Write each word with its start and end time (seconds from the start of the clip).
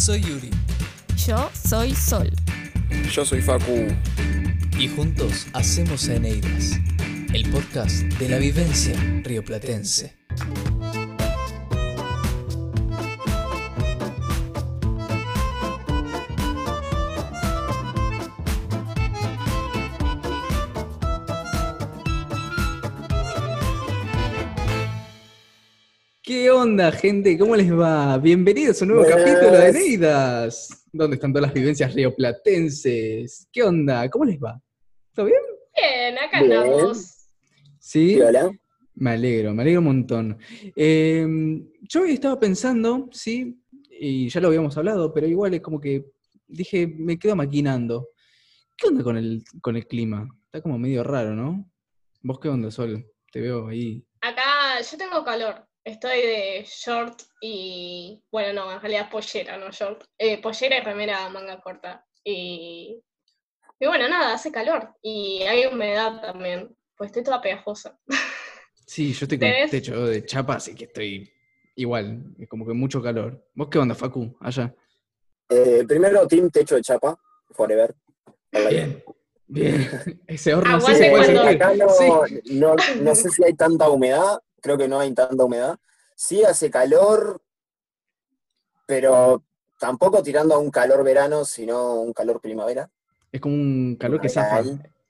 Soy 0.00 0.22
Yuri. 0.22 0.48
Yo 1.26 1.50
soy 1.52 1.94
Sol. 1.94 2.30
Yo 3.12 3.22
soy 3.22 3.42
Facu. 3.42 3.86
Y 4.78 4.88
juntos 4.88 5.46
hacemos 5.52 6.08
Eneidas, 6.08 6.80
el 7.34 7.50
podcast 7.50 8.04
de 8.18 8.30
la 8.30 8.38
vivencia 8.38 8.94
rioplatense. 9.22 10.19
Onda, 26.60 26.92
gente? 26.92 27.38
¿Cómo 27.38 27.56
les 27.56 27.72
va? 27.72 28.18
Bienvenidos 28.18 28.80
a 28.80 28.84
un 28.84 28.90
nuevo 28.90 29.04
Buenas. 29.04 29.24
capítulo 29.24 29.58
de 29.58 29.72
Neidas. 29.72 30.86
¿Dónde 30.92 31.14
están 31.14 31.32
todas 31.32 31.48
las 31.48 31.54
vivencias 31.54 31.94
rioplatenses? 31.94 33.48
¿Qué 33.50 33.62
onda? 33.62 34.10
¿Cómo 34.10 34.26
les 34.26 34.38
va? 34.38 34.60
¿Todo 35.14 35.26
bien? 35.26 35.40
Bien, 35.74 36.18
acá 36.18 36.38
andamos. 36.38 37.28
Sí. 37.78 38.16
¿Y 38.16 38.20
hola? 38.20 38.50
Me 38.94 39.12
alegro, 39.12 39.54
me 39.54 39.62
alegro 39.62 39.80
un 39.80 39.86
montón. 39.86 40.38
Eh, 40.76 41.26
yo 41.80 42.02
hoy 42.02 42.12
estaba 42.12 42.38
pensando, 42.38 43.08
sí, 43.10 43.58
y 43.98 44.28
ya 44.28 44.40
lo 44.42 44.48
habíamos 44.48 44.76
hablado, 44.76 45.14
pero 45.14 45.26
igual 45.26 45.54
es 45.54 45.62
como 45.62 45.80
que 45.80 46.04
dije, 46.46 46.86
me 46.86 47.18
quedo 47.18 47.36
maquinando. 47.36 48.10
¿Qué 48.76 48.88
onda 48.88 49.02
con 49.02 49.16
el, 49.16 49.42
con 49.62 49.76
el 49.76 49.86
clima? 49.86 50.28
Está 50.44 50.60
como 50.60 50.78
medio 50.78 51.02
raro, 51.04 51.34
¿no? 51.34 51.70
¿Vos 52.20 52.38
qué 52.38 52.50
onda, 52.50 52.70
Sol? 52.70 53.06
Te 53.32 53.40
veo 53.40 53.68
ahí. 53.68 54.04
Acá 54.20 54.78
yo 54.82 54.98
tengo 54.98 55.24
calor. 55.24 55.69
Estoy 55.84 56.20
de 56.20 56.66
short 56.66 57.22
y. 57.40 58.22
Bueno, 58.30 58.64
no, 58.64 58.72
en 58.72 58.80
realidad 58.80 59.10
pollera, 59.10 59.56
no 59.56 59.70
short. 59.70 60.04
Eh, 60.18 60.40
pollera 60.40 60.76
y 60.78 60.80
remera 60.80 61.28
manga 61.30 61.60
corta. 61.60 62.06
Y. 62.24 63.02
Y 63.78 63.86
bueno, 63.86 64.08
nada, 64.08 64.34
hace 64.34 64.52
calor. 64.52 64.94
Y 65.02 65.42
hay 65.42 65.66
humedad 65.66 66.20
también. 66.20 66.68
Pues 66.96 67.08
estoy 67.08 67.22
toda 67.24 67.40
pegajosa. 67.40 67.98
Sí, 68.86 69.12
yo 69.14 69.24
estoy 69.24 69.38
con 69.38 69.48
techo 69.70 70.04
de 70.06 70.24
chapa, 70.26 70.56
así 70.56 70.74
que 70.74 70.84
estoy 70.84 71.32
igual, 71.76 72.22
es 72.38 72.48
como 72.48 72.66
que 72.66 72.74
mucho 72.74 73.00
calor. 73.02 73.42
¿Vos 73.54 73.68
qué 73.70 73.78
onda, 73.78 73.94
Facu? 73.94 74.36
Allá. 74.40 74.74
Eh, 75.48 75.84
primero, 75.88 76.26
Team 76.26 76.50
Techo 76.50 76.74
de 76.74 76.82
Chapa, 76.82 77.18
Forever. 77.52 77.94
Bien. 78.68 79.02
Bien. 79.46 79.88
Ese 80.26 80.54
horno 80.54 80.78
sí 80.80 80.92
Aguante 80.92 81.04
se 81.04 81.10
puede 81.10 81.24
cuando- 81.34 81.42
sentir. 81.42 81.62
Acá 81.62 81.74
no, 81.74 82.26
Sí. 82.26 82.40
no, 82.58 82.74
no 83.02 83.14
sé 83.14 83.30
si 83.30 83.44
hay 83.44 83.54
tanta 83.54 83.88
humedad, 83.88 84.38
creo 84.60 84.78
que 84.78 84.88
no 84.88 85.00
hay 85.00 85.12
tanta 85.14 85.44
humedad. 85.44 85.78
Sí 86.14 86.44
hace 86.44 86.70
calor, 86.70 87.42
pero 88.86 89.44
tampoco 89.78 90.22
tirando 90.22 90.54
a 90.54 90.58
un 90.58 90.70
calor 90.70 91.02
verano, 91.04 91.44
sino 91.44 92.00
un 92.00 92.12
calor 92.12 92.40
primavera. 92.40 92.90
Es 93.32 93.40
como 93.40 93.54
un 93.54 93.96
calor 93.96 94.20
que 94.20 94.28
zafa. 94.28 94.62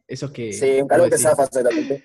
Esos 0.07 0.31
que. 0.31 0.53
Sí, 0.53 0.81
un 0.81 0.89
calor 0.89 1.11
que 1.11 1.19
zafa 1.19 1.45
exactamente. 1.45 2.05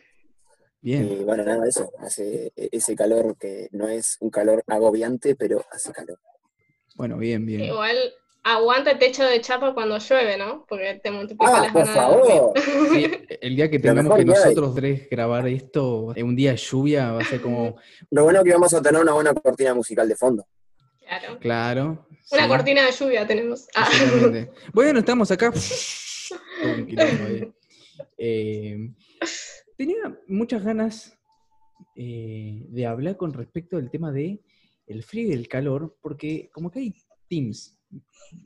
Bien. 0.82 1.12
Y 1.12 1.24
bueno, 1.24 1.44
nada, 1.44 1.68
eso, 1.68 1.92
hace 2.00 2.54
ese 2.56 2.96
calor 2.96 3.36
que 3.38 3.70
no 3.72 3.88
es 3.88 4.18
un 4.20 4.30
calor 4.30 4.64
agobiante, 4.68 5.36
pero 5.36 5.66
hace 5.72 5.92
calor. 5.92 6.20
Bueno, 6.96 7.18
bien, 7.18 7.46
bien. 7.46 7.62
Igual 7.62 7.98
aguanta 8.46 8.92
el 8.92 9.00
techo 9.00 9.24
de 9.24 9.42
chapa 9.42 9.74
cuando 9.74 9.98
llueve, 9.98 10.38
¿no? 10.38 10.66
Porque 10.70 11.00
te 11.04 11.10
multiplica 11.10 11.58
Ah, 11.58 11.62
las 11.64 11.72
por 11.74 11.86
ganas 11.86 11.96
de 11.96 12.16
dormir. 12.16 12.36
favor. 12.36 12.54
Sí, 12.94 13.38
el 13.42 13.56
día 13.56 13.72
que 13.72 13.80
tengamos 13.80 14.14
que 14.14 14.20
hay. 14.20 14.26
nosotros 14.26 14.76
tres 14.76 15.10
grabar 15.10 15.48
esto 15.48 16.14
en 16.16 16.26
un 16.28 16.36
día 16.36 16.52
de 16.52 16.58
lluvia, 16.58 17.12
va 17.12 17.22
a 17.22 17.26
ser 17.26 17.42
como. 17.42 17.76
Lo 18.12 18.24
bueno 18.24 18.40
es 18.40 18.46
que 18.46 18.54
vamos 18.54 18.74
a 18.74 18.82
tener 18.84 19.02
una 19.02 19.14
buena 19.14 19.34
cortina 19.34 19.74
musical 19.74 20.08
de 20.08 20.16
fondo. 20.16 20.46
Claro. 21.08 21.40
Claro. 21.40 22.08
Una 22.32 22.44
sí, 22.44 22.48
cortina 22.48 22.86
de 22.86 22.92
lluvia 22.92 23.28
tenemos. 23.28 23.68
Ah. 23.76 23.90
Bueno, 24.74 25.00
estamos 25.00 25.32
acá. 25.32 25.52
Eh, 28.18 28.92
tenía 29.78 30.18
muchas 30.28 30.64
ganas 30.64 31.18
eh, 31.96 32.64
de 32.68 32.86
hablar 32.86 33.18
con 33.18 33.34
respecto 33.34 33.78
al 33.78 33.90
tema 33.90 34.12
de 34.12 34.42
el 34.88 35.04
frío 35.04 35.30
y 35.30 35.34
el 35.34 35.48
calor, 35.48 35.98
porque 36.02 36.50
como 36.54 36.72
que 36.72 36.80
hay 36.80 36.94
teams, 37.30 37.75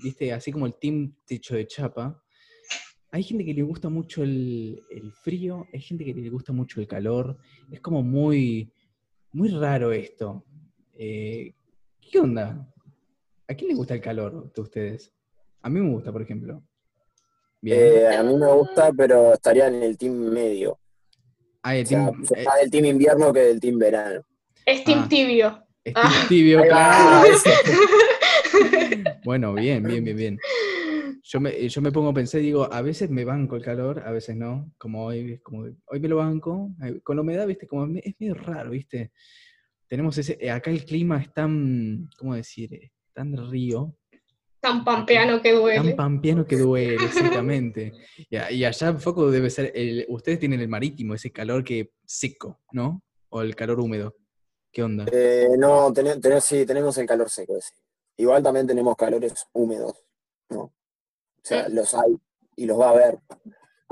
¿viste? 0.03 0.31
Así 0.33 0.51
como 0.51 0.65
el 0.65 0.73
team 0.75 1.13
techo 1.25 1.55
de 1.55 1.67
chapa. 1.67 2.21
Hay 3.11 3.23
gente 3.23 3.43
que 3.43 3.53
le 3.53 3.63
gusta 3.63 3.89
mucho 3.89 4.21
el, 4.23 4.79
el 4.91 5.11
frío, 5.13 5.65
hay 5.73 5.81
gente 5.81 6.05
que 6.05 6.13
le 6.13 6.29
gusta 6.29 6.53
mucho 6.53 6.79
el 6.79 6.87
calor. 6.87 7.37
Es 7.71 7.81
como 7.81 8.03
muy, 8.03 8.71
muy 9.31 9.49
raro 9.49 9.91
esto. 9.91 10.45
Eh, 10.95 11.53
¿Qué 11.99 12.19
onda? 12.19 12.67
¿A 13.47 13.53
quién 13.55 13.69
le 13.69 13.75
gusta 13.75 13.95
el 13.95 14.01
calor 14.01 14.51
de 14.53 14.61
ustedes? 14.61 15.11
A 15.63 15.69
mí 15.69 15.79
me 15.79 15.89
gusta, 15.91 16.11
por 16.11 16.21
ejemplo. 16.21 16.61
Bien. 17.61 17.79
Eh, 17.79 18.15
a 18.15 18.23
mí 18.23 18.35
me 18.37 18.51
gusta, 18.53 18.91
pero 18.93 19.33
estaría 19.33 19.67
en 19.67 19.81
el 19.81 19.97
team 19.97 20.13
medio. 20.13 20.79
Ah, 21.63 21.75
el 21.75 21.83
O 21.85 21.87
sea, 21.87 21.99
team- 22.11 22.25
soy 22.25 22.39
eh, 22.41 22.45
más 22.45 22.59
del 22.61 22.71
team 22.71 22.85
invierno 22.85 23.33
que 23.33 23.39
del 23.39 23.59
team 23.59 23.79
verano. 23.79 24.21
Es 24.65 24.83
team 24.83 24.99
Ah. 25.03 25.07
tibio. 25.09 25.63
es 25.83 25.93
team 25.93 26.05
Ah. 26.07 26.25
tibio, 26.29 26.61
claro. 26.63 27.27
Bueno, 29.23 29.53
bien, 29.53 29.83
bien, 29.83 30.03
bien, 30.03 30.17
bien. 30.17 30.39
Yo 31.23 31.39
me, 31.39 31.67
yo 31.69 31.81
me 31.81 31.91
pongo 31.91 32.09
a 32.09 32.13
pensar 32.13 32.41
y 32.41 32.45
digo, 32.45 32.71
a 32.73 32.81
veces 32.81 33.09
me 33.09 33.23
banco 33.23 33.55
el 33.55 33.61
calor, 33.61 34.01
a 34.03 34.09
veces 34.11 34.35
no. 34.35 34.71
Como 34.79 35.05
hoy, 35.05 35.37
como 35.43 35.67
hoy 35.85 35.99
me 35.99 36.07
lo 36.07 36.15
banco. 36.15 36.71
eh, 36.83 37.01
Con 37.03 37.17
la 37.17 37.21
humedad, 37.21 37.45
viste, 37.45 37.67
como 37.67 37.85
es 37.97 38.15
medio 38.19 38.33
raro, 38.33 38.71
viste. 38.71 39.11
Tenemos 39.87 40.17
ese, 40.17 40.37
eh, 40.41 40.49
acá 40.49 40.71
el 40.71 40.85
clima 40.85 41.21
es 41.21 41.31
tan, 41.33 42.09
¿cómo 42.17 42.33
decir? 42.35 42.91
Tan 43.13 43.35
río, 43.51 43.95
Tan 44.59 44.83
pampeano 44.83 45.41
que 45.41 45.51
duele. 45.51 45.75
tan 45.89 45.95
pampeano 45.95 46.45
que 46.47 46.57
duele, 46.57 46.95
exactamente. 47.43 47.93
Y, 48.29 48.37
y 48.55 48.63
allá 48.65 48.93
Foco 48.95 49.29
debe 49.29 49.49
ser, 49.51 49.71
el- 49.75 50.05
ustedes 50.09 50.39
tienen 50.39 50.61
el 50.61 50.67
marítimo, 50.67 51.13
ese 51.13 51.31
calor 51.31 51.63
que 51.63 51.91
seco, 52.05 52.59
¿no? 52.71 53.03
O 53.29 53.41
el 53.41 53.55
calor 53.55 53.79
húmedo. 53.79 54.15
¿Qué 54.71 54.81
onda? 54.83 55.05
Eh, 55.11 55.49
no, 55.59 55.91
ten- 55.93 56.19
ten- 56.19 56.41
sí, 56.41 56.65
tenemos 56.65 56.97
el 56.97 57.05
calor 57.05 57.29
seco 57.29 57.55
ese. 57.57 57.73
Igual 58.19 58.43
también 58.43 58.67
tenemos 58.67 58.97
calores 58.97 59.47
húmedos, 59.53 59.93
¿no? 60.49 60.63
O 60.63 60.71
sea, 61.41 61.69
los 61.69 61.93
hay 61.93 62.17
y 62.57 62.65
los 62.65 62.77
va 62.77 62.87
a 62.87 62.91
haber. 62.91 63.19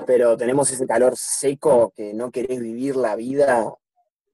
Pero 0.05 0.35
tenemos 0.35 0.69
ese 0.69 0.85
calor 0.85 1.13
seco 1.15 1.93
que 1.95 2.13
no 2.13 2.29
querés 2.29 2.59
vivir 2.59 2.97
la 2.97 3.15
vida. 3.15 3.73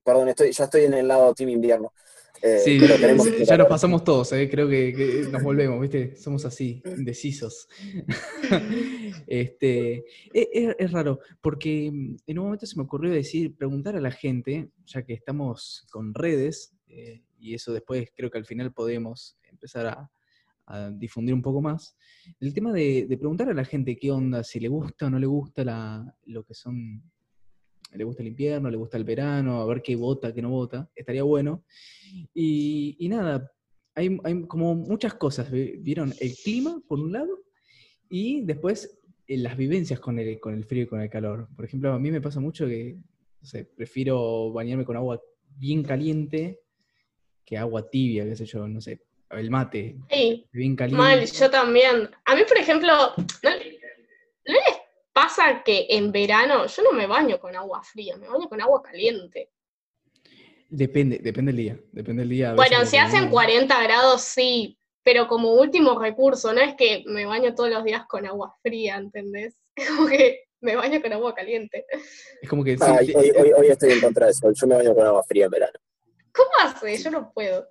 Perdón, 0.03 0.29
estoy, 0.29 0.51
ya 0.51 0.63
estoy 0.63 0.85
en 0.85 0.95
el 0.95 1.07
lado 1.07 1.31
team 1.35 1.51
invierno. 1.51 1.93
Eh, 2.41 2.59
Sí, 2.65 2.79
pero 2.79 2.95
tenemos 2.95 3.27
ya 3.37 3.55
nos 3.55 3.67
pasamos 3.67 4.03
todos, 4.03 4.33
¿eh? 4.33 4.49
creo 4.49 4.67
que, 4.67 4.93
que 4.95 5.27
nos 5.31 5.43
volvemos, 5.43 5.79
¿viste? 5.79 6.15
Somos 6.15 6.43
así, 6.43 6.81
indecisos. 6.85 7.67
este, 9.27 9.97
e- 10.33 10.49
es, 10.53 10.75
es 10.79 10.91
raro, 10.91 11.19
porque 11.39 11.91
mm, 11.93 12.15
en 12.25 12.39
un 12.39 12.45
momento 12.45 12.65
se 12.65 12.75
me 12.77 12.83
ocurrió 12.83 13.13
decir, 13.13 13.55
preguntar 13.55 13.95
a 13.95 14.01
la 14.01 14.11
gente, 14.11 14.69
ya 14.85 15.03
que 15.03 15.13
estamos 15.13 15.85
con 15.91 16.15
redes, 16.15 16.72
eh, 16.95 17.23
y 17.39 17.53
eso 17.53 17.73
después 17.73 18.09
creo 18.15 18.29
que 18.29 18.37
al 18.37 18.45
final 18.45 18.71
podemos 18.73 19.37
empezar 19.43 19.87
a, 19.87 20.09
difundir 20.93 21.33
un 21.33 21.41
poco 21.41 21.61
más, 21.61 21.97
el 22.39 22.53
tema 22.53 22.71
de, 22.71 23.05
preguntar 23.19 23.49
a 23.49 23.53
la 23.53 23.65
gente 23.65 23.97
qué 23.97 24.11
onda, 24.11 24.45
si 24.45 24.61
le 24.61 24.69
gusta 24.69 25.07
o 25.07 25.09
no 25.09 25.19
le 25.19 25.27
gusta 25.27 25.65
la, 25.65 26.15
lo 26.25 26.45
que 26.45 26.53
son, 26.53 27.03
le 27.91 28.03
gusta 28.05 28.23
el 28.23 28.29
invierno, 28.29 28.71
le 28.71 28.77
gusta 28.77 28.95
el 28.97 29.03
verano, 29.03 29.59
a 29.59 29.65
ver 29.65 29.81
qué 29.81 29.97
vota, 29.97 30.33
qué 30.33 30.41
no 30.41 30.49
vota, 30.49 30.89
estaría 30.95 31.23
bueno. 31.23 31.65
Y, 32.33 33.07
nada, 33.09 33.51
hay, 33.93 34.17
como 34.47 34.73
muchas 34.73 35.15
cosas, 35.15 35.51
vi- 35.51 35.75
¿vieron? 35.79 36.13
El 36.21 36.33
clima, 36.33 36.81
por 36.87 36.99
un 36.99 37.11
lado, 37.11 37.43
y 38.09 38.41
después 38.45 39.01
eh, 39.27 39.37
las 39.37 39.57
vivencias 39.57 39.99
con 39.99 40.17
el, 40.17 40.39
con 40.39 40.53
el 40.53 40.63
frío 40.63 40.83
y 40.83 40.87
con 40.87 41.01
el 41.01 41.09
calor. 41.09 41.49
Por 41.55 41.65
ejemplo, 41.65 41.91
a 41.91 41.99
mí 41.99 42.09
me 42.09 42.21
pasa 42.21 42.39
mucho 42.39 42.65
que, 42.67 42.97
prefiero 43.75 44.53
bañarme 44.53 44.85
con 44.85 44.95
agua 44.95 45.21
bien 45.57 45.83
caliente 45.83 46.62
que 47.45 47.57
agua 47.57 47.89
tibia, 47.89 48.25
qué 48.25 48.35
sé 48.35 48.45
yo, 48.45 48.67
no 48.67 48.79
sé, 48.81 49.01
el 49.31 49.49
mate, 49.49 49.95
Sí, 50.09 50.45
bien 50.51 50.75
caliente. 50.75 51.01
mal, 51.01 51.25
yo 51.25 51.49
también. 51.49 52.09
A 52.25 52.35
mí, 52.35 52.43
por 52.47 52.57
ejemplo, 52.57 52.91
¿no, 53.17 53.49
¿no 53.49 54.53
les 54.53 54.78
pasa 55.11 55.63
que 55.63 55.87
en 55.90 56.11
verano 56.11 56.66
yo 56.67 56.84
no 56.84 56.91
me 56.93 57.07
baño 57.07 57.40
con 57.40 57.55
agua 57.55 57.81
fría, 57.84 58.16
me 58.17 58.28
baño 58.28 58.47
con 58.49 58.61
agua 58.61 58.81
caliente? 58.81 59.49
Depende, 60.69 61.19
depende 61.22 61.51
del 61.51 61.57
día, 61.57 61.79
depende 61.91 62.22
del 62.23 62.29
día. 62.29 62.53
Bueno, 62.55 62.85
si 62.85 62.97
hacen 62.97 63.23
uno- 63.23 63.31
40 63.31 63.84
grados, 63.84 64.22
sí, 64.22 64.78
pero 65.03 65.28
como 65.28 65.53
último 65.53 65.99
recurso, 65.99 66.51
no 66.53 66.61
es 66.61 66.75
que 66.75 67.03
me 67.05 67.25
baño 67.25 67.53
todos 67.53 67.69
los 67.69 67.84
días 67.84 68.05
con 68.07 68.25
agua 68.25 68.55
fría, 68.61 68.96
¿entendés? 68.97 69.55
Es 69.75 69.89
como 69.89 70.07
que 70.07 70.41
me 70.61 70.75
baño 70.75 71.01
con 71.01 71.13
agua 71.13 71.34
caliente. 71.35 71.85
Es 72.41 72.49
como 72.49 72.63
que... 72.63 72.78
sí, 72.78 72.84
Ay, 72.87 73.07
sí, 73.07 73.13
hoy, 73.16 73.31
hoy- 73.37 73.51
hoy 73.55 73.67
estoy 73.67 73.91
en 73.91 73.99
contra 74.01 74.25
de 74.28 74.31
eso. 74.31 74.51
Yo 74.51 74.67
me 74.67 74.75
baño 74.75 74.96
con 74.96 75.05
agua 75.05 75.23
fría 75.23 75.46
en 75.46 75.51
verano. 75.51 75.79
¿Cómo 76.34 76.50
hace? 76.62 76.97
Yo 76.97 77.12
no 77.12 77.32
puedo. 77.34 77.68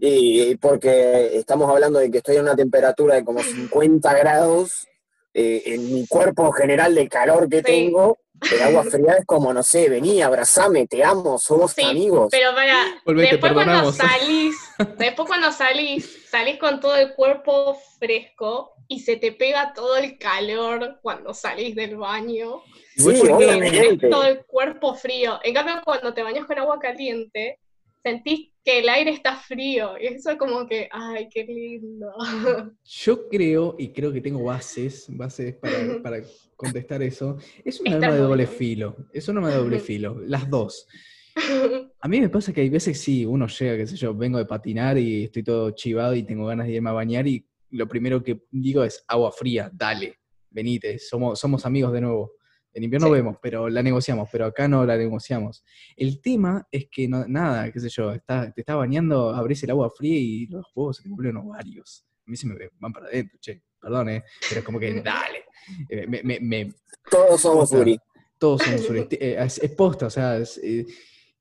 Y 0.00 0.56
porque 0.56 1.36
estamos 1.36 1.70
hablando 1.70 1.98
de 2.00 2.10
que 2.10 2.18
estoy 2.18 2.36
en 2.36 2.42
una 2.42 2.56
temperatura 2.56 3.14
de 3.14 3.24
como 3.24 3.42
50 3.42 4.12
grados, 4.18 4.88
eh, 5.32 5.62
en 5.66 5.92
mi 5.92 6.06
cuerpo 6.08 6.50
general 6.52 6.94
de 6.94 7.08
calor 7.08 7.48
que 7.48 7.58
Sí. 7.58 7.62
tengo, 7.62 8.18
el 8.50 8.62
agua 8.62 8.82
fría 8.84 9.12
es 9.18 9.26
como, 9.26 9.52
no 9.52 9.62
sé, 9.62 9.88
vení, 9.88 10.22
abrazame, 10.22 10.86
te 10.88 11.04
amo, 11.04 11.38
somos 11.38 11.72
Sí, 11.72 11.82
amigos. 11.84 12.28
pero 12.30 12.52
para, 12.54 13.00
Volvé, 13.04 13.24
te 13.26 13.30
después 13.32 13.52
cuando 13.52 13.72
perdonamos. 13.72 13.96
salís, 13.96 14.56
Después 14.98 15.28
cuando 15.28 15.52
salís, 15.52 16.18
salís 16.28 16.58
con 16.58 16.80
todo 16.80 16.96
el 16.96 17.14
cuerpo 17.14 17.78
fresco 18.00 18.72
y 18.88 19.00
se 19.00 19.16
te 19.18 19.30
pega 19.30 19.72
todo 19.72 19.96
el 19.98 20.18
calor 20.18 20.98
cuando 21.02 21.32
salís 21.32 21.76
del 21.76 21.96
baño. 21.96 22.62
Sí, 22.96 23.04
Porque 23.20 23.46
tenés 23.46 23.98
todo 24.10 24.24
el 24.24 24.44
cuerpo 24.46 24.94
frío. 24.96 25.38
En 25.44 25.54
cambio, 25.54 25.80
cuando 25.84 26.12
te 26.12 26.22
bañas 26.24 26.46
con 26.46 26.58
agua 26.58 26.78
caliente, 26.80 27.60
sentís 28.02 28.50
que 28.64 28.80
el 28.80 28.88
aire 28.88 29.10
está 29.10 29.36
frío. 29.36 29.92
Y 30.00 30.06
eso 30.06 30.30
es 30.30 30.36
como 30.36 30.66
que, 30.66 30.88
ay, 30.92 31.28
qué 31.30 31.44
lindo. 31.44 32.12
Yo 32.84 33.28
creo, 33.28 33.76
y 33.78 33.92
creo 33.92 34.12
que 34.12 34.20
tengo 34.20 34.42
bases, 34.44 35.06
bases 35.08 35.54
para, 35.56 36.02
para 36.02 36.22
contestar 36.56 37.02
eso, 37.02 37.36
es 37.64 37.80
un 37.80 37.86
Está 37.88 38.06
arma 38.06 38.14
de 38.16 38.22
doble 38.22 38.44
bien. 38.44 38.56
filo. 38.56 38.96
Es 39.12 39.28
un 39.28 39.38
arma 39.38 39.50
de 39.50 39.56
doble 39.56 39.80
filo, 39.80 40.20
las 40.20 40.48
dos. 40.48 40.86
A 42.00 42.08
mí 42.08 42.20
me 42.20 42.28
pasa 42.28 42.52
que 42.52 42.60
hay 42.62 42.68
veces 42.70 43.00
sí, 43.00 43.24
uno 43.24 43.46
llega, 43.46 43.76
qué 43.76 43.86
sé 43.86 43.96
yo, 43.96 44.14
vengo 44.14 44.38
de 44.38 44.46
patinar 44.46 44.98
y 44.98 45.24
estoy 45.24 45.42
todo 45.42 45.70
chivado 45.70 46.14
y 46.14 46.22
tengo 46.22 46.46
ganas 46.46 46.66
de 46.66 46.74
irme 46.74 46.90
a 46.90 46.94
bañar 46.94 47.26
y 47.28 47.46
lo 47.70 47.86
primero 47.86 48.22
que 48.22 48.42
digo 48.50 48.82
es 48.82 49.04
agua 49.06 49.30
fría, 49.30 49.70
dale, 49.72 50.18
venite, 50.50 50.98
somos, 50.98 51.38
somos 51.38 51.64
amigos 51.64 51.92
de 51.92 52.00
nuevo. 52.00 52.32
En 52.72 52.84
invierno 52.84 53.08
Sí. 53.08 53.12
vemos, 53.14 53.36
pero 53.42 53.68
la 53.68 53.82
negociamos, 53.82 54.28
pero 54.30 54.46
acá 54.46 54.68
no 54.68 54.84
la 54.86 54.96
negociamos. 54.96 55.64
El 55.96 56.20
tema 56.20 56.66
es 56.70 56.86
que 56.90 57.08
no, 57.08 57.26
nada, 57.26 57.70
qué 57.72 57.80
sé 57.80 57.88
yo, 57.88 58.12
está, 58.12 58.52
te 58.52 58.60
estás 58.60 58.76
bañando, 58.76 59.30
abrís 59.30 59.62
el 59.64 59.70
agua 59.70 59.90
fría 59.90 60.16
y 60.18 60.46
los 60.46 60.66
huevos 60.74 60.96
se 60.98 61.02
te 61.02 61.08
vuelven 61.08 61.36
ovarios. 61.38 62.06
A 62.26 62.30
mí 62.30 62.36
se 62.36 62.46
me 62.46 62.54
van 62.78 62.92
para 62.92 63.06
adentro, 63.06 63.38
che, 63.40 63.62
perdón, 63.80 64.08
eh, 64.10 64.22
pero 64.48 64.60
es 64.60 64.64
como 64.64 64.78
que 64.78 65.00
dale. 65.02 65.44
Eh, 65.88 66.06
me- 66.06 66.22
me- 66.22 66.40
me, 66.40 66.72
Todos 67.10 67.40
somos. 67.40 67.72
Uri. 67.72 67.98
todos 68.38 68.62
somos 68.62 68.88
suresti- 68.88 69.18
eh, 69.20 69.36
es, 69.38 69.58
es 69.58 69.70
posta, 69.72 70.06
o 70.06 70.10
sea, 70.10 70.36
es, 70.38 70.56
eh, 70.62 70.86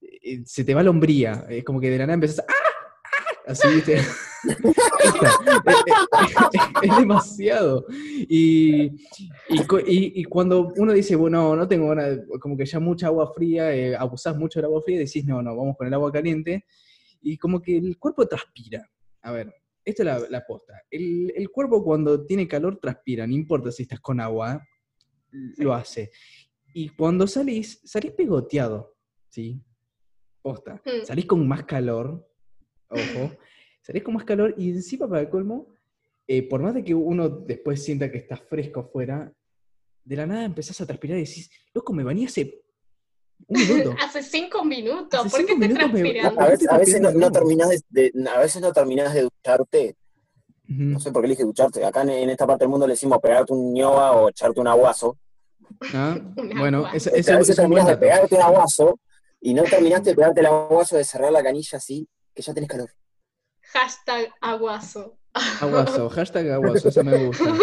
eh, 0.01 0.41
se 0.45 0.63
te 0.63 0.73
va 0.73 0.81
la 0.83 0.89
hombría. 0.89 1.45
Es 1.49 1.63
como 1.63 1.79
que 1.79 1.89
de 1.89 1.97
la 1.97 2.05
nada 2.05 2.15
empezás 2.15 2.39
a. 2.39 2.45
¡Ah! 2.49 2.53
Así, 3.49 3.67
¿viste? 3.67 3.97
Es 6.81 6.97
demasiado. 6.97 7.85
Y, 7.89 8.85
y, 8.85 8.99
y- 9.87 10.23
cuando 10.25 10.71
uno 10.77 10.93
dice, 10.93 11.15
bueno, 11.15 11.55
no 11.55 11.67
tengo 11.67 11.89
ganas, 11.89 12.19
como 12.39 12.55
que 12.55 12.65
ya 12.65 12.79
mucha 12.79 13.07
agua 13.07 13.33
fría, 13.33 13.73
eh, 13.75 13.95
abusás 13.95 14.37
mucho 14.37 14.59
del 14.59 14.65
agua 14.65 14.81
fría, 14.83 14.99
decís, 14.99 15.25
no, 15.25 15.41
no, 15.41 15.55
vamos 15.55 15.75
con 15.75 15.87
el 15.87 15.93
agua 15.95 16.11
caliente. 16.11 16.63
Y 17.21 17.37
como 17.37 17.59
que 17.61 17.77
el 17.77 17.97
cuerpo 17.97 18.27
transpira. 18.27 18.87
A 19.23 19.31
ver, 19.31 19.53
esto 19.83 20.03
es 20.03 20.05
la, 20.05 20.19
la 20.29 20.45
posta. 20.45 20.83
El, 20.89 21.33
el 21.35 21.49
cuerpo 21.49 21.83
cuando 21.83 22.23
tiene 22.25 22.47
calor 22.47 22.77
transpira, 22.79 23.25
no 23.25 23.33
importa 23.33 23.71
si 23.71 23.83
estás 23.83 23.99
con 23.99 24.21
agua, 24.21 24.63
lo 25.57 25.73
hace. 25.73 26.11
Y 26.73 26.89
cuando 26.89 27.25
salís, 27.25 27.81
salís 27.83 28.11
pegoteado, 28.11 28.95
¿sí? 29.27 29.59
Posta. 30.41 30.81
Mm. 30.85 31.05
Salís 31.05 31.25
con 31.25 31.45
más 31.47 31.63
calor, 31.63 32.28
ojo, 32.89 33.31
salís 33.81 34.03
con 34.03 34.13
más 34.13 34.23
calor 34.25 34.53
y 34.57 34.69
encima 34.69 35.07
para 35.07 35.21
el 35.21 35.29
colmo, 35.29 35.67
eh, 36.27 36.47
por 36.47 36.61
más 36.61 36.73
de 36.73 36.83
que 36.83 36.93
uno 36.93 37.27
después 37.29 37.83
sienta 37.83 38.11
que 38.11 38.17
está 38.19 38.37
fresco 38.37 38.81
afuera, 38.81 39.31
de 40.03 40.15
la 40.15 40.25
nada 40.25 40.45
empezás 40.45 40.79
a 40.81 40.85
transpirar 40.85 41.17
y 41.17 41.21
decís, 41.25 41.49
loco, 41.73 41.93
me 41.93 42.03
bañé 42.03 42.25
hace 42.25 42.61
un 43.47 43.61
minuto. 43.67 43.95
Hace 44.03 44.21
cinco 44.23 44.63
minutos, 44.63 45.19
Hace 45.25 45.29
¿por 45.29 45.45
qué 45.45 45.55
me- 45.55 45.69
transpirando? 45.73 46.41
A 46.41 46.43
¿Por 46.45 46.45
qué 46.45 46.51
veces, 46.51 46.67
te 46.67 46.75
a 46.75 46.77
veces 46.77 47.01
no, 47.01 47.11
no 47.11 47.31
terminás 47.31 47.69
de, 47.69 47.81
de- 48.11 48.29
a 48.29 48.39
veces 48.39 48.61
no 48.61 48.71
terminás 48.73 49.13
de 49.13 49.21
ducharte. 49.23 49.95
No 50.67 50.99
sé 50.99 51.11
por 51.11 51.23
qué 51.23 51.27
elige 51.27 51.43
ducharte. 51.43 51.83
Acá 51.83 52.03
en, 52.03 52.09
en 52.09 52.29
esta 52.29 52.45
parte 52.45 52.63
del 52.63 52.69
mundo 52.69 52.85
le 52.85 52.93
decimos 52.93 53.17
pegarte 53.19 53.53
un 53.53 53.73
ñoa 53.73 54.11
o 54.11 54.29
echarte 54.29 54.59
un 54.59 54.67
aguazo. 54.67 55.17
Ah, 55.93 56.15
bueno, 56.57 56.87
eso, 56.93 57.09
Este, 57.09 57.19
eso 57.21 57.31
a 57.31 57.33
es 57.33 57.39
veces 57.39 57.55
buen 57.57 57.69
terminás 57.69 57.87
de 57.87 57.97
pegarte 57.97 58.35
un 58.35 58.41
aguazo 58.41 58.99
y 59.41 59.53
no 59.55 59.63
terminaste 59.63 60.11
de 60.11 60.15
pegarte 60.15 60.39
el 60.41 60.45
aguazo 60.45 60.95
de 60.97 61.03
cerrar 61.03 61.31
la 61.31 61.41
canilla 61.41 61.77
así, 61.79 62.07
que 62.33 62.41
ya 62.41 62.53
tenés 62.53 62.69
calor. 62.69 62.91
Hashtag 63.61 64.33
aguazo. 64.41 65.19
Aguazo, 65.61 66.09
hashtag 66.15 66.49
aguazo, 66.49 66.89
eso 66.89 67.03
me 67.03 67.25
gusta. 67.25 67.53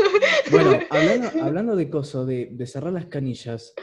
Bueno, 0.50 0.78
hablando, 0.90 1.42
hablando 1.42 1.76
de 1.76 1.90
coso, 1.90 2.24
de, 2.24 2.50
de 2.52 2.66
cerrar 2.66 2.92
las 2.92 3.06
canillas, 3.06 3.74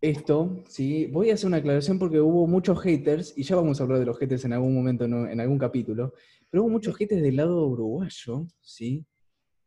esto, 0.00 0.62
sí, 0.68 1.06
voy 1.06 1.30
a 1.30 1.34
hacer 1.34 1.46
una 1.46 1.56
aclaración 1.56 1.98
porque 1.98 2.20
hubo 2.20 2.46
muchos 2.46 2.80
haters, 2.80 3.32
y 3.36 3.42
ya 3.42 3.56
vamos 3.56 3.80
a 3.80 3.84
hablar 3.84 3.98
de 3.98 4.06
los 4.06 4.18
haters 4.18 4.44
en 4.44 4.52
algún 4.52 4.74
momento, 4.74 5.08
¿no? 5.08 5.28
en 5.28 5.40
algún 5.40 5.58
capítulo, 5.58 6.14
pero 6.50 6.62
hubo 6.62 6.70
muchos 6.70 6.96
haters 6.96 7.22
del 7.22 7.36
lado 7.36 7.66
uruguayo, 7.66 8.46
¿sí? 8.60 9.04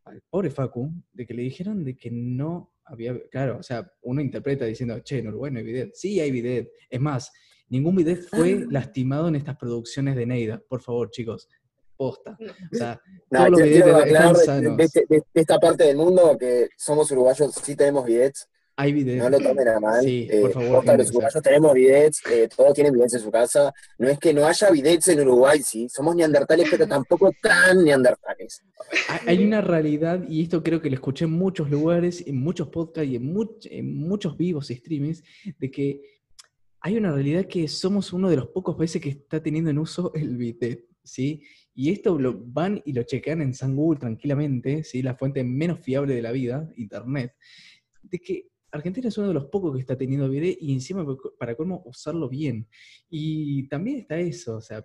Al 0.06 0.22
pobre 0.30 0.50
Facu, 0.50 0.92
de 1.12 1.26
que 1.26 1.34
le 1.34 1.44
dijeron 1.44 1.84
de 1.84 1.98
que 1.98 2.10
no 2.12 2.74
había, 2.86 3.20
claro, 3.30 3.58
o 3.60 3.64
sea, 3.64 3.92
uno 4.02 4.22
interpreta 4.22 4.66
diciendo, 4.66 5.00
che, 5.00 5.20
en 5.20 5.28
Uruguay 5.28 5.52
no 5.52 5.60
hay 5.60 5.66
bidet. 5.66 5.94
Sí 5.94 6.20
hay 6.20 6.32
bidet. 6.32 6.72
Es 6.90 7.00
más, 7.00 7.32
ningún 7.72 7.96
bidet 7.96 8.22
fue 8.30 8.66
lastimado 8.70 9.28
en 9.30 9.36
estas 9.36 9.58
producciones 9.58 10.16
de 10.16 10.26
Neida. 10.28 10.62
Por 10.70 10.82
favor, 10.82 11.10
chicos, 11.10 11.48
posta. 11.98 12.38
No. 12.40 12.52
O 12.52 12.76
sea, 12.76 13.00
todos 13.30 13.62
quiero, 13.62 14.04
bidets 14.04 14.46
de, 14.48 14.62
de 14.76 14.84
este- 14.84 15.06
de- 15.10 15.24
de 15.34 15.42
esta 15.42 15.58
parte 15.60 15.86
del 15.86 15.98
mundo 15.98 16.38
que 16.40 16.70
somos 16.78 17.10
uruguayos, 17.12 17.54
sí 17.64 17.76
tenemos 17.76 18.06
bidets, 18.06 18.48
Hay 18.76 18.92
bidet. 18.94 19.20
no 19.20 19.30
lo 19.30 19.40
tomen 19.40 19.68
a 19.68 19.80
mal. 19.80 20.04
Sí, 20.04 20.28
eh, 20.32 20.42
por 20.42 20.54
favor, 20.54 20.72
posta, 20.78 20.98
los 20.98 21.08
sea. 21.08 21.12
uruguayos 21.18 21.44
tenemos 21.44 21.74
bidets, 21.76 22.22
eh, 22.32 22.50
todos 22.56 22.74
tienen 22.74 22.94
bidets 22.94 23.14
en 23.14 23.20
su 23.20 23.30
casa. 23.32 23.72
No 24.00 24.10
es 24.10 24.18
que 24.18 24.34
no 24.34 24.46
haya 24.48 24.70
bidets 24.72 25.08
en 25.10 25.22
Uruguay, 25.22 25.62
sí, 25.64 25.88
somos 25.90 26.16
neandertales, 26.16 26.68
pero 26.72 26.88
tampoco 26.88 27.32
tan 27.42 27.84
neandertales. 27.84 28.64
Hay- 29.08 29.38
Hay 29.38 29.46
una 29.46 29.62
realidad, 29.62 30.24
y 30.28 30.42
esto 30.44 30.64
creo 30.64 30.82
que 30.82 30.90
lo 30.90 30.96
escuché 30.96 31.26
en 31.26 31.32
muchos 31.34 31.70
lugares, 31.70 32.24
en 32.26 32.38
muchos 32.38 32.68
podcasts 32.70 33.10
y 33.12 33.16
en, 33.18 33.32
much- 33.34 33.68
en 33.70 33.96
muchos 33.96 34.36
vivos 34.36 34.72
y 34.72 34.76
streamings, 34.78 35.24
de 35.60 35.70
que 35.70 36.02
hay 36.82 36.98
una 36.98 37.12
realidad 37.12 37.46
que 37.46 37.68
somos 37.68 38.12
uno 38.12 38.30
de 38.30 38.36
los 38.38 38.48
pocos 38.48 38.76
países 38.76 39.02
que 39.02 39.10
está 39.10 39.42
teniendo 39.42 39.70
en 39.70 39.78
uso 39.78 40.12
el 40.16 40.36
bidet, 40.36 40.88
¿sí? 41.04 41.44
Y 41.76 41.92
esto 41.92 42.18
lo 42.18 42.38
van 42.44 42.82
y 42.86 42.94
lo 42.94 43.04
chequean 43.04 43.42
en 43.42 43.54
San 43.54 43.76
Google 43.76 44.00
tranquilamente, 44.00 44.84
¿sí? 44.84 45.04
La 45.04 45.16
fuente 45.16 45.44
menos 45.44 45.80
fiable 45.80 46.16
de 46.16 46.24
la 46.24 46.32
vida, 46.32 46.72
Internet, 46.76 47.36
de 48.02 48.20
que 48.20 48.50
Argentina 48.72 49.10
es 49.10 49.18
uno 49.18 49.28
de 49.28 49.34
los 49.36 49.46
pocos 49.46 49.74
que 49.76 49.82
está 49.82 49.96
teniendo 49.96 50.28
bidet 50.28 50.58
y 50.60 50.74
encima 50.74 51.06
para 51.38 51.56
cómo 51.56 51.84
usarlo 51.86 52.28
bien. 52.28 52.68
Y 53.10 53.68
también 53.68 54.00
está 54.00 54.20
eso, 54.20 54.58
o 54.58 54.62
sea, 54.62 54.84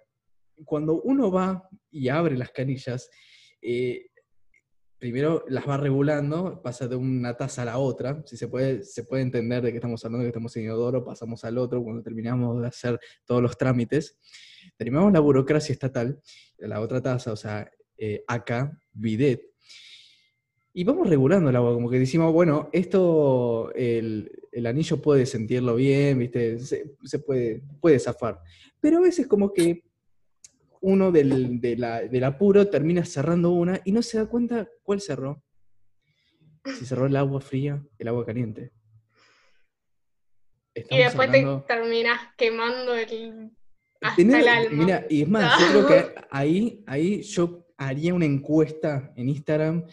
cuando 0.64 1.00
uno 1.02 1.30
va 1.30 1.66
y 1.90 2.08
abre 2.08 2.36
las 2.36 2.50
canillas, 2.50 3.08
eh, 3.62 4.10
primero 4.98 5.44
las 5.48 5.68
va 5.68 5.76
regulando, 5.76 6.60
pasa 6.62 6.88
de 6.88 6.96
una 6.96 7.36
taza 7.36 7.62
a 7.62 7.64
la 7.66 7.78
otra, 7.78 8.22
si 8.26 8.36
se 8.36 8.48
puede, 8.48 8.82
se 8.82 9.04
puede 9.04 9.22
entender 9.22 9.62
de 9.62 9.70
que 9.70 9.76
estamos 9.76 10.04
hablando 10.04 10.24
que 10.24 10.28
estamos 10.28 10.56
en 10.56 10.64
inodoro, 10.64 11.04
pasamos 11.04 11.44
al 11.44 11.58
otro 11.58 11.82
cuando 11.82 12.02
terminamos 12.02 12.60
de 12.60 12.68
hacer 12.68 12.98
todos 13.24 13.42
los 13.42 13.56
trámites, 13.58 14.18
terminamos 14.76 15.12
la 15.12 15.20
burocracia 15.20 15.72
estatal, 15.72 16.20
la 16.58 16.80
otra 16.80 17.02
taza, 17.02 17.32
o 17.32 17.36
sea, 17.36 17.70
eh, 17.98 18.24
acá, 18.26 18.78
bidet, 18.92 19.42
y 20.78 20.84
vamos 20.84 21.08
regulando 21.08 21.48
el 21.48 21.56
agua, 21.56 21.72
como 21.72 21.88
que 21.88 21.98
decimos, 21.98 22.30
bueno, 22.34 22.68
esto, 22.70 23.72
el, 23.74 24.30
el 24.52 24.66
anillo 24.66 25.00
puede 25.00 25.24
sentirlo 25.24 25.74
bien, 25.74 26.18
¿viste? 26.18 26.58
Se, 26.58 26.92
se 27.02 27.18
puede, 27.18 27.62
puede 27.80 27.98
zafar. 27.98 28.40
Pero 28.78 28.98
a 28.98 29.00
veces 29.00 29.26
como 29.26 29.54
que 29.54 29.85
uno 30.80 31.10
del, 31.12 31.60
de 31.60 31.76
la- 31.76 32.02
del 32.02 32.24
apuro 32.24 32.68
termina 32.68 33.04
cerrando 33.04 33.50
una 33.50 33.80
y 33.84 33.92
no 33.92 34.02
se 34.02 34.18
da 34.18 34.26
cuenta 34.26 34.68
cuál 34.82 35.00
cerró. 35.00 35.42
Si 36.78 36.84
cerró 36.84 37.06
el 37.06 37.16
agua 37.16 37.40
fría, 37.40 37.82
el 37.98 38.08
agua 38.08 38.24
caliente. 38.26 38.72
Y 40.74 40.98
después 40.98 41.28
hablando- 41.28 41.62
te 41.66 41.74
terminas 41.74 42.20
quemando 42.36 42.94
el, 42.94 43.50
hasta 44.02 44.20
el 44.22 44.48
alma. 44.48 44.84
Mira, 44.84 45.06
y 45.08 45.22
es 45.22 45.28
más, 45.28 45.58
yo 45.60 45.66
creo 45.68 45.86
que 45.86 46.14
ahí, 46.30 46.82
ahí 46.86 47.22
yo 47.22 47.66
haría 47.78 48.14
una 48.14 48.26
encuesta 48.26 49.12
en 49.16 49.28
Instagram 49.30 49.84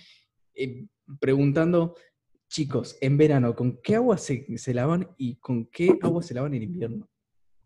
eh, 0.55 0.85
preguntando, 1.19 1.95
chicos, 2.49 2.97
en 3.01 3.17
verano, 3.17 3.55
¿con 3.55 3.79
qué 3.81 3.95
agua 3.95 4.17
se, 4.17 4.57
se 4.57 4.73
lavan 4.73 5.07
y 5.17 5.35
con 5.37 5.65
qué 5.67 5.97
agua 6.01 6.21
se 6.21 6.33
lavan 6.33 6.53
en 6.53 6.63
invierno? 6.63 7.09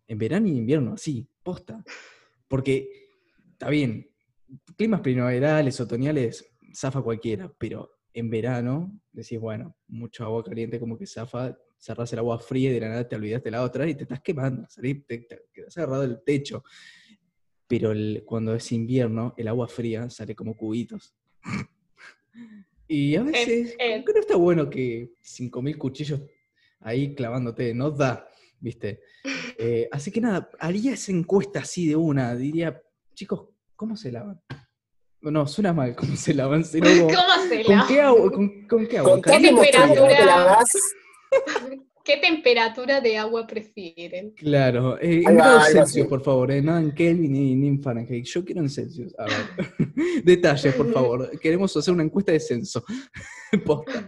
En 0.07 0.17
verano 0.17 0.47
y 0.47 0.51
en 0.51 0.57
invierno, 0.57 0.93
así, 0.93 1.27
posta. 1.43 1.83
Porque, 2.47 3.06
está 3.57 3.71
bien, 3.71 4.07
climas 4.75 5.01
primaverales, 5.01 5.81
otoñales, 5.81 6.47
zafa 6.75 7.01
cualquiera, 7.01 7.51
pero 7.57 7.89
en 8.13 8.29
verano 8.29 9.01
decís, 9.11 9.39
bueno, 9.39 9.75
mucho 9.87 10.23
agua 10.25 10.43
caliente 10.43 10.79
como 10.79 10.95
que 10.95 11.07
zafa, 11.07 11.57
cerrás 11.75 12.13
el 12.13 12.19
agua 12.19 12.37
fría 12.37 12.69
y 12.69 12.73
de 12.75 12.81
la 12.81 12.89
nada 12.89 13.07
te 13.07 13.15
olvidaste 13.15 13.49
la 13.49 13.63
otra 13.63 13.87
y 13.89 13.95
te 13.95 14.03
estás 14.03 14.21
quemando, 14.21 14.67
salís, 14.69 15.03
te, 15.07 15.17
te 15.19 15.45
quedás 15.51 15.75
agarrado 15.75 16.03
del 16.03 16.21
techo. 16.23 16.63
Pero 17.67 17.91
el- 17.91 18.23
cuando 18.25 18.53
es 18.53 18.71
invierno, 18.71 19.33
el 19.37 19.47
agua 19.47 19.67
fría 19.67 20.07
sale 20.11 20.35
como 20.35 20.55
cubitos. 20.55 21.15
Y 22.89 23.17
a 23.17 23.23
veces, 23.23 23.75
eh. 23.79 23.91
como 23.95 24.05
que 24.05 24.13
no 24.13 24.19
está 24.21 24.35
bueno 24.37 24.69
que 24.69 25.11
5.000 25.21 25.77
cuchillos 25.77 26.21
ahí 26.79 27.13
clavándote, 27.15 27.73
no 27.73 27.89
da, 27.91 28.29
¿viste? 28.59 29.01
Eh, 29.59 29.89
así 29.91 30.11
que 30.11 30.21
nada, 30.21 30.49
haría 30.59 30.93
esa 30.93 31.11
encuesta 31.11 31.59
así 31.61 31.87
de 31.87 31.95
una, 31.95 32.35
diría, 32.35 32.79
chicos, 33.17 33.49
¿cómo 33.75 33.97
se 33.97 34.11
lavan? 34.11 34.39
No, 35.21 35.47
suena 35.47 35.73
mal 35.73 35.95
cómo 35.95 36.15
se 36.15 36.35
lavan, 36.35 36.63
¿Cómo 36.71 37.49
se 37.49 37.63
¿con 37.63 37.75
lava? 37.75 37.87
qué 37.87 38.01
agua? 38.01 38.31
¿Con, 38.31 38.67
con 38.67 38.87
qué 38.87 38.97
agua? 38.99 39.11
Contame 39.13 39.49
¿Qué 39.49 39.55
vos, 39.55 39.67
Tony, 39.71 39.95
¿cómo 39.95 40.07
te 40.07 40.15
temperatura? 40.17 40.59
¿Qué 42.05 42.17
temperatura 42.17 43.01
de 43.01 43.17
agua 43.17 43.47
prefieren? 43.47 44.31
Claro, 44.31 44.97
eh, 44.99 45.23
en 45.27 45.35
grados 45.35 45.67
Celsius, 45.71 46.07
por 46.07 46.23
favor, 46.23 46.51
eh, 46.51 46.61
no 46.61 46.77
en 46.77 46.93
Kelvin 46.93 47.33
ni, 47.33 47.55
ni 47.55 47.67
en 47.67 47.81
Fahrenheit. 47.81 48.25
Yo 48.25 48.45
quiero 48.45 48.61
en 48.61 48.69
Celsius. 48.69 49.13
A 49.17 49.25
ver. 49.25 49.83
Detalles, 50.23 50.73
por 50.75 50.93
favor. 50.93 51.37
Queremos 51.39 51.75
hacer 51.75 51.93
una 51.93 52.03
encuesta 52.03 52.31
de 52.31 52.39
censo. 52.39 52.85
Posta. 53.65 54.07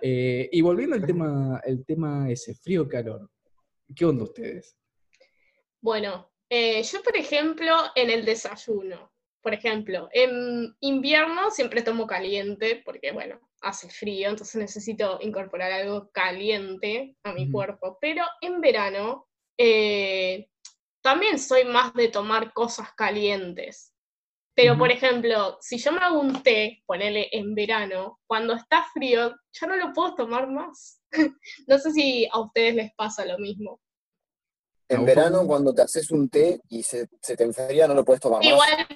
Eh, 0.00 0.48
y 0.50 0.60
volviendo 0.62 0.96
al 0.96 1.06
tema, 1.06 1.60
el 1.64 1.84
tema 1.84 2.28
ese, 2.28 2.54
frío-calor. 2.54 3.30
¿Qué 3.94 4.04
onda 4.04 4.24
ustedes? 4.24 4.76
Bueno, 5.80 6.28
eh, 6.50 6.82
yo 6.82 7.02
por 7.02 7.16
ejemplo 7.16 7.74
en 7.94 8.10
el 8.10 8.24
desayuno, 8.24 9.12
por 9.42 9.54
ejemplo, 9.54 10.08
en 10.12 10.74
invierno 10.80 11.50
siempre 11.50 11.82
tomo 11.82 12.06
caliente 12.06 12.82
porque 12.84 13.12
bueno, 13.12 13.40
hace 13.60 13.88
frío, 13.88 14.28
entonces 14.28 14.56
necesito 14.56 15.18
incorporar 15.22 15.72
algo 15.72 16.10
caliente 16.10 17.16
a 17.24 17.32
mi 17.32 17.50
cuerpo, 17.50 17.98
pero 18.00 18.24
en 18.40 18.60
verano 18.60 19.28
eh, 19.58 20.48
también 21.00 21.38
soy 21.38 21.64
más 21.64 21.94
de 21.94 22.08
tomar 22.08 22.52
cosas 22.52 22.92
calientes. 22.94 23.92
Pero, 24.56 24.78
por 24.78 24.90
ejemplo, 24.90 25.58
si 25.60 25.76
yo 25.76 25.92
me 25.92 25.98
hago 25.98 26.18
un 26.18 26.42
té, 26.42 26.82
ponele 26.86 27.28
en 27.30 27.54
verano, 27.54 28.20
cuando 28.26 28.54
está 28.54 28.84
frío, 28.94 29.36
ya 29.52 29.66
no 29.66 29.76
lo 29.76 29.92
puedo 29.92 30.14
tomar 30.14 30.48
más. 30.48 31.02
no 31.68 31.78
sé 31.78 31.92
si 31.92 32.26
a 32.32 32.40
ustedes 32.40 32.74
les 32.74 32.94
pasa 32.94 33.26
lo 33.26 33.38
mismo. 33.38 33.80
En 34.88 34.98
¿A 34.98 35.00
vos, 35.00 35.06
verano, 35.06 35.46
cuando 35.46 35.74
te 35.74 35.82
haces 35.82 36.10
un 36.12 36.28
té 36.28 36.60
y 36.68 36.82
se, 36.82 37.08
se 37.20 37.36
te 37.36 37.42
enfría, 37.42 37.88
no 37.88 37.94
lo 37.94 38.04
puedes 38.04 38.20
tomar 38.20 38.38
más. 38.38 38.46
Igual 38.46 38.86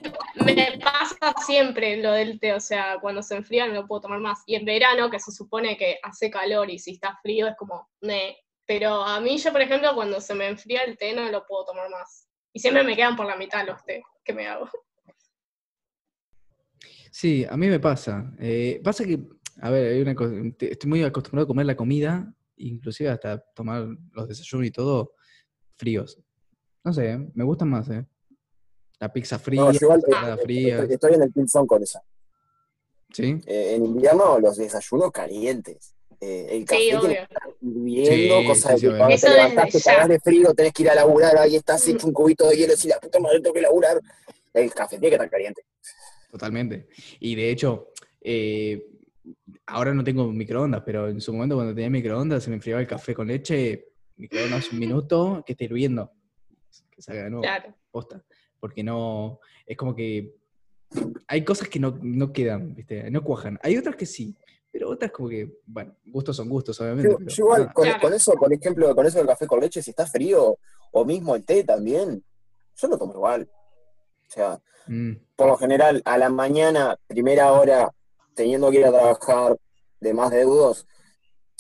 me 0.45 0.79
pasa 0.79 1.35
siempre 1.45 1.97
lo 1.97 2.13
del 2.13 2.39
té, 2.39 2.55
o 2.55 2.61
sea, 2.61 2.99
cuando 3.01 3.23
se 3.23 3.35
enfría 3.35 3.67
no 3.67 3.75
lo 3.75 3.87
puedo 3.89 4.03
tomar 4.03 4.21
más. 4.21 4.43
Y 4.47 4.55
en 4.55 4.65
verano, 4.65 5.11
que 5.11 5.19
se 5.19 5.33
supone 5.33 5.77
que 5.77 5.99
hace 6.03 6.31
calor 6.31 6.71
y 6.71 6.79
si 6.79 6.93
está 6.93 7.19
frío 7.23 7.49
es 7.49 7.57
como, 7.57 7.89
ne. 8.03 8.37
Pero 8.67 9.03
a 9.03 9.21
mí 9.21 9.37
yo, 9.39 9.51
por 9.51 9.63
ejemplo, 9.63 9.93
cuando 9.97 10.21
se 10.21 10.33
me 10.35 10.47
enfría 10.47 10.83
el 10.83 10.97
té 10.97 11.13
no 11.13 11.29
lo 11.29 11.45
puedo 11.45 11.65
tomar 11.65 11.91
más. 11.91 12.29
Y 12.53 12.61
siempre 12.61 12.85
me 12.85 12.95
quedan 12.95 13.17
por 13.17 13.27
la 13.27 13.37
mitad 13.37 13.67
los 13.67 13.85
té 13.85 14.03
que 14.23 14.33
me 14.33 14.47
hago. 14.47 14.69
Sí, 17.11 17.45
a 17.51 17.57
mí 17.57 17.67
me 17.67 17.81
pasa. 17.81 18.33
Eh, 18.39 18.81
pasa 18.85 19.05
que, 19.05 19.19
a 19.61 19.71
ver, 19.71 19.93
hay 19.93 20.03
una 20.03 20.15
cosa, 20.15 20.35
estoy 20.61 20.89
muy 20.89 21.03
acostumbrado 21.03 21.47
a 21.47 21.49
comer 21.49 21.67
la 21.67 21.77
comida, 21.77 22.33
inclusive 22.57 23.11
hasta 23.11 23.41
tomar 23.55 23.89
los 24.13 24.29
desayunos 24.29 24.69
y 24.69 24.71
todo 24.71 25.15
fríos. 25.81 26.19
No 26.85 26.93
sé, 26.93 27.19
me 27.35 27.45
gustan 27.45 27.71
más, 27.71 27.89
¿eh? 27.89 28.05
La 28.99 29.11
pizza 29.13 29.39
fría, 29.39 29.63
No, 29.63 29.73
igual, 29.73 30.03
la 30.09 30.35
eh, 30.35 30.39
fría, 30.43 30.83
estoy, 30.89 31.15
en 31.15 31.23
el 31.23 31.33
pinzón 31.33 31.67
con 31.67 31.83
esa. 31.83 32.03
¿sí? 33.11 33.41
Eh, 33.47 33.75
en 33.77 33.87
invierno, 33.87 34.39
los 34.39 34.57
desayunos 34.59 35.11
calientes. 35.11 35.95
Eh, 36.21 36.49
el 36.51 36.65
café 36.67 36.83
Sí, 36.83 36.91
tiene 36.91 37.15
que 37.15 37.23
estar 37.23 37.49
hirviendo, 37.63 38.41
Sí, 38.41 38.47
cosa 38.47 38.77
sí, 38.77 38.87
de 38.87 38.93
que 38.93 38.99
cuando 38.99 39.17
te 39.17 39.31
levantás 39.31 39.71
te 39.71 39.81
cagás 39.81 40.09
de 40.09 40.21
frío, 40.21 40.55
tenés 40.55 40.73
que 40.75 40.83
ir 40.83 40.91
a 40.91 40.95
laburar, 40.95 41.39
ahí 41.39 41.57
estás 41.57 41.89
hecho 41.89 42.07
un 42.07 42.13
cubito 42.13 42.47
de 42.47 42.57
hielo, 42.57 42.75
y 42.83 42.89
la 42.89 43.01
puta 43.01 43.19
madre 43.21 43.41
tengo 43.41 43.55
que 43.55 43.63
laburar. 43.63 43.99
El 44.53 44.75
café 44.75 44.99
tiene 44.99 45.09
que 45.09 45.15
estar 45.15 45.31
caliente. 45.31 45.63
Totalmente. 46.31 46.89
Y 47.21 47.35
de 47.35 47.51
hecho, 47.51 47.89
eh, 48.21 48.85
ahora 49.67 49.95
no 49.95 50.05
tengo 50.05 50.31
microondas, 50.31 50.83
pero 50.85 51.09
en 51.09 51.23
su 51.23 51.33
momento 51.33 51.55
cuando 51.55 51.75
tenía 51.75 51.89
microondas 51.89 52.45
se 52.45 52.51
me 52.51 52.57
enfriaba 52.57 52.83
el 52.83 52.87
café 52.87 53.15
con 53.15 53.29
leche, 53.29 53.90
microondas 54.21 54.71
un 54.71 54.79
minuto, 54.79 55.43
que 55.45 55.53
esté 55.53 55.65
hirviendo, 55.65 56.13
que 56.91 57.03
salga 57.03 57.25
de 57.25 57.31
nuevo, 57.31 57.43
Claro. 57.43 57.75
posta. 57.91 58.25
Porque 58.59 58.83
no, 58.83 59.41
es 59.67 59.77
como 59.77 59.95
que 59.95 60.35
hay 61.27 61.45
cosas 61.45 61.69
que 61.69 61.79
no, 61.81 61.99
no 62.03 62.33
quedan, 62.33 62.75
¿viste? 62.75 63.11
No 63.11 63.23
cuajan. 63.25 63.59
Hay 63.63 63.77
otras 63.77 63.97
que 63.97 64.07
sí, 64.07 64.37
pero 64.71 64.91
otras 64.91 65.11
como 65.11 65.29
que, 65.29 65.61
bueno, 65.67 65.97
gustos 66.07 66.37
son 66.37 66.49
gustos, 66.49 66.81
obviamente. 66.81 67.11
Yo, 67.11 67.19
pero 67.19 67.31
yo 67.31 67.45
igual, 67.45 67.73
con, 67.73 67.85
Claro. 67.85 68.01
con 68.03 68.13
eso, 68.15 68.33
por 68.35 68.53
ejemplo, 68.53 68.95
con 68.95 69.07
eso 69.07 69.19
del 69.19 69.27
café 69.27 69.47
con 69.47 69.61
leche, 69.61 69.83
si 69.83 69.91
está 69.91 70.07
frío, 70.07 70.59
o 70.93 71.05
mismo 71.05 71.35
el 71.35 71.45
té 71.45 71.65
también, 71.65 72.23
yo 72.77 72.89
lo 72.89 72.99
tomo 72.99 73.15
igual. 73.15 73.49
O 74.29 74.31
sea, 74.33 74.61
Mm, 74.87 75.13
por 75.37 75.47
lo 75.47 75.57
general, 75.57 76.03
a 76.05 76.19
la 76.19 76.31
mañana, 76.31 76.99
primera 77.07 77.53
hora, 77.53 77.91
teniendo 78.35 78.71
que 78.71 78.79
ir 78.81 78.87
a 78.87 78.91
trabajar 78.91 79.57
de 80.01 80.15
más 80.15 80.31
deudos, 80.31 80.87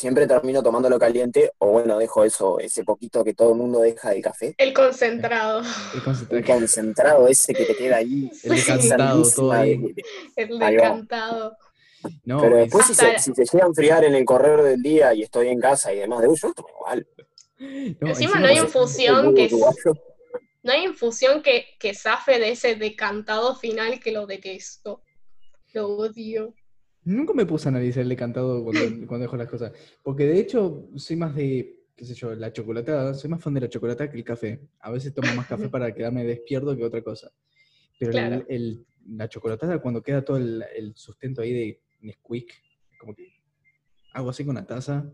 siempre 0.00 0.26
termino 0.26 0.62
tomándolo 0.62 0.98
caliente, 0.98 1.52
o 1.58 1.68
bueno, 1.72 1.98
dejo 1.98 2.24
eso, 2.24 2.58
ese 2.58 2.84
poquito 2.84 3.22
que 3.22 3.34
todo 3.34 3.50
el 3.52 3.58
mundo 3.58 3.80
deja 3.80 4.10
del 4.10 4.22
café. 4.22 4.54
El 4.56 4.72
concentrado. 4.72 5.60
el 5.60 6.38
El 6.38 6.44
concentrado. 6.44 7.28
ese 7.28 7.52
que 7.52 7.64
te 7.66 7.76
queda 7.76 7.96
ahí. 7.96 8.30
El 8.42 8.56
Sí, 8.58 8.72
decantado, 8.72 9.22
todo 9.36 9.52
ahí. 9.52 9.76
de- 9.76 9.92
de- 9.92 10.04
El 10.36 10.58
decantado. 10.58 11.56
No, 12.24 12.40
Pero 12.40 12.56
es- 12.56 12.62
después, 12.64 12.86
si 12.86 12.94
se, 12.94 13.18
si 13.18 13.34
se 13.34 13.44
llega 13.44 13.64
a 13.64 13.68
enfriar 13.68 14.04
en 14.04 14.14
el 14.14 14.24
correr 14.24 14.62
del 14.62 14.80
día 14.80 15.12
y 15.12 15.22
estoy 15.22 15.48
en 15.48 15.60
casa 15.60 15.92
y 15.92 15.98
demás 15.98 16.22
de 16.22 16.28
tomo 16.28 16.68
igual. 16.78 17.06
no, 18.00 18.08
Encima 18.08 18.38
no 18.40 18.46
hay 18.46 18.56
infusión 18.58 19.34
que, 19.34 19.46
Uruguayo. 19.46 19.92
no 20.62 20.72
hay 20.72 20.84
infusión 20.84 21.42
que, 21.42 21.66
que 21.78 21.92
zafe 21.92 22.38
de 22.38 22.52
ese 22.52 22.74
decantado 22.74 23.54
final 23.54 24.00
que 24.00 24.12
lo 24.12 24.26
detesto. 24.26 25.02
Lo 25.74 25.88
odio. 25.88 26.54
Nunca 27.10 27.32
me 27.34 27.44
puse 27.46 27.68
a 27.68 27.70
analizar 27.70 28.02
el 28.02 28.08
decantado 28.08 28.62
cuando, 28.62 28.80
cuando 29.08 29.24
dejo 29.24 29.36
las 29.36 29.48
cosas. 29.48 29.72
Porque 30.02 30.24
de 30.26 30.38
hecho, 30.38 30.88
soy 30.96 31.16
más 31.16 31.34
de, 31.34 31.80
qué 31.96 32.04
sé 32.04 32.14
yo, 32.14 32.34
la 32.34 32.52
chocolatada. 32.52 33.14
Soy 33.14 33.28
más 33.30 33.42
fan 33.42 33.54
de 33.54 33.60
la 33.62 33.68
chocolatada 33.68 34.10
que 34.10 34.16
el 34.18 34.24
café. 34.24 34.60
A 34.80 34.90
veces 34.90 35.12
tomo 35.14 35.34
más 35.34 35.46
café 35.46 35.68
para 35.68 35.92
quedarme 35.94 36.24
despierto 36.24 36.76
que 36.76 36.84
otra 36.84 37.02
cosa. 37.02 37.30
Pero 37.98 38.12
el- 38.12 38.16
Claro. 38.16 38.44
el- 38.48 38.86
la 39.08 39.28
chocolatada, 39.28 39.80
cuando 39.80 40.02
queda 40.02 40.22
todo 40.24 40.36
el, 40.36 40.62
el 40.76 40.94
sustento 40.94 41.42
ahí 41.42 41.52
de 41.52 41.80
Nesquik, 42.02 42.52
como 42.98 43.14
que 43.14 43.32
hago 44.12 44.30
así 44.30 44.44
con 44.44 44.54
la 44.54 44.66
taza 44.66 45.10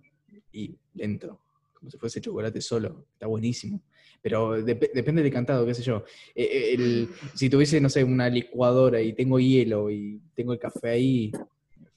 y 0.52 0.76
entro. 0.98 1.40
Como 1.72 1.90
si 1.90 1.96
fuese 1.98 2.20
chocolate 2.20 2.60
solo. 2.60 3.06
Está 3.12 3.26
buenísimo. 3.26 3.82
Pero 4.20 4.58
dep- 4.58 4.92
depende 4.92 5.22
del 5.22 5.30
decantado, 5.30 5.64
qué 5.64 5.72
sé 5.74 5.82
yo. 5.82 6.04
Eh, 6.34 6.42
eh, 6.44 6.74
el- 6.74 7.08
si 7.34 7.48
tuviese, 7.48 7.80
no 7.80 7.88
sé, 7.88 8.02
una 8.04 8.28
licuadora 8.28 9.00
y 9.00 9.12
tengo 9.12 9.38
hielo 9.38 9.90
y 9.90 10.20
tengo 10.34 10.52
el 10.52 10.58
café 10.58 10.88
ahí 10.90 11.32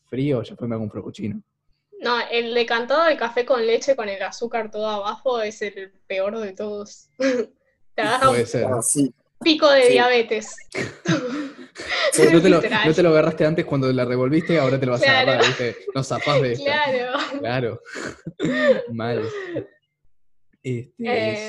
frío, 0.10 0.42
ya 0.44 0.56
fue 0.56 0.68
me 0.68 0.76
hago 0.76 0.84
un 0.84 0.92
frappuccino. 0.92 1.42
No, 2.02 2.18
el 2.32 2.54
decantado 2.54 3.04
de 3.06 3.18
café 3.18 3.46
con 3.46 3.66
leche 3.66 3.96
con 3.96 4.08
el 4.10 4.22
azúcar 4.24 4.72
todo 4.72 4.88
abajo 4.88 5.42
es 5.42 5.62
el 5.62 5.92
peor 6.08 6.38
de 6.40 6.54
todos. 6.54 7.10
Te 7.96 8.02
agarra 8.02 8.28
Puede 8.30 8.42
un 8.42 8.48
ser. 8.48 8.66
Ah, 8.66 8.80
pico 9.42 9.70
de 9.70 9.84
Sí. 9.84 9.92
diabetes. 9.94 10.56
Sí, 12.12 12.24
No 12.34 12.42
te, 12.42 12.50
lo, 12.50 12.58
Literal. 12.58 12.88
no 12.88 12.94
te 12.94 13.04
lo 13.04 13.10
agarraste 13.10 13.46
antes 13.46 13.66
cuando 13.66 13.90
la 13.94 14.04
revolviste, 14.04 14.60
ahora 14.60 14.78
te 14.78 14.86
lo 14.86 14.92
vas 14.94 15.08
a 15.08 15.22
agarrar, 15.22 15.46
¿viste? 15.46 15.78
No 15.96 16.04
zafás 16.04 16.42
de 16.42 16.52
esta. 16.54 16.66
Claro. 16.84 17.20
Claro. 17.40 17.82
Mal. 18.92 19.24
Este, 20.62 20.92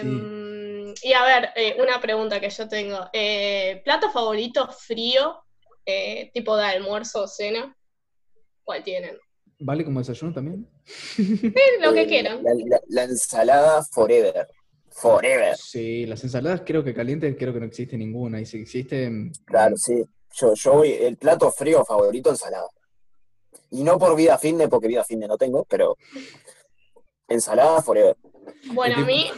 sí. 0.00 0.07
Em, 0.07 0.95
Y 1.02 1.12
a 1.14 1.25
ver, 1.25 1.49
eh, 1.57 1.76
una 1.83 2.00
pregunta 2.00 2.38
que 2.40 2.49
yo 2.50 2.69
tengo. 2.69 3.09
Eh, 3.12 3.81
¿Plato 3.85 4.11
favorito 4.11 4.69
frío, 4.71 5.43
eh, 5.85 6.31
tipo 6.33 6.57
de 6.57 6.64
almuerzo 6.64 7.25
o 7.25 7.26
cena? 7.29 7.76
¿Cuál 8.64 8.83
tienen? 8.83 9.17
¿Vale 9.59 9.85
como 9.85 9.99
desayuno 10.00 10.33
también? 10.33 10.67
Lo 11.81 11.93
que 11.93 12.07
quieran. 12.07 12.43
La, 12.43 12.52
la- 12.55 12.81
la 12.88 13.02
ensalada 13.05 13.83
forever. 13.93 14.47
Forever. 14.90 15.57
Sí, 15.57 16.07
las 16.07 16.23
ensaladas 16.25 16.62
creo 16.64 16.83
que 16.83 16.95
calientes 16.95 17.37
creo 17.38 17.52
que 17.52 17.61
no 17.61 17.67
existe 17.67 17.97
ninguna. 17.97 18.40
Y 18.40 18.47
si 18.47 18.59
existen. 18.59 19.33
Claro, 19.45 19.76
sí. 19.76 20.02
Yo, 20.35 20.55
yo 20.55 20.73
voy, 20.75 20.93
el 20.93 21.17
plato 21.17 21.50
frío 21.52 21.85
favorito, 21.85 22.31
ensalada. 22.31 22.69
Y 23.71 23.83
no 23.83 23.99
por 23.99 24.17
vida 24.17 24.38
fitness, 24.38 24.69
porque 24.69 24.88
vida 24.88 25.05
fitness 25.05 25.29
no 25.29 25.37
tengo, 25.37 25.64
pero 25.64 25.97
ensalada 27.29 27.83
forever. 27.83 28.17
Bueno, 28.73 28.97
a 28.97 29.00
mí 29.00 29.31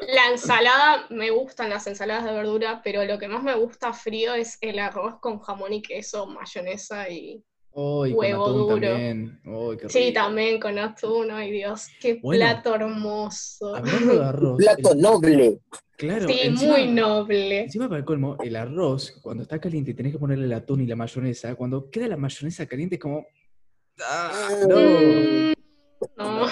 la 0.00 0.30
ensalada, 0.30 1.06
me 1.10 1.30
gustan 1.30 1.70
las 1.70 1.86
ensaladas 1.86 2.24
de 2.24 2.32
verdura, 2.32 2.80
pero 2.84 3.04
lo 3.04 3.18
que 3.18 3.28
más 3.28 3.42
me 3.42 3.54
gusta 3.54 3.92
frío 3.92 4.34
es 4.34 4.58
el 4.60 4.78
arroz 4.78 5.18
con 5.20 5.40
jamón 5.40 5.72
y 5.72 5.82
queso, 5.82 6.26
mayonesa 6.26 7.08
y... 7.08 7.42
¡Ay, 7.80 8.10
con 8.10 8.18
Huevo 8.18 8.44
atún 8.44 8.58
duro. 8.58 8.80
también! 8.88 9.40
¡Ay, 9.44 9.76
qué 9.80 9.88
Sí, 9.88 10.12
también 10.12 10.58
con 10.60 10.78
atún, 10.78 11.30
ay 11.30 11.52
Dios, 11.52 11.86
qué 12.00 12.14
Bueno, 12.20 12.40
plato 12.44 12.74
hermoso. 12.74 13.76
Hablando 13.76 14.14
de 14.18 14.24
arroz. 14.24 14.56
Plato 14.58 14.92
el- 14.94 15.00
noble. 15.00 15.60
claro, 15.96 16.28
Sí, 16.28 16.40
encima- 16.42 16.72
muy 16.72 16.88
noble. 16.88 17.60
Encima 17.62 17.88
para 17.88 18.00
el 18.00 18.04
colmo, 18.04 18.36
el 18.42 18.56
arroz, 18.56 19.12
cuando 19.22 19.42
está 19.44 19.60
caliente 19.60 19.92
y 19.92 19.94
tenés 19.94 20.12
que 20.12 20.18
ponerle 20.18 20.46
el 20.46 20.52
atún 20.54 20.80
y 20.80 20.86
la 20.86 20.96
mayonesa, 20.96 21.54
cuando 21.54 21.88
queda 21.88 22.08
la 22.08 22.16
mayonesa 22.16 22.66
caliente 22.66 22.96
es 22.96 23.00
como. 23.00 23.24
¡Ah! 24.00 24.50
¡No! 24.68 24.76
Mm, 24.76 25.54
No, 26.16 26.46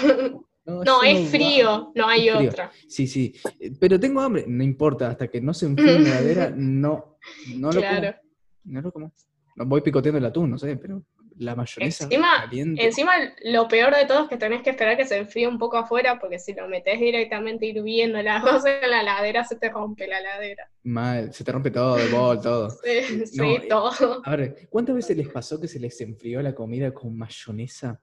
No, 0.66 0.82
no, 0.84 1.02
eso 1.04 1.20
es 1.22 1.30
frío, 1.30 1.92
no 1.94 2.08
hay 2.08 2.28
frío. 2.28 2.48
otra. 2.50 2.72
Sí, 2.88 3.06
sí. 3.06 3.32
Eh, 3.60 3.70
Pero 3.78 4.00
tengo 4.00 4.20
hambre. 4.20 4.44
No 4.48 4.64
importa, 4.64 5.10
hasta 5.10 5.28
que 5.28 5.40
no 5.40 5.54
se 5.54 5.66
enfríe 5.66 5.94
en 5.94 6.02
la 6.04 6.10
heladera, 6.18 6.50
no, 6.56 7.16
no 7.56 7.70
lo 7.72 7.80
Claro. 7.80 8.16
como. 8.18 8.74
No 8.74 8.80
lo 8.82 8.92
como. 8.92 9.12
No 9.54 9.64
voy 9.66 9.80
picoteando 9.80 10.18
el 10.18 10.24
atún, 10.24 10.50
no 10.50 10.58
sé, 10.58 10.76
pero 10.76 11.02
la 11.38 11.54
mayonesa 11.54 12.04
Encima- 12.04 12.40
caliente. 12.42 12.84
Encima, 12.84 13.12
lo 13.44 13.68
peor 13.68 13.94
de 13.94 14.06
todo 14.06 14.24
es 14.24 14.28
que 14.28 14.36
tenés 14.36 14.62
que 14.62 14.70
esperar 14.70 14.96
que 14.96 15.04
se 15.04 15.16
enfríe 15.18 15.46
un 15.46 15.58
poco 15.58 15.76
afuera, 15.76 16.18
porque 16.18 16.38
si 16.38 16.54
lo 16.54 16.68
metés 16.68 16.98
directamente 16.98 17.66
hirviendo 17.66 18.18
el 18.18 18.28
arroz 18.28 18.64
en 18.66 18.90
la 18.90 19.00
heladera, 19.02 19.44
se 19.44 19.56
te 19.56 19.68
rompe 19.70 20.06
la 20.06 20.20
heladera. 20.20 20.70
Mal, 20.84 21.32
se 21.32 21.44
te 21.44 21.52
rompe 21.52 21.70
todo, 21.70 21.98
el 21.98 22.10
bol, 22.10 22.40
todo. 22.40 22.70
Sí, 22.70 23.26
sí, 23.26 23.36
No, 23.38 23.44
eh, 23.56 23.66
todo. 23.68 24.22
A 24.24 24.36
ver, 24.36 24.68
¿cuántas 24.70 24.94
veces 24.96 25.16
les 25.16 25.28
pasó 25.28 25.60
que 25.60 25.68
se 25.68 25.78
les 25.80 26.00
enfrió 26.00 26.40
la 26.42 26.54
comida 26.54 26.92
con 26.92 27.16
mayonesa? 27.16 28.00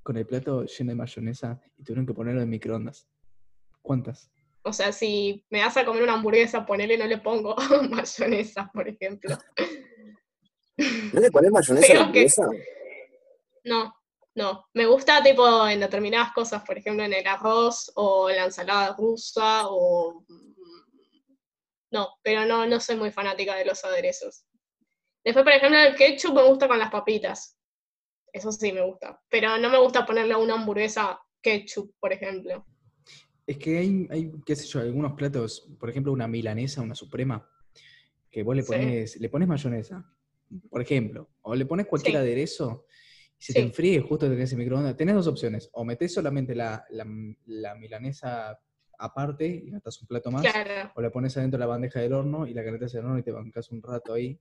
con 0.00 0.16
el 0.16 0.24
plato 0.24 0.64
lleno 0.64 0.92
de 0.92 0.96
mayonesa 0.96 1.60
y 1.76 1.84
tuvieron 1.84 2.06
que 2.06 2.14
ponerlo 2.14 2.40
en 2.40 2.48
microondas? 2.48 3.06
¿Cuántas? 3.82 4.32
O 4.62 4.72
sea, 4.72 4.90
si 4.90 5.44
me 5.50 5.60
vas 5.60 5.76
a 5.76 5.84
comer 5.84 6.02
una 6.02 6.14
hamburguesa, 6.14 6.64
ponele, 6.64 6.96
no 6.96 7.06
le 7.06 7.18
pongo 7.18 7.54
mayonesa, 7.90 8.70
por 8.72 8.88
ejemplo. 8.88 9.36
¿No 11.12 11.20
le 11.20 11.30
pones 11.30 11.50
mayonesa 11.50 11.86
a 11.86 11.94
la 11.94 12.00
que- 12.00 12.00
hamburguesa? 12.02 12.48
No, 13.64 13.94
no. 14.34 14.66
Me 14.74 14.86
gusta 14.86 15.22
tipo 15.22 15.66
en 15.68 15.80
determinadas 15.80 16.32
cosas, 16.32 16.62
por 16.64 16.78
ejemplo 16.78 17.04
en 17.04 17.12
el 17.12 17.26
arroz 17.26 17.90
o 17.96 18.30
en 18.30 18.36
la 18.36 18.44
ensalada 18.44 18.94
rusa 18.96 19.62
o... 19.68 20.24
No, 21.90 22.08
pero 22.22 22.44
no, 22.44 22.66
no 22.66 22.80
soy 22.80 22.96
muy 22.96 23.10
fanática 23.10 23.56
de 23.56 23.64
los 23.64 23.82
aderezos. 23.84 24.44
Después, 25.24 25.42
por 25.44 25.52
ejemplo, 25.52 25.78
el 25.80 25.94
ketchup 25.96 26.34
me 26.34 26.42
gusta 26.44 26.68
con 26.68 26.78
las 26.78 26.90
papitas. 26.90 27.56
Eso 28.32 28.52
sí 28.52 28.72
me 28.72 28.82
gusta. 28.82 29.20
Pero 29.28 29.56
no 29.58 29.70
me 29.70 29.78
gusta 29.78 30.04
ponerle 30.04 30.34
a 30.34 30.38
una 30.38 30.54
hamburguesa 30.54 31.18
ketchup, 31.40 31.94
por 31.98 32.12
ejemplo. 32.12 32.66
Es 33.46 33.56
que 33.56 33.78
hay, 33.78 34.06
hay, 34.10 34.30
qué 34.44 34.54
sé 34.54 34.66
yo, 34.66 34.80
algunos 34.80 35.14
platos, 35.14 35.66
por 35.80 35.88
ejemplo, 35.88 36.12
una 36.12 36.28
milanesa, 36.28 36.82
una 36.82 36.94
suprema, 36.94 37.50
que 38.30 38.42
vos 38.42 38.54
le 38.54 38.62
Sí. 38.62 38.68
pones, 38.72 39.16
le 39.16 39.28
pones 39.30 39.48
mayonesa, 39.48 40.04
por 40.70 40.80
ejemplo, 40.82 41.28
o 41.42 41.54
le 41.54 41.66
pones 41.66 41.86
cualquier 41.86 42.14
Sí. 42.14 42.18
aderezo 42.18 42.86
y 43.38 43.44
se 43.44 43.52
te 43.52 43.60
Sí. 43.60 43.66
enfríe 43.66 44.00
justo 44.00 44.26
que 44.26 44.32
tenés 44.34 44.52
en 44.52 44.58
microondas. 44.58 44.96
Tenés 44.96 45.14
dos 45.14 45.26
opciones, 45.28 45.68
o 45.72 45.84
metés 45.84 46.12
solamente 46.14 46.54
la, 46.54 46.84
la- 46.90 47.06
la 47.46 47.74
milanesa 47.74 48.58
aparte 48.98 49.46
y 49.46 49.70
gastas 49.70 50.00
un 50.02 50.08
plato 50.08 50.30
más, 50.30 50.42
Claro. 50.42 50.90
o 50.96 51.00
la 51.02 51.10
pones 51.10 51.36
adentro 51.36 51.56
de 51.56 51.60
la 51.60 51.66
bandeja 51.66 52.00
del 52.00 52.12
horno 52.14 52.46
y 52.48 52.54
la 52.54 52.64
calentas 52.64 52.92
en 52.94 53.00
el 53.00 53.06
horno 53.06 53.18
y 53.18 53.22
te 53.22 53.30
bancas 53.30 53.70
un 53.70 53.80
rato 53.82 54.12
ahí, 54.14 54.40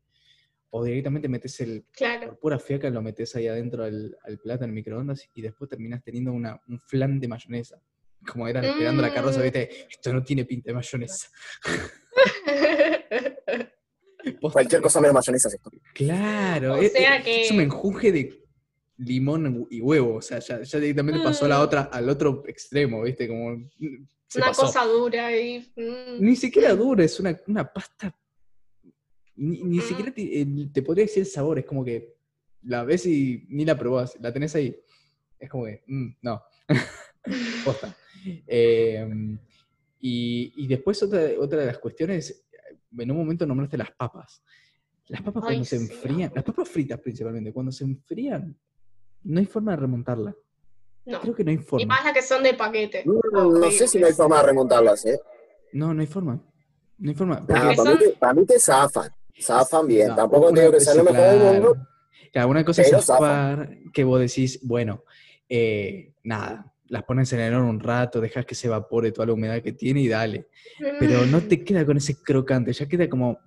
o 0.72 0.84
directamente 0.84 1.30
metes 1.30 1.60
el, 1.62 1.86
Claro. 1.92 2.28
por 2.30 2.40
pura 2.40 2.60
fiaca 2.60 2.90
lo 2.90 3.02
metes 3.04 3.36
ahí 3.36 3.48
adentro 3.48 3.84
al, 3.84 4.18
al 4.24 4.40
plato 4.40 4.64
en 4.64 4.72
el 4.72 4.76
microondas 4.76 5.30
y 5.36 5.42
después 5.44 5.70
terminas 5.70 6.04
teniendo 6.04 6.32
una, 6.34 6.60
un 6.68 6.80
flan 6.80 7.20
de 7.20 7.28
mayonesa. 7.28 7.80
Como 8.26 8.48
eran 8.48 8.66
esperando 8.66 9.04
la 9.04 9.14
carroza, 9.14 9.40
Mm. 9.40 9.44
viste, 9.44 9.70
esto 9.92 10.12
no 10.12 10.24
tiene 10.24 10.44
pinta 10.44 10.72
de 10.72 10.74
mayonesa. 10.74 11.28
Cualquier 14.40 14.82
cosa 14.82 15.00
menos 15.02 15.14
mayonesa 15.16 15.48
es 15.50 15.56
esto. 15.56 15.72
Claro, 15.94 16.74
O 16.76 16.78
es, 16.78 16.92
sea 16.92 17.18
es- 17.18 17.24
que- 17.24 17.42
es 17.44 17.52
un 17.52 17.62
enjuje 17.62 18.12
de 18.12 18.44
limón 18.98 19.68
y 19.70 19.80
huevo, 19.82 20.16
o 20.16 20.22
sea, 20.22 20.40
ya, 20.40 20.62
ya 20.64 20.80
directamente 20.80 21.22
pasó 21.24 21.46
a 21.46 21.50
la 21.50 21.60
Mm. 21.60 21.62
otra, 21.62 21.82
al 21.84 22.10
otro 22.10 22.44
extremo, 22.48 23.04
viste, 23.04 23.28
como 23.28 23.52
mm, 23.58 24.08
se 24.28 24.40
Una 24.40 24.48
pasó. 24.48 24.64
cosa 24.64 24.86
dura 24.86 25.36
y... 25.38 25.60
mm. 25.76 26.20
Ni 26.20 26.36
siquiera 26.36 26.74
dura, 26.76 27.04
es 27.04 27.20
una, 27.20 27.40
una 27.48 27.72
pasta. 27.72 28.16
Ni, 29.36 29.62
ni 29.64 29.78
Mm. 29.78 29.82
siquiera 29.82 30.12
te, 30.12 30.42
eh, 30.42 30.48
te 30.74 30.82
podría 30.82 31.06
decir 31.06 31.22
el 31.22 31.28
sabor, 31.30 31.60
es 31.60 31.66
como 31.66 31.86
que 31.86 32.16
la 32.64 32.84
ves 32.84 33.06
y 33.06 33.46
ni 33.50 33.66
la 33.66 33.78
probás, 33.78 34.18
la 34.20 34.34
tenés 34.34 34.56
ahí. 34.56 34.76
Es 35.40 35.48
como 35.50 35.66
que, 35.66 35.84
mm, 35.86 36.08
no. 36.24 36.42
Posta. 37.64 37.96
Eh, 38.48 39.08
y, 40.00 40.54
y 40.56 40.68
después 40.68 41.02
otra, 41.04 41.22
otra 41.40 41.60
de 41.60 41.66
las 41.68 41.78
cuestiones, 41.78 42.47
en 42.98 43.12
un 43.12 43.18
momento 43.18 43.46
nombraste 43.46 43.78
las 43.78 43.92
papas. 43.92 44.42
Las 45.08 45.22
papas 45.22 45.44
Ay, 45.46 45.50
cuando 45.50 45.66
se 45.66 45.78
sí, 45.80 45.84
enfrían, 45.86 46.32
las 46.36 46.44
papas 46.44 46.68
fritas 46.70 47.00
principalmente, 47.00 47.54
cuando 47.54 47.72
se 47.72 47.84
enfrían, 47.86 48.58
no 49.24 49.40
hay 49.40 49.46
forma 49.46 49.72
de 49.72 49.78
remontarla. 49.78 50.36
No. 51.06 51.22
Creo 51.22 51.34
que 51.36 51.44
no 51.46 51.52
hay 51.52 51.58
Y 51.58 51.60
forma. 51.60 51.86
más 51.96 52.04
las 52.04 52.14
que 52.14 52.22
son 52.22 52.44
de 52.44 52.54
paquete. 52.54 53.04
Mm, 53.06 53.60
No 53.60 53.72
sé 53.72 53.88
si 53.88 54.00
no 54.00 54.08
hay 54.08 54.14
forma 54.14 54.38
de 54.38 54.44
remontarlas, 54.44 55.06
¿eh? 55.06 55.20
No, 55.74 55.94
no 55.94 56.02
hay 56.02 56.08
forma. 56.08 56.42
No 56.98 57.10
hay 57.10 57.16
forma. 57.16 57.36
Nah, 57.36 57.46
Porque 57.46 57.76
para, 57.78 57.92
mí 57.92 57.98
te, 58.00 58.10
para 58.12 58.34
mí 58.34 58.46
te 58.46 58.60
zafan. 58.60 59.12
Zafan 59.42 59.88
bien. 59.88 60.10
No, 60.10 60.16
Tampoco 60.16 60.52
te 60.52 60.60
digo 60.62 60.74
que 60.74 60.80
sea 60.82 60.96
lo 60.96 61.04
mejor 61.06 61.20
del 61.20 61.40
mundo. 61.62 61.78
Claro, 62.34 62.50
una 62.50 62.66
cosa 62.66 62.82
es 62.82 63.06
zafar, 63.06 63.78
que 63.94 64.04
vos 64.04 64.20
decís, 64.20 64.60
bueno, 64.64 65.04
eh, 65.48 66.14
nada, 66.24 66.74
las 66.90 67.04
pones 67.04 67.32
en 67.34 67.40
el 67.40 67.54
horno 67.54 67.70
un 67.70 67.80
rato, 67.80 68.22
dejas 68.22 68.46
que 68.46 68.56
se 68.56 68.68
evapore 68.68 69.12
toda 69.12 69.28
la 69.28 69.34
humedad 69.34 69.62
que 69.62 69.74
tiene 69.74 70.02
y 70.02 70.08
dale. 70.08 70.48
Pero 71.00 71.26
no 71.26 71.40
Mm. 71.40 71.48
te 71.48 71.64
queda 71.64 71.86
con 71.86 71.98
ese 71.98 72.22
crocante, 72.22 72.72
ya 72.74 72.88
queda 72.88 73.10
como, 73.10 73.40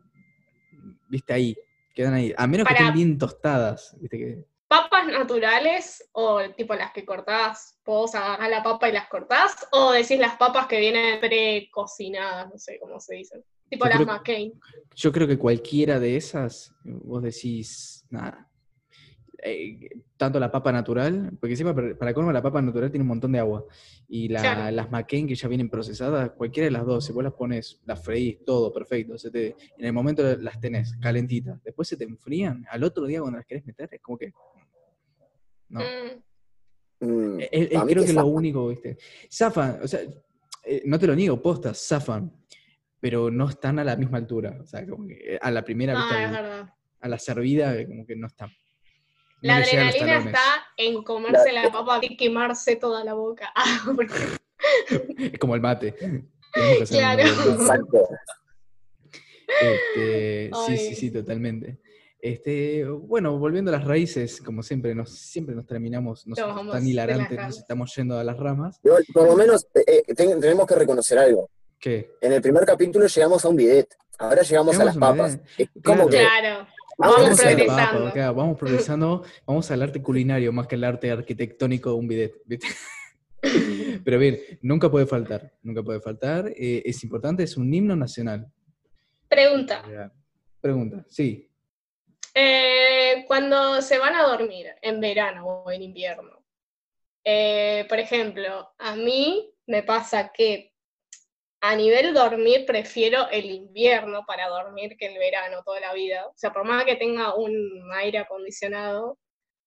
viste 1.08 1.32
ahí, 1.32 1.56
quedan 1.94 2.14
ahí. 2.14 2.32
A 2.36 2.46
menos 2.46 2.66
que 2.66 2.74
estén 2.74 2.92
bien 2.92 3.18
tostadas, 3.18 3.96
viste 4.00 4.18
que. 4.18 4.44
¿Papas 4.68 5.06
naturales 5.08 6.08
o 6.12 6.40
tipo 6.56 6.74
las 6.76 6.92
que 6.92 7.04
cortás? 7.04 7.76
¿Vos 7.84 8.14
agarrás 8.14 8.48
la 8.50 8.62
papa 8.62 8.88
y 8.88 8.92
las 8.92 9.08
cortás? 9.08 9.56
¿O 9.72 9.90
decís 9.92 10.18
las 10.18 10.36
papas 10.36 10.66
que 10.68 10.78
vienen 10.78 11.18
precocinadas? 11.18 12.48
No 12.52 12.58
sé 12.58 12.78
cómo 12.80 13.00
se 13.00 13.16
dicen. 13.16 13.42
Tipo 13.68 13.84
Yo 13.86 13.88
las 13.88 13.96
creo- 13.98 14.06
McCain. 14.06 14.52
Yo 14.94 15.10
creo 15.12 15.26
que 15.26 15.38
cualquiera 15.38 15.98
de 15.98 16.16
esas, 16.16 16.72
vos 16.84 17.22
decís, 17.22 18.04
nada. 18.10 18.48
Eh, 19.42 19.88
tanto 20.16 20.38
la 20.38 20.50
papa 20.50 20.70
natural, 20.70 21.30
porque 21.40 21.52
encima 21.54 21.74
para, 21.74 21.96
para 21.96 22.12
colmo 22.12 22.30
la 22.30 22.42
papa 22.42 22.60
natural 22.60 22.90
tiene 22.90 23.02
un 23.02 23.08
montón 23.08 23.32
de 23.32 23.38
agua. 23.38 23.64
Y 24.08 24.28
la- 24.28 24.40
Claro. 24.42 24.76
las 24.76 24.90
McCain 24.90 25.26
que 25.26 25.34
ya 25.34 25.48
vienen 25.48 25.70
procesadas, 25.70 26.30
cualquiera 26.32 26.66
de 26.66 26.70
las 26.72 26.84
dos, 26.84 27.06
si 27.06 27.12
vos 27.12 27.24
las 27.24 27.32
pones, 27.32 27.80
las 27.86 28.04
freís, 28.04 28.44
todo 28.44 28.72
perfecto. 28.72 29.16
se 29.16 29.30
te- 29.30 29.56
en 29.78 29.84
el 29.86 29.92
momento 29.92 30.22
las 30.36 30.60
tenés 30.60 30.94
calentitas. 31.00 31.62
Después 31.64 31.88
se 31.88 31.96
te 31.96 32.04
enfrían. 32.04 32.66
Al 32.70 32.84
otro 32.84 33.06
día 33.06 33.20
cuando 33.20 33.38
las 33.38 33.46
querés 33.46 33.64
meter, 33.64 33.88
es 33.92 34.00
como 34.02 34.18
que. 34.18 34.32
No. 35.68 35.80
Mm, 35.80 36.20
Mm, 37.02 37.40
Eh, 37.40 37.48
eh, 37.52 37.68
creo 37.70 38.02
que 38.02 38.10
es 38.10 38.14
lo 38.14 38.26
único, 38.26 38.68
¿viste? 38.68 38.98
Zafan, 39.32 39.78
o 39.82 39.88
sea, 39.88 40.00
eh, 40.64 40.82
no 40.84 40.98
te 40.98 41.06
lo 41.06 41.14
niego, 41.14 41.40
postas, 41.40 41.78
zafan, 41.88 42.30
pero 43.00 43.30
no 43.30 43.48
están 43.48 43.78
a 43.78 43.84
la 43.84 43.96
misma 43.96 44.18
altura. 44.18 44.58
O 44.62 44.66
sea, 44.66 44.86
como 44.86 45.06
que 45.08 45.38
a 45.40 45.50
la 45.50 45.64
primera 45.64 45.94
no, 45.94 46.00
vista, 46.00 46.20
es 46.20 46.26
al- 46.28 46.32
verdad. 46.34 46.74
a 47.00 47.08
la 47.08 47.18
servida, 47.18 47.86
como 47.86 48.04
que 48.04 48.16
no 48.16 48.26
están. 48.26 48.50
La 49.42 49.56
adrenalina 49.56 50.18
está 50.18 50.40
en 50.76 51.02
comerse 51.02 51.52
la 51.52 51.70
papa 51.70 51.98
y 52.02 52.16
quemarse 52.16 52.76
toda 52.76 53.04
la 53.04 53.14
boca. 53.14 53.52
Ah, 54.62 54.96
Es 55.18 55.38
como 55.38 55.54
el 55.54 55.62
mate. 55.62 55.94
Claro. 56.88 57.22
Este, 59.60 60.50
sí, 60.66 60.76
sí, 60.76 60.94
sí, 60.94 61.10
totalmente. 61.10 61.78
Este, 62.20 62.84
bueno, 62.84 63.38
volviendo 63.38 63.70
a 63.70 63.78
las 63.78 63.86
raíces, 63.86 64.40
como 64.42 64.62
siempre 64.62 64.94
nos, 64.94 65.10
siempre 65.18 65.54
nos 65.54 65.66
terminamos, 65.66 66.26
nos 66.26 66.38
vamos 66.38 66.72
tan 66.74 66.86
hilarantes, 66.86 67.38
nos 67.38 67.58
estamos 67.58 67.94
yendo 67.96 68.18
a 68.18 68.24
las 68.24 68.36
ramas. 68.36 68.78
Por 69.12 69.26
lo 69.26 69.36
menos 69.36 69.66
eh, 69.74 70.04
eh, 70.06 70.14
ten- 70.14 70.38
tenemos 70.40 70.66
que 70.66 70.74
reconocer 70.74 71.18
algo. 71.18 71.48
¿Qué? 71.78 72.10
En 72.20 72.32
el 72.34 72.42
primer 72.42 72.66
capítulo 72.66 73.06
llegamos 73.06 73.42
a 73.44 73.48
un 73.48 73.56
bidet. 73.56 73.88
Ahora 74.18 74.42
llegamos 74.42 74.78
a 74.78 74.84
las 74.84 74.98
papas. 74.98 75.38
bidet. 75.56 75.70
Es 75.76 75.82
como 75.82 76.06
Claro. 76.06 76.10
que 76.10 76.18
Claro. 76.18 76.66
Vamos 77.00 77.40
progresando. 77.40 78.34
vamos 78.34 78.58
progresando, 78.58 79.24
vamos 79.46 79.70
al 79.70 79.82
arte 79.82 80.02
culinario 80.02 80.52
más 80.52 80.66
que 80.66 80.74
al 80.74 80.84
arte 80.84 81.10
arquitectónico 81.10 81.90
de 81.90 81.96
un 81.96 82.08
bidet. 82.08 82.34
¿viste? 82.44 82.68
Pero 84.04 84.18
bien, 84.18 84.38
nunca 84.62 84.90
puede 84.90 85.06
faltar, 85.06 85.52
nunca 85.62 85.82
puede 85.82 86.00
faltar. 86.00 86.48
eh, 86.56 86.82
es 86.84 87.02
importante, 87.02 87.42
es 87.42 87.56
un 87.56 87.72
himno 87.72 87.96
nacional. 87.96 88.46
Pregunta. 89.28 89.82
Pregunta, 90.60 91.04
sí. 91.08 91.48
Eh, 92.34 93.24
cuando 93.26 93.80
se 93.80 93.98
van 93.98 94.14
a 94.14 94.22
dormir 94.22 94.66
en 94.82 95.00
verano 95.00 95.46
o 95.46 95.70
en 95.70 95.82
invierno, 95.82 96.44
eh, 97.24 97.86
por 97.88 97.98
ejemplo, 97.98 98.70
a 98.78 98.94
mí 98.94 99.52
me 99.66 99.82
pasa 99.82 100.32
que 100.32 100.69
a 101.60 101.76
nivel 101.76 102.14
dormir 102.14 102.64
prefiero 102.66 103.28
el 103.30 103.46
invierno 103.50 104.24
para 104.26 104.48
dormir 104.48 104.96
que 104.98 105.06
el 105.06 105.18
verano 105.18 105.62
toda 105.64 105.80
la 105.80 105.92
vida. 105.92 106.26
O 106.26 106.32
sea, 106.36 106.52
por 106.52 106.64
más 106.64 106.84
que 106.84 106.96
tenga 106.96 107.34
un 107.34 107.90
aire 107.94 108.18
acondicionado, 108.18 109.18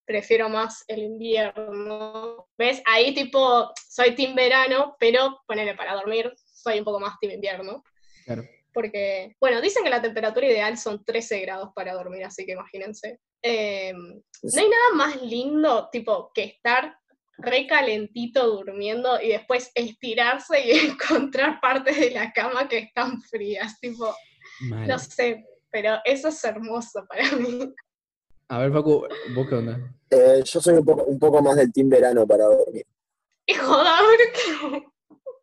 prefiero 0.05 0.49
más 0.49 0.83
el 0.87 1.03
invierno. 1.03 2.47
¿Ves? 2.57 2.81
Ahí 2.85 3.13
tipo, 3.13 3.71
soy 3.89 4.15
team 4.15 4.35
verano, 4.35 4.95
pero 4.99 5.41
ponele 5.47 5.75
para 5.75 5.93
dormir, 5.93 6.33
soy 6.35 6.79
un 6.79 6.85
poco 6.85 6.99
más 6.99 7.19
team 7.19 7.33
invierno. 7.33 7.83
Claro. 8.25 8.43
Porque, 8.73 9.35
bueno, 9.39 9.61
dicen 9.61 9.83
que 9.83 9.91
la 9.91 10.01
temperatura 10.01 10.47
ideal 10.47 10.77
son 10.79 11.05
13 11.05 11.41
grados 11.41 11.69
para 11.75 11.93
dormir, 11.93 12.25
así 12.25 12.43
que 12.43 12.53
imagínense. 12.53 13.19
Eh, 13.43 13.93
no 13.93 14.61
hay 14.61 14.67
nada 14.67 14.93
más 14.95 15.21
lindo, 15.21 15.89
tipo, 15.91 16.31
que 16.33 16.43
estar 16.43 16.97
recalentito 17.37 18.47
durmiendo 18.49 19.19
y 19.21 19.29
después 19.29 19.71
estirarse 19.75 20.59
y 20.65 20.71
encontrar 20.91 21.59
partes 21.61 21.99
de 21.99 22.11
la 22.11 22.31
cama 22.31 22.67
que 22.67 22.77
están 22.79 23.21
frías, 23.21 23.79
tipo, 23.79 24.13
Mal. 24.69 24.87
no 24.87 24.99
sé, 24.99 25.45
pero 25.71 25.97
eso 26.05 26.27
es 26.29 26.43
hermoso 26.43 27.05
para 27.07 27.31
mí. 27.37 27.73
A 28.49 28.59
ver, 28.59 28.71
Facu, 28.71 29.07
¿vos 29.35 29.47
qué 29.49 29.55
onda? 29.55 29.79
eh, 30.09 30.43
yo 30.45 30.61
soy 30.61 30.75
un 30.75 30.85
poco, 30.85 31.03
un 31.05 31.17
poco 31.17 31.41
más 31.41 31.55
del 31.55 31.71
team 31.73 31.89
verano 31.89 32.27
para 32.27 32.45
dormir. 32.45 32.85
Y 33.45 33.53
joder, 33.55 34.83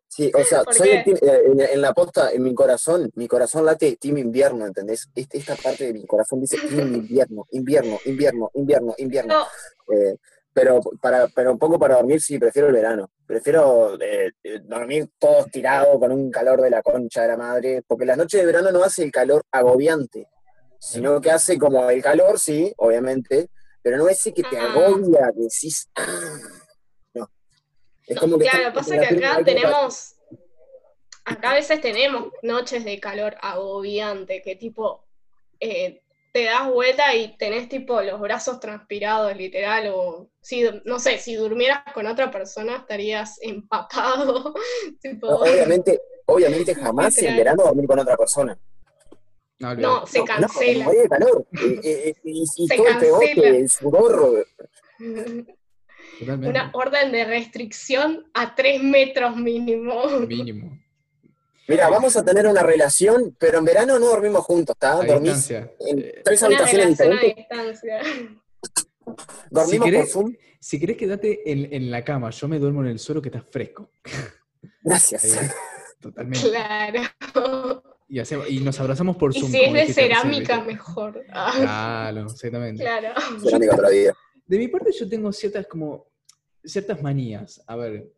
Sí, 0.07 0.29
o 0.35 0.43
sea, 0.43 0.63
¿Por 0.63 0.73
soy 0.73 0.89
el 0.89 1.03
team- 1.05 1.19
eh, 1.21 1.41
en, 1.45 1.59
en 1.61 1.81
la 1.81 1.93
posta, 1.93 2.31
en 2.31 2.43
mi 2.43 2.53
corazón, 2.53 3.09
mi 3.15 3.27
corazón 3.29 3.65
late 3.65 3.95
team 3.95 4.17
invierno, 4.17 4.65
¿entendés? 4.65 5.09
Este- 5.15 5.37
Esta 5.37 5.55
parte 5.55 5.85
de 5.85 5.93
mi 5.93 6.05
corazón 6.05 6.41
dice 6.41 6.57
team 6.57 6.93
invierno, 6.95 7.45
invierno, 7.51 7.99
invierno, 8.03 8.51
invierno, 8.53 8.93
invierno. 8.97 9.33
no, 9.33 9.95
Eh, 9.95 10.17
pero 10.53 10.79
para 11.01 11.27
pero 11.29 11.51
un 11.53 11.59
poco 11.59 11.79
para 11.79 11.95
dormir 11.95 12.21
sí, 12.21 12.37
prefiero 12.37 12.67
el 12.67 12.73
verano. 12.73 13.09
Prefiero 13.25 13.97
eh, 14.01 14.31
eh, 14.43 14.59
dormir 14.63 15.09
todo 15.17 15.45
estirado 15.45 15.99
con 15.99 16.11
un 16.11 16.29
calor 16.29 16.61
de 16.61 16.69
la 16.69 16.81
concha 16.81 17.21
de 17.21 17.27
la 17.29 17.37
madre, 17.37 17.81
porque 17.87 18.05
las 18.05 18.17
noches 18.17 18.39
de 18.39 18.45
verano 18.45 18.71
no 18.71 18.83
hace 18.83 19.03
el 19.03 19.11
calor 19.11 19.43
agobiante, 19.51 20.27
sino 20.79 21.21
que 21.21 21.31
hace 21.31 21.57
como 21.57 21.89
el 21.89 22.01
calor, 22.01 22.37
sí, 22.39 22.73
obviamente, 22.77 23.49
pero 23.81 23.97
no 23.97 24.09
ese 24.09 24.33
que 24.33 24.43
te 24.43 24.57
Ah. 24.57 24.65
agobia, 24.65 25.31
que 25.33 25.41
decís, 25.43 25.89
"Ah". 25.95 26.37
Es 28.07 28.19
como 28.19 28.37
que 28.37 28.47
Claro, 28.49 28.73
pasa 28.73 28.99
que 28.99 29.05
acá 29.05 29.41
tenemos, 29.45 30.15
acá 31.23 31.51
a 31.51 31.53
veces 31.53 31.79
tenemos 31.79 32.29
noches 32.41 32.83
de 32.83 32.99
calor 32.99 33.35
agobiante, 33.41 34.41
que 34.41 34.55
tipo, 34.57 35.05
eh, 35.59 36.01
te 36.31 36.45
das 36.45 36.69
vuelta 36.71 37.13
y 37.15 37.35
tenés 37.37 37.67
tipo 37.69 38.01
los 38.01 38.19
brazos 38.21 38.59
transpirados, 38.59 39.35
literal, 39.35 39.91
o 39.93 40.29
si, 40.41 40.63
no 40.85 40.97
sé, 40.99 41.17
si 41.17 41.35
durmieras 41.35 41.81
con 41.93 42.07
otra 42.07 42.31
persona 42.31 42.77
estarías 42.77 43.37
empapado, 43.41 44.53
tipo, 45.01 45.27
Obviamente, 45.27 45.99
obviamente 46.25 46.73
jamás 46.75 47.17
en 47.17 47.23
Literal. 47.35 47.37
verano 47.37 47.63
dormir 47.63 47.87
con 47.87 47.99
otra 47.99 48.15
persona. 48.17 48.57
No, 49.59 49.75
no, 49.75 50.07
se 50.07 50.19
No, 50.19 50.25
no, 50.25 50.27
cancela. 50.37 50.89
de 50.89 51.07
calor. 51.09 51.45
Eh, 51.53 51.79
eh, 51.83 52.01
eh, 52.09 52.15
y 52.23 52.41
y 52.43 52.67
Se 52.67 52.75
todo 52.77 52.87
el 52.87 52.97
pegote, 52.97 53.25
cancela. 53.35 53.57
el 53.57 53.69
sudor. 53.69 54.47
Totalmente. 56.19 56.49
Una 56.49 56.69
orden 56.73 57.11
de 57.11 57.25
restricción 57.25 58.25
a 58.33 58.55
tres 58.55 58.81
metros 58.81 59.35
mínimo. 59.35 60.03
Mínimo. 60.21 60.79
Mira, 61.67 61.89
vamos 61.89 62.15
a 62.17 62.25
tener 62.25 62.47
una 62.47 62.63
relación, 62.63 63.35
pero 63.39 63.59
en 63.59 63.65
verano 63.65 63.97
no 63.99 64.07
dormimos 64.07 64.43
juntos, 64.43 64.75
¿está? 64.75 64.93
A 64.93 65.05
Dormís 65.05 65.21
distancia. 65.47 65.71
en 65.79 65.99
Eh, 65.99 66.21
tres 66.23 66.41
Una 66.41 66.47
habitaciones 66.47 66.85
a 66.99 67.03
diferentes. 67.03 67.35
distancia. 67.35 68.01
Dormimos 69.49 69.87
Si 69.89 69.95
por 69.95 70.07
Zoom. 70.07 70.35
Si 70.59 70.79
querés 70.79 70.97
quedarte 70.97 71.51
en, 71.51 71.73
en 71.73 71.89
la 71.89 72.03
cama, 72.03 72.29
yo 72.29 72.47
me 72.47 72.59
duermo 72.59 72.81
en 72.81 72.87
el 72.89 72.99
suelo 72.99 73.21
que 73.21 73.29
está 73.29 73.41
fresco. 73.41 73.89
Gracias. 74.83 75.39
Totalmente. 75.99 76.47
Claro. 76.49 77.83
Y, 78.07 78.19
hacemos- 78.19 78.49
y 78.49 78.59
nos 78.59 78.79
abrazamos 78.79 79.15
por 79.17 79.35
Y 79.35 79.39
Zoom. 79.39 79.51
si 79.51 79.61
es 79.63 79.73
de 79.73 79.93
cerámica, 79.93 80.61
mejor. 80.63 81.23
Claro, 81.25 82.25
exactamente. 82.25 82.83
claro. 82.83 83.13
Cerámica 83.43 83.73
otra 83.75 83.89
vida. 83.89 84.13
De 84.45 84.57
mi 84.57 84.67
parte 84.67 84.91
yo 84.91 85.07
tengo 85.07 85.31
ciertas 85.31 85.65
como 85.67 86.07
ciertas 86.63 87.01
manías. 87.01 87.63
A 87.65 87.75
ver, 87.77 88.11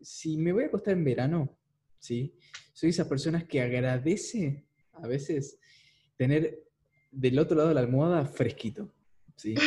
si 0.00 0.36
me 0.38 0.52
voy 0.52 0.64
a 0.64 0.66
acostar 0.66 0.94
en 0.94 1.04
verano, 1.04 1.56
¿sí? 1.98 2.34
Soy 2.80 2.88
esas 2.88 3.08
personas 3.08 3.44
que 3.44 3.60
agradece 3.60 4.64
a 4.94 5.06
veces 5.06 5.58
tener 6.16 6.62
del 7.10 7.38
otro 7.38 7.54
lado 7.54 7.68
de 7.68 7.74
la 7.74 7.82
almohada 7.82 8.24
fresquito, 8.24 8.90
¿sí? 9.36 9.54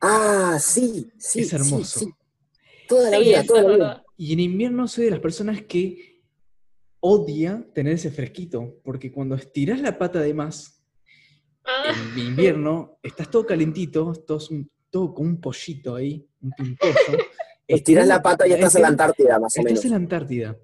Ah, 0.00 0.56
sí, 0.60 1.10
sí. 1.18 1.40
es 1.40 1.52
hermoso. 1.52 1.98
sí. 1.98 2.14
Toda 2.86 3.10
la 3.10 3.18
Sí, 3.18 3.24
vida, 3.24 3.42
toda 3.44 3.62
la 3.64 3.74
vida. 3.74 4.04
Y 4.16 4.32
en 4.34 4.38
invierno 4.38 4.86
soy 4.86 5.06
de 5.06 5.10
las 5.10 5.18
personas 5.18 5.62
que 5.62 6.22
odia 7.00 7.66
tener 7.74 7.94
ese 7.94 8.12
fresquito, 8.12 8.78
porque 8.84 9.10
cuando 9.10 9.34
estiras 9.34 9.80
la 9.80 9.98
pata 9.98 10.20
de 10.20 10.32
más, 10.34 10.80
Ah, 11.64 11.92
en 12.14 12.18
invierno 12.26 13.00
estás 13.02 13.28
todo 13.28 13.44
calentito, 13.44 14.12
todo, 14.24 14.38
todo 14.90 15.12
con 15.12 15.26
un 15.26 15.40
pollito 15.40 15.96
ahí, 15.96 16.24
un 16.40 16.52
pimpollo. 16.52 16.94
Estiras 17.66 18.06
la 18.06 18.22
pata 18.22 18.46
y 18.46 18.52
estás 18.52 18.76
en 18.76 18.82
la 18.82 18.88
Antártida, 18.88 19.40
más 19.40 19.56
o 19.58 19.62
menos. 19.62 19.72
Estás 19.72 19.84
en 19.86 19.90
la 19.90 19.96
Antártida. 19.96 20.56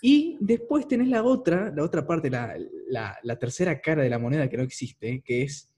Y 0.00 0.36
después 0.40 0.86
tenés 0.88 1.08
la 1.08 1.22
otra, 1.22 1.72
la 1.74 1.82
otra 1.82 2.06
parte, 2.06 2.30
la, 2.30 2.56
la- 2.88 3.18
la 3.22 3.38
tercera 3.38 3.80
cara 3.80 4.02
de 4.02 4.10
la 4.10 4.18
moneda 4.18 4.48
que 4.48 4.56
no 4.56 4.62
existe, 4.62 5.22
que 5.24 5.42
es, 5.42 5.72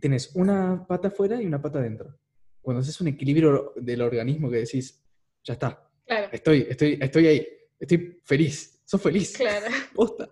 tenés 0.00 0.34
una 0.34 0.84
pata 0.86 1.08
afuera 1.08 1.40
y 1.40 1.46
una 1.46 1.60
pata 1.60 1.78
adentro. 1.78 2.18
Cuando 2.60 2.80
haces 2.80 3.00
un 3.00 3.08
equilibrio 3.08 3.72
del 3.76 4.02
organismo 4.02 4.50
que 4.50 4.58
decís, 4.58 5.02
ya 5.42 5.54
está, 5.54 5.88
claro, 6.06 6.28
estoy, 6.32 6.66
estoy, 6.68 6.98
estoy 7.00 7.26
ahí, 7.26 7.46
estoy 7.78 8.20
feliz, 8.24 8.82
sos 8.84 9.00
feliz, 9.02 9.36
claro. 9.36 9.66
posta. 9.94 10.30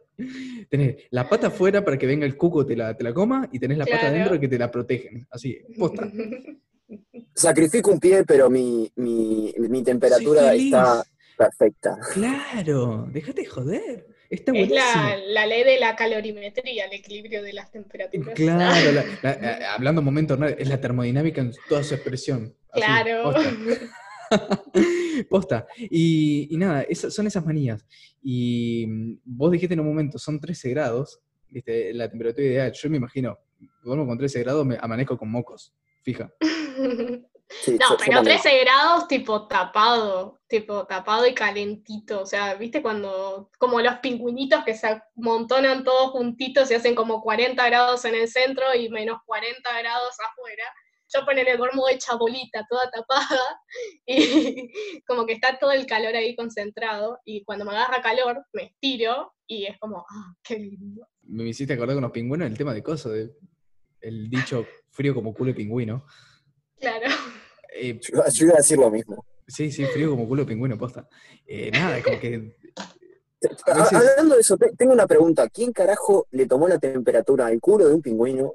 Tenés 0.69 1.05
la 1.11 1.29
pata 1.29 1.49
afuera 1.49 1.85
para 1.85 1.99
que 1.99 2.07
venga 2.07 2.25
el 2.27 2.37
cuco 2.37 2.65
te 2.65 2.77
la, 2.77 2.97
te 2.97 3.03
la 3.05 3.13
coma 3.13 3.49
y 3.53 3.59
tenés 3.59 3.77
la 3.79 3.87
pata 3.87 3.99
Claro. 4.01 4.15
adentro 4.17 4.41
que 4.41 4.49
te 4.49 4.59
la 4.59 4.71
protegen, 4.71 5.27
así, 5.31 5.59
posta. 5.79 6.11
Sacrifico 7.35 7.91
un 7.91 7.99
pie, 7.99 8.25
pero 8.25 8.51
mi, 8.51 8.91
mi, 8.97 9.53
mi 9.59 9.83
temperatura 9.83 10.55
está 10.55 11.03
perfecta. 11.37 11.99
Claro, 12.13 13.07
déjate 13.11 13.43
de 13.43 13.47
joder, 13.47 14.07
está 14.31 14.53
Es 14.53 14.59
buenísimo. 14.69 14.81
la, 15.05 15.17
la 15.29 15.47
ley 15.47 15.65
de 15.65 15.79
la 15.81 15.97
calorimetría, 15.97 16.87
el 16.87 16.93
equilibrio 16.93 17.43
de 17.43 17.53
las 17.53 17.71
temperaturas. 17.71 18.35
Claro, 18.35 18.93
la- 18.93 19.05
la- 19.41 19.75
hablando 19.75 20.03
momento, 20.03 20.37
¿no? 20.37 20.47
es 20.47 20.69
la 20.69 20.81
termodinámica 20.81 21.41
en 21.41 21.53
toda 21.69 21.83
su 21.83 21.95
expresión. 21.95 22.55
así, 22.73 22.83
Claro. 22.83 23.23
posta. 23.25 23.53
Posta. 25.29 25.67
Y, 25.79 26.49
y 26.51 26.57
nada, 26.57 26.83
esas, 26.83 27.13
son 27.15 27.27
esas 27.27 27.45
manías. 27.45 27.85
Y 28.23 28.87
mm, 28.89 29.19
vos 29.25 29.53
dijiste 29.53 29.75
en 29.75 29.81
un 29.81 29.87
momento, 29.89 30.19
son 30.19 30.41
13 30.41 30.71
grados, 30.71 31.21
¿viste? 31.51 31.93
la 31.93 32.09
temperatura 32.09 32.47
ideal. 32.47 32.73
Yo 32.73 32.89
me 32.91 32.97
imagino, 32.97 33.39
duermo 33.83 34.07
con 34.07 34.17
13 34.17 34.41
grados, 34.43 34.65
me 34.65 34.79
amanezco 34.81 35.19
con 35.19 35.31
mocos, 35.31 35.75
fija. 36.03 36.33
Sí, 37.61 37.73
No, 37.73 37.97
pero 37.99 38.17
también. 38.17 38.41
13 38.41 38.61
grados 38.61 39.09
tipo 39.09 39.47
tapado, 39.47 40.41
tipo 40.49 40.87
tapado 40.87 41.27
y 41.27 41.35
calentito, 41.35 42.23
o 42.23 42.27
sea, 42.27 42.55
¿viste 42.55 42.83
cuando, 42.83 43.51
como 43.59 43.81
los 43.81 43.97
pingüinitos 43.97 44.65
que 44.65 44.75
se 44.75 45.01
amontonan 45.17 45.85
todos 45.85 46.11
juntitos 46.13 46.71
y 46.71 46.75
hacen 46.75 46.95
como 46.95 47.23
40 47.23 47.65
grados 47.67 48.05
en 48.05 48.15
el 48.15 48.29
centro 48.29 48.75
y 48.75 48.89
menos 48.89 49.19
40 49.27 49.79
grados 49.79 50.15
afuera? 50.31 50.65
Yo 51.15 51.27
ponele 51.27 51.57
duermo 51.59 51.89
hecha 51.91 52.17
bolita, 52.17 52.67
toda 52.71 52.91
tapada, 52.91 53.61
y 54.07 55.03
como 55.07 55.27
que 55.27 55.35
está 55.35 55.59
todo 55.59 55.73
el 55.73 55.87
calor 55.87 56.17
ahí 56.17 56.35
concentrado, 56.35 57.19
y 57.25 57.45
cuando 57.45 57.67
me 57.67 57.73
agarra 57.73 58.01
calor, 58.01 58.45
me 58.55 58.65
estiro, 58.65 59.35
y 59.47 59.67
es 59.67 59.79
como, 59.79 60.07
ah, 60.09 60.35
qué 60.43 60.59
lindo. 60.59 61.07
Me 61.23 61.45
hiciste 61.45 61.75
acordar 61.75 61.97
con 61.97 62.03
los 62.03 62.13
pingüinos 62.13 62.49
el 62.49 62.57
tema 62.57 62.73
de 62.73 62.83
cosas, 62.83 63.13
de, 63.13 63.31
el 64.01 64.29
dicho 64.29 64.67
frío 64.91 65.15
como 65.15 65.35
culo 65.35 65.49
de 65.51 65.55
pingüino. 65.55 66.07
Claro. 66.79 67.07
Eh, 67.75 67.99
Yo, 68.01 68.15
iba- 68.17 68.29
yo 68.29 68.45
iba 68.47 68.55
a 68.55 68.59
decir 68.59 68.79
lo 68.79 68.91
mismo. 68.91 69.25
sí, 69.47 69.71
sí, 69.71 69.85
frío 69.87 70.11
como 70.11 70.27
culo 70.29 70.43
de 70.43 70.49
pingüino, 70.49 70.77
posta. 70.79 71.09
Eh, 71.47 71.71
nada, 71.71 72.03
como 72.03 72.19
que 72.21 72.39
veces- 73.41 73.93
Hablando 73.93 74.35
de 74.37 74.41
eso, 74.41 74.57
te- 74.57 74.73
tengo 74.77 74.93
una 74.93 75.07
pregunta. 75.07 75.49
¿Quién 75.49 75.73
carajo 75.73 76.27
le 76.31 76.47
tomó 76.47 76.69
la 76.69 76.79
temperatura 76.79 77.47
al 77.47 77.61
culo 77.61 77.89
de 77.89 77.95
un 77.95 78.03
pingüino 78.03 78.55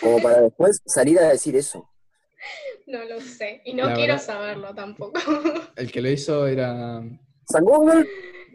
como 0.00 0.20
para 0.22 0.40
después 0.40 0.80
salir 0.84 1.18
a 1.18 1.28
decir 1.28 1.54
eso? 1.56 1.88
No 2.86 3.04
lo 3.04 3.20
sé, 3.20 3.62
y 3.64 3.74
no 3.74 3.86
La 3.86 3.94
quiero 3.94 4.14
verdad- 4.14 4.26
saberlo 4.26 4.74
tampoco. 4.74 5.12
el 5.76 5.90
que 5.92 6.00
lo 6.02 6.08
hizo 6.10 6.46
era... 6.46 7.02
¿San 7.48 7.64
Google? 7.64 8.06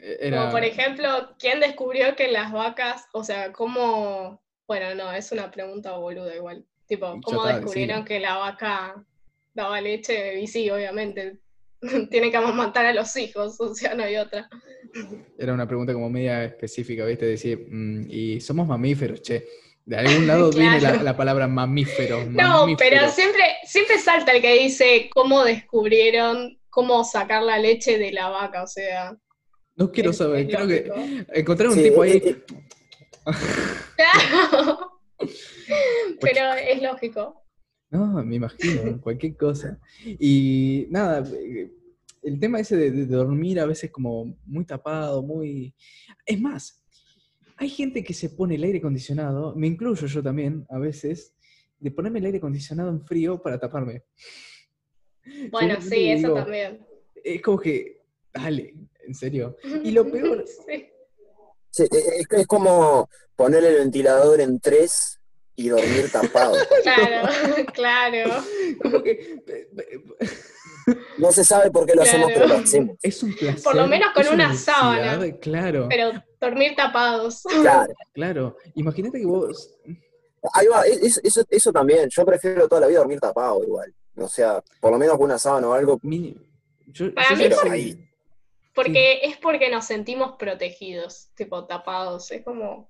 era 0.01 0.39
Como 0.41 0.51
por 0.51 0.63
ejemplo, 0.63 1.07
¿quién 1.39 1.59
descubrió 1.59 2.15
que 2.15 2.29
las 2.31 2.51
vacas, 2.51 3.05
o 3.13 3.23
sea, 3.23 3.51
cómo, 3.53 4.41
bueno, 4.67 4.95
no, 4.95 5.11
es 5.13 5.31
una 5.31 5.51
pregunta 5.51 5.93
boluda 5.97 6.35
igual, 6.35 6.65
tipo, 6.87 7.19
¿cómo 7.23 7.45
descubrieron 7.45 7.99
sí. 7.99 8.05
que 8.05 8.19
la 8.19 8.37
vaca 8.37 9.05
daba 9.53 9.81
leche? 9.81 10.39
Y 10.39 10.47
sí, 10.47 10.69
obviamente, 10.69 11.37
tiene 12.09 12.31
que 12.31 12.37
amamantar 12.37 12.85
a 12.85 12.93
los 12.93 13.15
hijos, 13.17 13.55
o 13.59 13.73
sea, 13.73 13.95
no 13.95 14.03
hay 14.03 14.17
otra. 14.17 14.49
Era 15.37 15.53
una 15.53 15.67
pregunta 15.67 15.93
como 15.93 16.09
media 16.09 16.43
específica, 16.43 17.05
¿viste? 17.05 17.25
Decir, 17.25 17.67
mm, 17.69 18.07
y 18.09 18.41
somos 18.41 18.67
mamíferos, 18.67 19.21
che. 19.21 19.47
De 19.83 19.97
algún 19.97 20.27
lado 20.27 20.51
viene 20.55 20.79
la, 20.79 21.17
palabra 21.17 21.47
mamífero. 21.47 22.25
No, 22.25 22.61
mamífero. 22.61 22.89
pero 22.89 23.09
siempre, 23.09 23.43
siempre 23.65 23.97
salta 23.97 24.31
el 24.31 24.41
que 24.41 24.59
dice 24.59 25.09
cómo 25.13 25.43
descubrieron 25.43 26.59
cómo 26.69 27.03
sacar 27.03 27.43
la 27.43 27.57
leche 27.57 27.97
de 27.97 28.11
la 28.11 28.29
vaca, 28.29 28.63
o 28.63 28.67
sea. 28.67 29.17
No 29.75 29.91
quiero 29.91 30.13
saber, 30.13 30.47
creo 30.47 30.67
que 30.67 31.25
encontrar 31.33 31.69
un 31.69 31.75
Sí, 31.75 31.83
tipo 31.83 32.01
ahí. 32.03 32.21
Claro. 33.95 34.99
Pero 36.19 36.53
es 36.53 36.81
lógico. 36.81 37.40
No, 37.91 38.23
me 38.23 38.35
imagino, 38.37 38.99
cualquier 39.01 39.35
cosa. 39.35 39.79
Y 40.05 40.87
nada, 40.89 41.29
eh, 41.35 41.71
el 42.23 42.39
tema 42.39 42.59
ese 42.59 42.77
de, 42.77 42.91
de 42.91 43.05
dormir 43.05 43.59
a 43.59 43.65
veces 43.65 43.91
como 43.91 44.37
muy 44.45 44.65
tapado, 44.65 45.21
muy... 45.21 45.75
Es 46.25 46.39
más, 46.39 46.85
hay 47.57 47.69
gente 47.69 48.03
que 48.03 48.13
se 48.13 48.29
pone 48.29 48.55
el 48.55 48.63
aire 48.63 48.79
acondicionado, 48.79 49.53
me 49.55 49.67
incluyo 49.67 50.07
yo 50.07 50.23
también 50.23 50.65
a 50.69 50.79
veces, 50.79 51.35
de 51.79 51.91
ponerme 51.91 52.19
el 52.19 52.25
aire 52.25 52.37
acondicionado 52.37 52.89
en 52.89 53.05
frío 53.05 53.41
para 53.41 53.59
taparme. 53.59 54.03
Bueno, 55.51 55.79
sí, 55.81 56.09
eso 56.09 56.29
digo, 56.29 56.35
también. 56.35 56.85
Es 57.23 57.41
como 57.41 57.59
que, 57.59 58.01
dale, 58.33 58.73
en 59.05 59.13
serio. 59.13 59.57
Y 59.83 59.91
lo 59.91 60.03
peor, 60.11 60.45
Sí. 60.47 60.85
sí, 61.69 61.83
eh, 61.83 61.87
es, 62.19 62.27
es 62.31 62.47
como 62.47 63.09
poner 63.35 63.63
el 63.63 63.75
ventilador 63.75 64.39
en 64.41 64.59
tres 64.59 65.20
y 65.55 65.69
dormir 65.69 66.09
tapado. 66.11 66.55
Claro, 66.83 67.29
claro. 67.73 68.43
como 68.81 69.03
que 69.03 69.41
eh, 69.47 69.69
No 71.17 71.31
se 71.31 71.43
sabe 71.43 71.69
por 71.71 71.85
qué 71.85 71.93
lo 71.95 72.01
hacemos, 72.03 72.31
pero 72.33 72.47
lo 72.47 72.55
hacemos. 72.55 72.97
es 73.01 73.21
un 73.23 73.35
placer. 73.35 73.63
Por 73.63 73.75
lo 73.75 73.87
menos 73.87 74.11
con 74.13 74.27
una 74.27 74.55
sábana. 74.55 75.19
Claro, 75.39 75.87
Pero 75.89 76.11
dormir 76.39 76.73
tapados. 76.75 77.43
Claro. 77.43 77.93
claro. 78.13 78.57
Imagínate 78.75 79.19
que 79.19 79.25
vos 79.25 79.75
Ahí 80.53 80.65
va, 80.65 80.81
es- 80.87 81.21
eso, 81.23 81.43
eso 81.49 81.71
también. 81.71 82.09
Yo 82.09 82.25
prefiero 82.25 82.67
toda 82.67 82.81
la 82.81 82.87
vida 82.87 82.97
dormir 82.99 83.19
tapado 83.19 83.63
igual. 83.63 83.93
O 84.15 84.27
sea, 84.27 84.63
por 84.79 84.91
lo 84.91 84.97
menos 84.97 85.15
con 85.15 85.25
una 85.25 85.37
sábana 85.37 85.67
o 85.69 85.73
algo. 85.73 85.99
Yo- 86.87 87.13
Para 87.13 87.29
yo 87.29 87.35
mí 87.35 87.49
por- 87.49 87.69
ahí. 87.71 88.07
Porque 88.73 89.19
es 89.23 89.37
porque 89.37 89.69
nos 89.69 89.85
sentimos 89.85 90.33
protegidos, 90.39 91.29
tipo 91.35 91.65
tapados. 91.67 92.31
Es 92.31 92.43
como, 92.43 92.89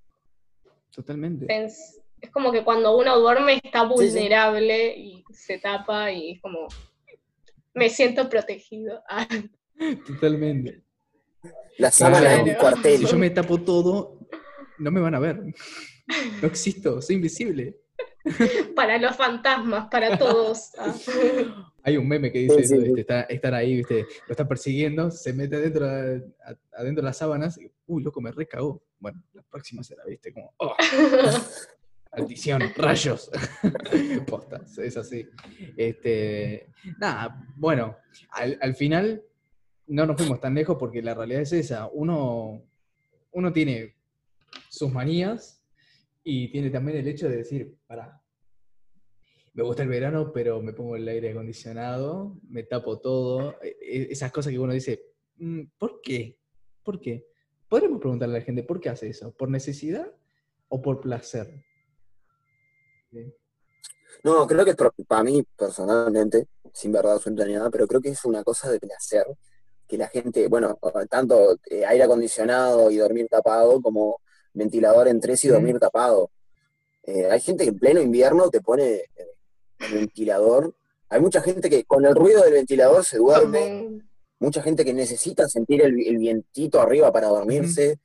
Totalmente. 0.95 1.45
pens- 1.47 1.99
es 2.21 2.29
como 2.31 2.51
que 2.51 2.63
cuando 2.63 2.95
uno 2.97 3.19
duerme 3.19 3.59
está 3.63 3.81
Sí, 3.81 3.87
sí. 3.87 4.13
vulnerable 4.13 4.95
y 4.97 5.23
se 5.33 5.57
tapa 5.59 6.11
y 6.11 6.33
es 6.33 6.41
como, 6.41 6.67
me 7.73 7.89
siento 7.89 8.29
protegido. 8.29 9.01
Ah, 9.09 9.27
Totalmente. 10.05 10.83
La 11.79 11.89
sábana 11.89 12.29
de 12.29 12.37
un 12.37 12.43
Claro. 12.43 12.59
cuartel. 12.59 12.99
Si 12.99 13.05
yo 13.07 13.17
me 13.17 13.31
tapo 13.31 13.59
todo, 13.61 14.19
no 14.77 14.91
me 14.91 15.01
van 15.01 15.15
a 15.15 15.19
ver. 15.19 15.41
No 16.41 16.47
existo, 16.47 17.01
soy 17.01 17.15
invisible. 17.15 17.77
para 18.75 18.99
los 18.99 19.15
fantasmas, 19.15 19.87
para 19.89 20.19
todos. 20.19 20.71
Ah. 20.77 20.93
Hay 21.83 21.97
un 21.97 22.07
meme 22.07 22.31
que 22.31 22.37
dice 22.39 22.53
Sí, 22.57 22.61
eso, 22.61 22.75
sí, 22.75 22.77
¿viste? 22.81 22.93
sí. 22.93 22.99
Está- 23.01 23.21
están 23.21 23.53
ahí, 23.55 23.77
¿viste? 23.77 24.05
lo 24.27 24.31
están 24.31 24.47
persiguiendo, 24.47 25.09
se 25.09 25.33
mete 25.33 25.55
adentro, 25.55 25.87
adentro 25.87 27.01
de 27.01 27.05
las 27.07 27.17
sábanas 27.17 27.57
y, 27.57 27.71
uy, 27.87 28.03
loco, 28.03 28.21
me 28.21 28.31
recagó. 28.31 28.83
Bueno, 28.99 29.23
la 29.33 29.41
próxima 29.41 29.81
será, 29.81 30.03
¿viste? 30.05 30.31
Como, 30.31 30.53
oh, 30.57 30.75
maldición, 32.11 32.61
rayos. 32.75 33.29
Posta, 34.27 34.61
es 34.83 34.97
así. 34.97 35.27
Este, 35.77 36.67
nada, 36.99 37.45
bueno, 37.55 37.97
al, 38.31 38.57
al 38.61 38.75
final 38.75 39.23
no 39.87 40.05
nos 40.05 40.17
fuimos 40.17 40.39
tan 40.39 40.53
lejos 40.55 40.77
porque 40.79 41.01
la 41.01 41.13
realidad 41.13 41.41
es 41.41 41.53
esa. 41.53 41.87
Uno, 41.87 42.63
uno 43.31 43.53
tiene 43.53 43.95
sus 44.69 44.91
manías 44.91 45.63
y 46.23 46.49
tiene 46.51 46.69
también 46.69 46.97
el 46.99 47.07
hecho 47.07 47.27
de 47.29 47.37
decir, 47.37 47.75
pará, 47.87 48.21
me 49.53 49.63
gusta 49.63 49.83
el 49.83 49.89
verano, 49.89 50.31
pero 50.33 50.61
me 50.61 50.71
pongo 50.71 50.95
el 50.95 51.07
aire 51.07 51.31
acondicionado, 51.31 52.37
me 52.47 52.63
tapo 52.63 52.99
todo. 52.99 53.57
e- 53.61 53.75
e- 53.81 54.07
Esas 54.11 54.31
cosas 54.31 54.51
que 54.53 54.59
uno 54.59 54.71
dice, 54.71 55.03
"Mm, 55.37 55.63
¿por 55.77 55.99
qué? 56.01 56.39
¿Por 56.83 57.01
qué? 57.01 57.27
Podríamos 57.67 57.99
preguntarle 57.99 58.35
a 58.37 58.39
la 58.39 58.45
gente, 58.45 58.63
¿por 58.63 58.79
qué 58.79 58.89
hace 58.89 59.09
eso? 59.09 59.33
¿Por 59.35 59.49
necesidad 59.49 60.07
o 60.69 60.81
por 60.81 61.01
placer? 61.01 61.65
No, 64.23 64.45
creo 64.47 64.63
que 64.65 64.75
para 65.07 65.23
mí 65.23 65.43
personalmente, 65.57 66.47
sin 66.73 66.91
verdad 66.91 67.13
absoluta 67.13 67.45
ni 67.45 67.53
nada, 67.53 67.69
pero 67.69 67.87
creo 67.87 68.01
que 68.01 68.09
es 68.09 68.23
una 68.25 68.43
cosa 68.43 68.69
de 68.71 68.79
placer 68.79 69.25
que 69.87 69.97
la 69.97 70.07
gente, 70.07 70.47
bueno, 70.47 70.77
tanto 71.09 71.57
eh, 71.69 71.85
aire 71.85 72.03
acondicionado 72.03 72.89
y 72.91 72.97
dormir 72.97 73.27
tapado 73.29 73.81
como 73.81 74.21
ventilador 74.53 75.07
en 75.07 75.19
tres 75.19 75.43
y 75.43 75.49
dormir 75.49 75.79
tapado. 75.79 76.31
Eh, 77.03 77.25
hay 77.29 77.41
gente 77.41 77.63
que 77.63 77.71
en 77.71 77.79
pleno 77.79 77.99
invierno 77.99 78.49
te 78.49 78.61
pone 78.61 78.85
eh, 78.93 79.07
el 79.79 79.93
ventilador. 79.95 80.73
Hay 81.09 81.19
mucha 81.19 81.41
gente 81.41 81.69
que 81.69 81.83
con 81.83 82.05
el 82.05 82.15
ruido 82.15 82.43
del 82.43 82.53
ventilador 82.53 83.03
se 83.03 83.17
duerme, 83.17 84.01
mucha 84.39 84.61
gente 84.61 84.85
que 84.85 84.93
necesita 84.93 85.49
sentir 85.49 85.81
el, 85.81 85.99
el 86.07 86.17
vientito 86.17 86.79
arriba 86.79 87.11
para 87.11 87.27
dormirse. 87.27 87.99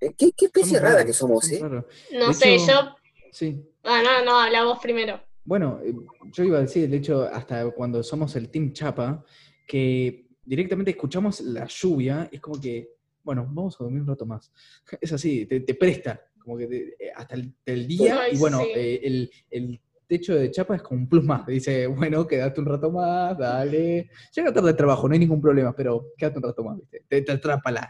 ¿Qué, 0.00 0.32
qué 0.32 0.46
especie 0.46 0.78
Somos 0.78 0.82
rara 0.90 1.04
que 1.04 1.12
somos, 1.12 1.48
¿eh? 1.52 1.60
No 1.62 2.28
De 2.28 2.34
sé, 2.34 2.54
hecho- 2.56 2.66
yo. 2.72 2.96
Sí. 3.32 3.66
Ah, 3.82 4.02
no, 4.04 4.24
no, 4.24 4.38
habla 4.38 4.64
vos 4.64 4.78
primero. 4.80 5.18
Bueno, 5.44 5.80
eh, 5.82 5.92
yo 6.32 6.44
iba 6.44 6.58
a 6.58 6.60
decir, 6.60 6.88
de 6.88 6.98
hecho, 6.98 7.22
hasta 7.24 7.68
cuando 7.70 8.02
somos 8.02 8.36
el 8.36 8.50
Team 8.50 8.72
Chapa, 8.72 9.24
que 9.66 10.28
directamente 10.44 10.90
escuchamos 10.90 11.40
la 11.40 11.66
lluvia, 11.66 12.28
es 12.30 12.40
como 12.40 12.60
que, 12.60 12.90
bueno, 13.22 13.46
vamos 13.50 13.74
a 13.80 13.84
dormir 13.84 14.02
un 14.02 14.08
rato 14.08 14.26
más. 14.26 14.52
Es 15.00 15.12
así, 15.12 15.46
te, 15.46 15.60
te 15.60 15.74
presta, 15.74 16.20
como 16.38 16.58
que 16.58 16.66
te- 16.66 16.88
eh, 17.06 17.12
hasta 17.16 17.34
el, 17.36 17.52
el 17.64 17.86
día, 17.88 18.20
Ay, 18.20 18.34
y 18.34 18.38
bueno, 18.38 18.58
sí. 18.58 18.66
eh, 18.74 19.00
el, 19.02 19.30
el 19.50 19.80
techo 20.06 20.34
de 20.34 20.50
Chapa 20.50 20.76
es 20.76 20.82
como 20.82 21.00
un 21.00 21.08
plus 21.08 21.24
más. 21.24 21.46
Dice, 21.46 21.86
bueno, 21.88 22.26
quédate 22.26 22.60
un 22.60 22.66
rato 22.66 22.90
más, 22.92 23.36
dale. 23.38 24.10
Llega 24.36 24.52
tarde 24.52 24.68
de 24.72 24.74
trabajo, 24.74 25.08
no 25.08 25.14
hay 25.14 25.20
ningún 25.20 25.40
problema, 25.40 25.74
pero 25.74 26.08
quédate 26.18 26.36
un 26.38 26.44
rato 26.44 26.62
más, 26.64 26.76
¿viste? 26.78 27.02
Te, 27.08 27.22
te 27.22 27.32
atrapa 27.32 27.70
la, 27.72 27.88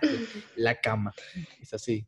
la 0.54 0.80
cama. 0.80 1.12
Es 1.60 1.74
así. 1.74 2.06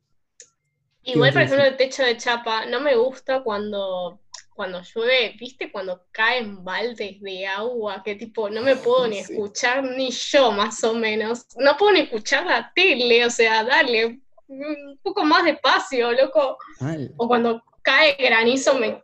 Igual, 1.05 1.33
por 1.33 1.41
ejemplo, 1.43 1.65
el 1.65 1.77
techo 1.77 2.03
de 2.03 2.17
chapa, 2.17 2.65
no 2.65 2.79
me 2.81 2.95
gusta 2.95 3.43
cuando, 3.43 4.21
cuando 4.55 4.81
llueve, 4.81 5.35
¿viste? 5.39 5.71
Cuando 5.71 6.05
caen 6.11 6.63
baldes 6.63 7.21
de 7.21 7.45
agua, 7.45 8.01
que 8.03 8.15
tipo, 8.15 8.49
no 8.49 8.61
me 8.61 8.75
puedo 8.75 9.07
ni 9.07 9.23
Sí. 9.23 9.33
escuchar, 9.33 9.83
ni 9.83 10.09
yo 10.11 10.51
más 10.51 10.83
o 10.83 10.93
menos. 10.95 11.45
No 11.57 11.77
puedo 11.77 11.93
ni 11.93 11.99
escuchar 12.01 12.45
la 12.45 12.71
tele, 12.75 13.25
o 13.25 13.29
sea, 13.29 13.63
dale, 13.63 14.19
un 14.47 14.99
poco 15.03 15.23
más 15.23 15.43
despacio, 15.45 16.11
loco. 16.11 16.57
Mal. 16.79 17.13
O 17.17 17.27
cuando 17.27 17.61
cae 17.83 18.15
granizo, 18.19 18.73
me 18.79 18.99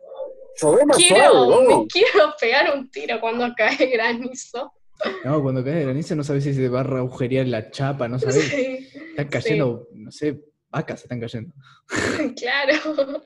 quiero, 0.96 1.32
suave, 1.46 1.66
me 1.66 1.86
quiero 1.86 2.34
pegar 2.40 2.76
un 2.76 2.90
tiro 2.90 3.20
cuando 3.20 3.52
cae 3.56 3.86
granizo. 3.86 4.72
No, 5.24 5.42
cuando 5.42 5.64
cae 5.64 5.82
granizo 5.84 6.14
no 6.14 6.22
sabes 6.24 6.44
si 6.44 6.54
se 6.54 6.68
va 6.68 6.80
a 6.80 6.82
agujerear 6.82 7.46
la 7.46 7.70
chapa, 7.70 8.08
no 8.08 8.18
sabes. 8.18 8.36
Sí, 8.50 8.88
Están 9.10 9.28
cayendo, 9.28 9.88
no 9.92 10.10
sé, 10.10 10.38
vacas 10.72 11.02
están 11.02 11.20
cayendo. 11.20 11.54
claro. 12.36 13.22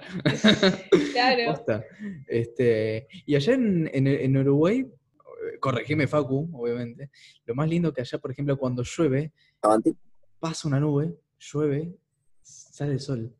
claro. 1.12 1.52
Posta. 1.52 1.84
Este, 2.26 3.06
y 3.26 3.36
allá 3.36 3.54
en, 3.54 3.88
en- 3.92 4.06
en 4.06 4.36
Uruguay, 4.36 4.80
eh, 4.80 5.58
corregime 5.60 6.06
Facu, 6.06 6.48
obviamente, 6.54 7.10
lo 7.46 7.54
más 7.54 7.68
lindo 7.68 7.92
que 7.92 8.00
allá, 8.00 8.18
por 8.18 8.30
ejemplo, 8.30 8.56
cuando 8.56 8.82
llueve, 8.82 9.32
Avanti. 9.62 9.94
pasa 10.40 10.66
una 10.68 10.80
nube, 10.80 11.14
llueve, 11.38 11.94
sale 12.42 12.92
el 12.92 13.00
sol. 13.00 13.34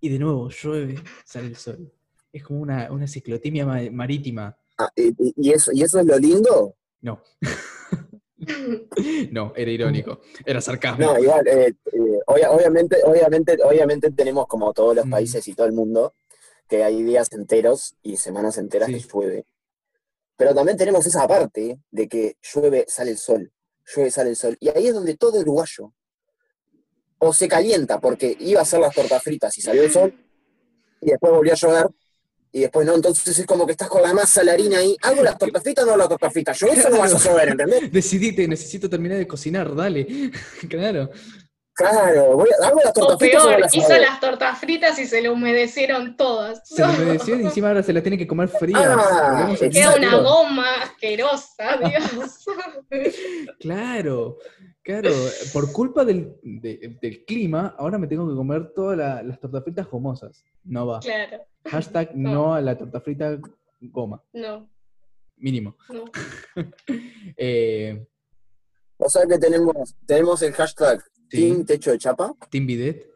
Y 0.00 0.08
de 0.08 0.18
nuevo, 0.18 0.48
llueve, 0.50 0.94
sale 1.24 1.48
el 1.48 1.56
sol. 1.56 1.92
Es 2.32 2.42
como 2.42 2.60
una, 2.60 2.90
una 2.92 3.06
ciclotimia 3.06 3.66
ma- 3.66 3.90
marítima. 3.90 4.56
Ah, 4.78 4.90
y 4.96 5.50
eso, 5.50 5.72
¿Y 5.72 5.82
eso 5.82 6.00
es 6.00 6.06
lo 6.06 6.18
lindo? 6.18 6.76
No. 7.00 7.22
no, 9.32 9.52
era 9.56 9.70
irónico. 9.70 10.20
Era 10.44 10.60
sarcasmo. 10.60 11.04
No, 11.06 11.18
igual, 11.18 11.46
eh, 11.48 11.74
eh, 11.92 12.20
obvia- 12.26 12.50
obviamente, 12.50 12.98
obviamente, 13.04 13.56
obviamente 13.62 14.10
tenemos 14.12 14.46
como 14.46 14.72
todos 14.72 14.94
los 14.96 15.06
Mm. 15.06 15.10
países 15.10 15.46
y 15.48 15.54
todo 15.54 15.66
el 15.66 15.72
mundo, 15.72 16.14
que 16.68 16.82
hay 16.84 17.02
días 17.02 17.30
enteros 17.32 17.94
y 18.02 18.16
semanas 18.16 18.58
enteras 18.58 18.88
que 18.88 18.98
llueve. 19.00 19.44
Pero 20.36 20.54
también 20.54 20.76
tenemos 20.76 21.06
esa 21.06 21.26
parte 21.26 21.78
de 21.90 22.08
que 22.08 22.36
llueve, 22.42 22.84
sale 22.88 23.12
el 23.12 23.18
sol, 23.18 23.50
llueve, 23.94 24.10
sale 24.10 24.30
el 24.30 24.36
sol. 24.36 24.56
Y 24.60 24.68
ahí 24.68 24.88
es 24.88 24.94
donde 24.94 25.16
todo 25.16 25.40
uruguayo 25.40 25.92
o 27.18 27.32
se 27.32 27.48
calienta 27.48 27.98
porque 28.00 28.36
iba 28.40 28.60
a 28.60 28.62
hacer 28.62 28.80
las 28.80 28.94
tortas 28.94 29.22
fritas 29.22 29.56
y 29.56 29.62
salió 29.62 29.82
el 29.84 29.90
sol, 29.90 30.14
y 31.00 31.10
después 31.10 31.32
volvió 31.32 31.52
a 31.52 31.56
llover, 31.56 31.86
y 32.52 32.60
después 32.60 32.86
no, 32.86 32.94
entonces 32.94 33.38
es 33.38 33.46
como 33.46 33.66
que 33.66 33.72
estás 33.72 33.88
con 33.88 34.02
la 34.02 34.14
masa, 34.14 34.42
la 34.42 34.52
harina 34.52 34.78
ahí, 34.78 34.96
¿hago 35.02 35.22
las 35.22 35.36
tortas 35.36 35.62
fritas 35.62 35.84
o 35.84 35.86
no 35.86 35.92
hago 35.92 35.98
las 35.98 36.08
tortas 36.08 36.32
fritas? 36.32 36.58
Yo 36.58 36.68
eso 36.68 36.88
no 36.88 36.98
vas 36.98 37.14
a 37.14 37.18
llover, 37.18 37.48
¿entendés? 37.50 37.90
Decidite, 37.92 38.48
necesito 38.48 38.88
terminar 38.88 39.18
de 39.18 39.26
cocinar, 39.26 39.74
dale. 39.74 40.06
claro. 40.68 41.10
Claro, 41.74 42.36
voy 42.36 42.48
a, 42.48 42.66
¿hago 42.66 42.80
las 42.82 42.94
tortas 42.94 43.16
O 43.16 43.18
fritas 43.18 43.42
o 43.42 43.44
no 43.44 43.50
peor, 43.50 43.60
las 43.60 43.74
hizo 43.74 43.98
las 43.98 44.18
tortas 44.18 44.58
fritas 44.58 44.98
y 44.98 45.04
se 45.04 45.20
le 45.20 45.28
humedecieron 45.28 46.16
todas. 46.16 46.62
Se 46.64 46.82
me 46.86 46.94
humedeció 47.02 47.36
y 47.38 47.42
encima 47.42 47.68
ahora 47.68 47.82
se 47.82 47.92
la 47.92 48.00
tiene 48.00 48.16
que 48.16 48.26
comer 48.26 48.48
fría. 48.48 48.96
Ah, 48.98 49.54
Queda 49.60 49.94
una 49.94 50.16
goma 50.16 50.72
asquerosa, 50.82 51.76
Dios. 51.76 52.46
Claro, 53.60 54.38
claro. 54.86 55.10
Por 55.52 55.72
culpa 55.72 56.04
del, 56.04 56.36
de- 56.42 56.96
del 57.02 57.24
clima, 57.24 57.74
ahora 57.78 57.98
me 57.98 58.06
tengo 58.06 58.26
que 58.28 58.34
comer 58.34 58.72
todas 58.74 58.96
la- 58.96 59.22
las 59.22 59.38
tortas 59.40 59.62
fritas 59.64 59.86
gomosas. 59.90 60.42
No 60.64 60.86
va. 60.86 61.00
claro, 61.00 61.44
Hashtag 61.66 62.16
No. 62.16 62.32
no 62.32 62.54
a 62.54 62.60
la 62.60 62.78
torta 62.78 63.00
frita 63.00 63.38
goma. 63.80 64.22
no, 64.32 64.68
Mínimo. 65.36 65.76
no. 65.90 66.04
Eh, 67.36 68.06
O 68.98 69.08
sea 69.10 69.26
que 69.26 69.38
tenemos, 69.38 69.94
tenemos 70.06 70.40
el 70.42 70.52
hashtag 70.54 71.02
Sí. 71.28 71.38
Team 71.48 71.66
Techo 71.66 71.90
de 71.90 71.98
Chapa, 71.98 72.32
Team 72.50 72.66
Bidet, 72.66 73.10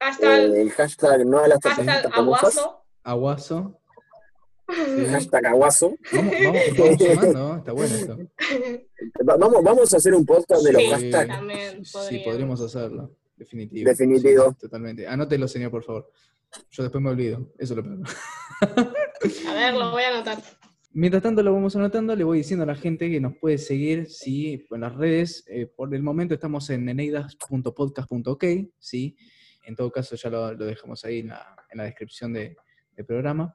Hashtag, 0.00 0.40
eh, 0.54 0.60
el 0.62 0.70
hashtag 0.70 1.26
No 1.26 1.40
a 1.40 1.48
las 1.48 1.58
tortas 1.60 1.78
fritas 1.80 2.06
aguazo. 2.14 2.84
Aguaso. 3.02 3.79
Hashtag 5.10 5.46
Aguazo. 5.46 5.94
Vamos, 6.12 6.34
vamos, 6.44 6.62
sumando, 6.98 7.56
está 7.56 7.72
bueno 7.72 7.94
esto. 7.94 8.18
Va- 9.28 9.36
Vamos, 9.36 9.62
vamos 9.62 9.94
a 9.94 9.96
hacer 9.96 10.14
un 10.14 10.24
podcast 10.26 10.62
de 10.64 10.72
los 10.72 10.82
Sí. 10.82 10.88
hashtags. 10.90 11.28
También 11.28 11.84
Sí, 11.84 12.22
podríamos. 12.24 12.60
hacerlo. 12.60 13.16
Definitivo. 13.36 13.88
Definitivo. 13.88 14.50
Sí, 14.50 14.56
totalmente. 14.60 15.06
Anótelo, 15.06 15.48
señor, 15.48 15.70
por 15.70 15.82
favor. 15.84 16.10
Yo 16.70 16.82
después 16.82 17.02
me 17.02 17.10
olvido. 17.10 17.52
Eso 17.58 17.74
es 17.74 17.76
lo 17.78 17.82
peor. 17.84 17.98
A 19.48 19.54
ver, 19.54 19.74
lo 19.74 19.90
voy 19.92 20.02
a 20.02 20.08
anotar. 20.14 20.38
Mientras 20.92 21.22
tanto 21.22 21.42
lo 21.42 21.52
vamos 21.52 21.76
anotando, 21.76 22.16
le 22.16 22.24
voy 22.24 22.38
diciendo 22.38 22.64
a 22.64 22.66
la 22.66 22.74
gente 22.74 23.08
que 23.08 23.20
nos 23.20 23.36
puede 23.36 23.58
seguir 23.58 24.10
sí, 24.10 24.66
en 24.70 24.80
las 24.80 24.94
redes. 24.96 25.44
Eh, 25.46 25.66
por 25.66 25.94
el 25.94 26.02
momento 26.02 26.34
estamos 26.34 26.68
en 26.70 26.88
eneidas.podcast.ok, 26.88 28.44
¿sí? 28.78 29.16
En 29.64 29.76
todo 29.76 29.90
caso 29.92 30.16
ya 30.16 30.28
lo, 30.30 30.52
lo 30.52 30.64
dejamos 30.66 31.04
ahí 31.04 31.20
en 31.20 31.28
la, 31.28 31.56
en 31.70 31.78
la 31.78 31.84
descripción 31.84 32.32
de- 32.32 32.56
del 32.96 33.06
programa. 33.06 33.54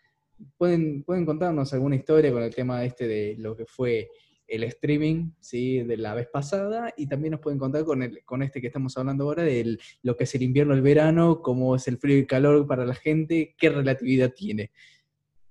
Pueden, 0.59 1.03
pueden 1.03 1.25
contarnos 1.25 1.73
alguna 1.73 1.97
historia 1.97 2.31
con 2.31 2.43
el 2.43 2.55
tema 2.55 2.85
este 2.85 3.09
de 3.09 3.37
lo 3.39 3.57
que 3.57 3.65
fue 3.65 4.11
el 4.47 4.65
streaming 4.65 5.31
¿sí? 5.41 5.79
de 5.79 5.97
la 5.97 6.13
vez 6.13 6.27
pasada 6.27 6.93
y 6.95 7.07
también 7.07 7.33
nos 7.33 7.41
pueden 7.41 7.59
contar 7.59 7.85
con, 7.85 8.03
el, 8.03 8.23
con 8.27 8.43
este 8.43 8.61
que 8.61 8.67
estamos 8.67 8.95
hablando 8.99 9.25
ahora 9.25 9.45
de 9.45 9.79
lo 10.03 10.15
que 10.15 10.25
es 10.25 10.35
el 10.35 10.43
invierno, 10.43 10.75
el 10.75 10.83
verano, 10.83 11.41
cómo 11.41 11.77
es 11.77 11.89
el 11.89 11.97
frío 11.97 12.17
y 12.17 12.21
el 12.21 12.27
calor 12.27 12.67
para 12.67 12.85
la 12.85 12.95
gente, 12.95 13.55
qué 13.57 13.71
relatividad 13.71 14.35
tiene. 14.35 14.73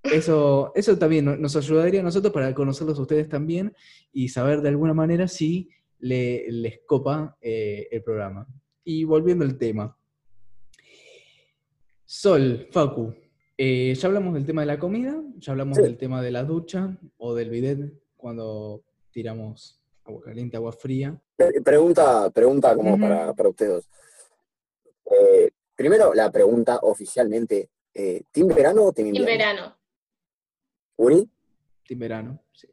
Eso, 0.04 0.72
eso 0.76 0.98
también 0.98 1.26
no- 1.26 1.38
nos 1.38 1.56
ayudaría 1.56 2.02
a 2.02 2.04
nosotros 2.04 2.34
para 2.34 2.54
conocerlos 2.54 3.00
a 3.00 3.02
ustedes 3.04 3.30
también 3.30 3.74
y 4.12 4.28
saber 4.30 4.62
de 4.62 4.70
alguna 4.70 4.94
manera 4.94 5.28
si 5.28 5.70
le- 6.00 6.46
les 6.52 6.82
copa 6.86 7.38
eh, 7.42 7.88
el 7.90 8.04
programa. 8.04 8.46
Y 8.84 9.06
volviendo 9.06 9.46
al 9.46 9.58
tema. 9.58 9.98
Sol, 12.06 12.68
Facu, 12.72 13.14
eh, 13.58 13.94
ya 13.96 14.08
hablamos 14.08 14.34
del 14.34 14.46
tema 14.46 14.62
de 14.62 14.68
la 14.68 14.78
comida, 14.80 15.22
ya 15.38 15.52
hablamos 15.54 15.78
Sí. 15.78 15.84
del 15.84 15.98
tema 15.98 16.22
de 16.22 16.32
la 16.32 16.44
ducha 16.44 16.98
o 17.18 17.34
del 17.34 17.50
bidet 17.50 17.94
cuando 18.18 18.84
tiramos 19.12 19.80
agua 20.04 20.22
caliente, 20.22 20.58
agua 20.58 20.74
fría. 20.74 21.18
Pre- 21.38 21.62
Pregunta, 21.62 22.30
pregunta 22.30 22.76
como 22.76 23.00
para, 23.00 23.34
para 23.34 23.50
ustedes. 23.50 23.88
Eh, 25.06 25.50
primero, 25.76 26.14
la 26.14 26.30
pregunta 26.32 26.80
oficialmente. 26.82 27.70
Eh, 27.94 28.24
¿Team 28.32 28.48
verano 28.50 28.84
o 28.86 28.92
team 28.94 29.08
En 29.10 29.16
invierno? 29.16 29.38
verano. 29.38 29.76
¿Uri? 31.04 31.30
En 31.90 32.00
verano. 32.00 32.40
sí. 32.54 32.68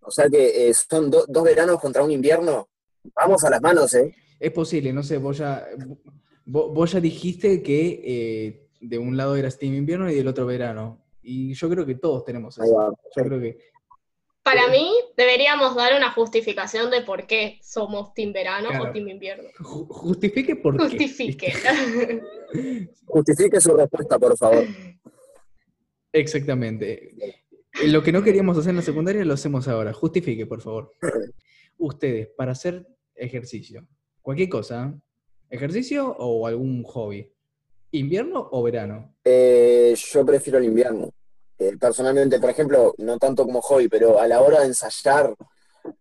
O 0.00 0.10
sea 0.10 0.28
que 0.28 0.68
eh, 0.68 0.74
son 0.74 1.10
do- 1.10 1.26
dos 1.28 1.44
veranos 1.44 1.78
contra 1.80 2.02
un 2.02 2.10
invierno. 2.10 2.68
Vamos 3.14 3.44
a 3.44 3.50
las 3.50 3.60
manos, 3.60 3.92
¿eh? 3.94 4.14
Es 4.40 4.52
posible, 4.52 4.92
no 4.92 5.02
sé, 5.02 5.18
vos 5.18 5.36
ya, 5.38 5.66
vos, 6.46 6.72
vos 6.72 6.92
ya 6.92 7.00
dijiste 7.00 7.62
que 7.62 8.00
eh, 8.04 8.68
de 8.80 8.98
un 8.98 9.16
lado 9.16 9.36
eras 9.36 9.58
team 9.58 9.74
invierno 9.74 10.10
y 10.10 10.14
del 10.14 10.28
otro 10.28 10.46
verano. 10.46 11.04
Y 11.22 11.52
yo 11.54 11.68
creo 11.68 11.84
que 11.84 11.96
todos 11.96 12.24
tenemos 12.24 12.56
eso. 12.58 12.74
va. 12.74 12.90
Yo 13.16 13.22
creo 13.24 13.38
que 13.40 13.58
Para 14.42 14.68
mí, 14.68 14.90
deberíamos 15.16 15.74
dar 15.74 15.94
una 15.94 16.10
justificación 16.12 16.90
de 16.90 17.02
por 17.02 17.26
qué 17.26 17.58
somos 17.62 18.14
team 18.14 18.32
verano 18.32 18.68
Claro. 18.70 18.88
o 18.88 18.92
team 18.92 19.08
invierno. 19.08 19.48
ju- 19.60 19.86
justifique 19.88 20.56
por 20.56 20.76
qué. 20.78 20.84
Justifique. 20.84 21.52
Justifique 23.06 23.60
su 23.60 23.74
respuesta, 23.76 24.18
por 24.18 24.36
favor. 24.38 24.64
Exactamente. 26.12 27.14
Lo 27.86 28.02
que 28.02 28.12
no 28.12 28.22
queríamos 28.22 28.56
hacer 28.58 28.70
en 28.70 28.76
la 28.76 28.82
secundaria 28.82 29.24
lo 29.24 29.34
hacemos 29.34 29.68
ahora. 29.68 29.92
Justifique, 29.92 30.46
por 30.46 30.60
favor. 30.60 30.92
Ustedes, 31.78 32.28
para 32.36 32.52
hacer 32.52 32.86
ejercicio, 33.14 33.86
cualquier 34.20 34.48
cosa, 34.48 34.98
ejercicio 35.48 36.16
o 36.18 36.46
algún 36.46 36.82
hobby, 36.82 37.32
invierno 37.92 38.48
o 38.50 38.62
verano. 38.62 39.14
Eh, 39.24 39.94
yo 39.96 40.26
prefiero 40.26 40.58
el 40.58 40.64
invierno. 40.64 41.10
Eh, 41.58 41.76
personalmente, 41.78 42.38
por 42.38 42.50
ejemplo, 42.50 42.94
no 42.98 43.18
tanto 43.18 43.44
como 43.44 43.60
hobby, 43.60 43.88
pero 43.88 44.20
a 44.20 44.28
la 44.28 44.40
hora 44.40 44.60
de 44.60 44.66
ensayar, 44.66 45.34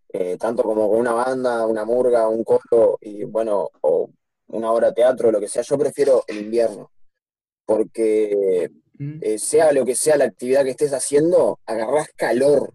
eh, 0.10 0.38
tanto 0.40 0.64
como 0.64 0.90
con 0.90 1.00
una 1.00 1.14
banda, 1.14 1.66
una 1.66 1.86
murga, 1.86 2.28
un 2.28 2.44
coro, 2.44 2.98
y 3.02 3.24
bueno, 3.24 3.70
o 3.82 4.10
una 4.48 4.72
obra 4.72 4.88
de 4.88 4.94
teatro, 4.94 5.32
lo 5.32 5.40
que 5.40 5.48
sea, 5.48 5.64
yo 5.64 5.78
prefiero 5.78 6.24
el 6.28 6.38
invierno. 6.38 6.92
Porque 7.66 8.70
¿Mm? 9.00 9.20
eh, 9.22 9.38
sea 9.38 9.72
lo 9.72 9.86
que 9.86 9.96
sea 9.96 10.18
la 10.18 10.26
actividad 10.26 10.64
que 10.64 10.72
estés 10.72 10.94
haciendo, 10.94 11.60
agarrás 11.66 12.10
calor. 12.16 12.74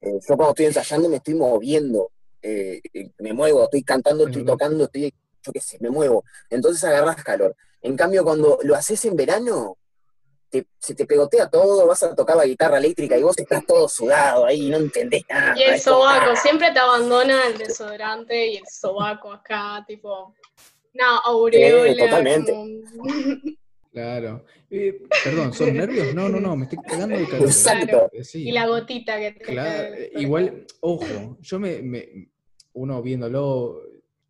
Eh, 0.00 0.12
yo 0.26 0.36
cuando 0.36 0.50
estoy 0.50 0.66
ensayando 0.66 1.08
me 1.08 1.16
estoy 1.16 1.34
moviendo, 1.34 2.10
eh, 2.42 2.80
me 3.18 3.32
muevo, 3.32 3.64
estoy 3.64 3.82
cantando, 3.82 4.24
Es 4.24 4.30
estoy 4.30 4.44
tocando, 4.44 4.84
estoy, 4.84 5.12
yo 5.42 5.52
qué 5.52 5.60
sé, 5.60 5.76
me 5.80 5.90
muevo. 5.90 6.24
Entonces 6.48 6.82
agarrás 6.84 7.22
calor. 7.22 7.54
En 7.82 7.96
cambio, 7.96 8.24
cuando 8.24 8.58
lo 8.62 8.74
haces 8.74 9.04
en 9.04 9.16
verano, 9.16 9.76
te- 10.48 10.66
se 10.78 10.94
te 10.94 11.06
pegotea 11.06 11.48
todo, 11.48 11.86
vas 11.86 12.02
a 12.02 12.14
tocar 12.14 12.36
la 12.36 12.44
guitarra 12.46 12.78
eléctrica 12.78 13.16
y 13.16 13.22
vos 13.22 13.36
estás 13.38 13.64
todo 13.66 13.88
sudado 13.88 14.46
ahí, 14.46 14.68
no 14.70 14.78
entendés 14.78 15.22
nada. 15.28 15.54
Y 15.56 15.62
el 15.62 15.70
como, 15.82 15.98
sobaco, 15.98 16.30
ah, 16.32 16.36
siempre 16.36 16.72
te 16.72 16.78
abandona 16.78 17.46
el 17.46 17.58
desodorante 17.58 18.48
y 18.48 18.56
el 18.56 18.66
sobaco 18.66 19.32
acá, 19.32 19.84
tipo. 19.86 20.34
No, 20.94 21.18
aureola. 21.24 22.04
totalmente. 22.04 22.52
como- 22.52 23.04
Claro. 23.90 24.44
Eh, 24.70 25.02
perdón, 25.24 25.52
¿son 25.52 25.74
nervios? 25.74 26.14
No, 26.14 26.28
no, 26.28 26.40
no, 26.40 26.56
me 26.56 26.64
estoy 26.64 26.78
cagando 26.86 27.18
de 27.18 27.26
calor. 27.26 27.46
Exacto. 27.48 28.10
Eh, 28.12 28.24
sí. 28.24 28.48
Y 28.48 28.52
la 28.52 28.66
gotita 28.66 29.18
que 29.18 29.32
te 29.32 29.40
Claro, 29.42 29.94
eh, 29.94 30.10
igual, 30.14 30.66
ojo, 30.80 31.38
yo 31.40 31.58
me, 31.58 31.82
me- 31.82 32.28
uno 32.74 33.02
viéndolo, 33.02 33.82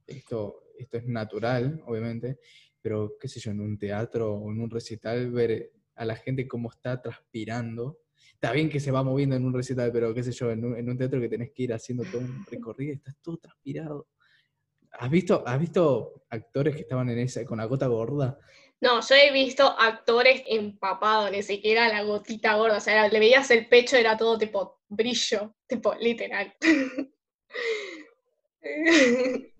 esto, 0.06 0.64
esto 0.78 0.96
es 0.96 1.06
natural, 1.06 1.82
obviamente, 1.86 2.38
pero 2.80 3.16
qué 3.20 3.28
sé 3.28 3.38
yo, 3.38 3.50
en 3.50 3.60
un 3.60 3.76
teatro 3.78 4.32
o 4.34 4.50
en 4.50 4.60
un 4.60 4.70
recital, 4.70 5.30
ver 5.30 5.72
a 5.96 6.04
la 6.06 6.16
gente 6.16 6.48
cómo 6.48 6.70
está 6.70 7.00
transpirando. 7.02 7.98
Está 8.32 8.52
bien 8.52 8.70
que 8.70 8.80
se 8.80 8.90
va 8.90 9.02
moviendo 9.02 9.36
en 9.36 9.44
un 9.44 9.52
recital, 9.52 9.92
pero 9.92 10.14
qué 10.14 10.22
sé 10.22 10.32
yo, 10.32 10.50
en 10.50 10.64
un, 10.64 10.76
en 10.76 10.88
un 10.88 10.96
teatro 10.96 11.20
que 11.20 11.28
tenés 11.28 11.50
que 11.50 11.64
ir 11.64 11.74
haciendo 11.74 12.04
todo 12.04 12.22
un 12.22 12.46
recorrido 12.50 12.92
y 12.92 12.96
estás 12.96 13.14
todo 13.20 13.36
transpirado. 13.36 14.08
¿Has 14.92 15.10
visto, 15.10 15.46
¿Has 15.46 15.60
visto 15.60 16.24
actores 16.30 16.74
que 16.74 16.80
estaban 16.82 17.10
en 17.10 17.18
esa 17.18 17.44
con 17.44 17.58
la 17.58 17.66
gota 17.66 17.86
gorda? 17.86 18.38
No, 18.80 19.00
yo 19.00 19.14
he 19.14 19.30
visto 19.32 19.64
actores 19.78 20.42
empapados, 20.46 21.30
ni 21.30 21.42
siquiera 21.42 21.88
la 21.88 22.02
gotita 22.02 22.54
gorda. 22.56 22.78
O 22.78 22.80
sea, 22.80 22.94
era- 22.94 23.08
le 23.08 23.18
veías 23.18 23.50
el 23.50 23.68
pecho, 23.68 23.96
era 23.96 24.16
todo 24.16 24.38
tipo 24.38 24.80
brillo, 24.88 25.54
tipo 25.66 25.94
literal. 26.00 26.54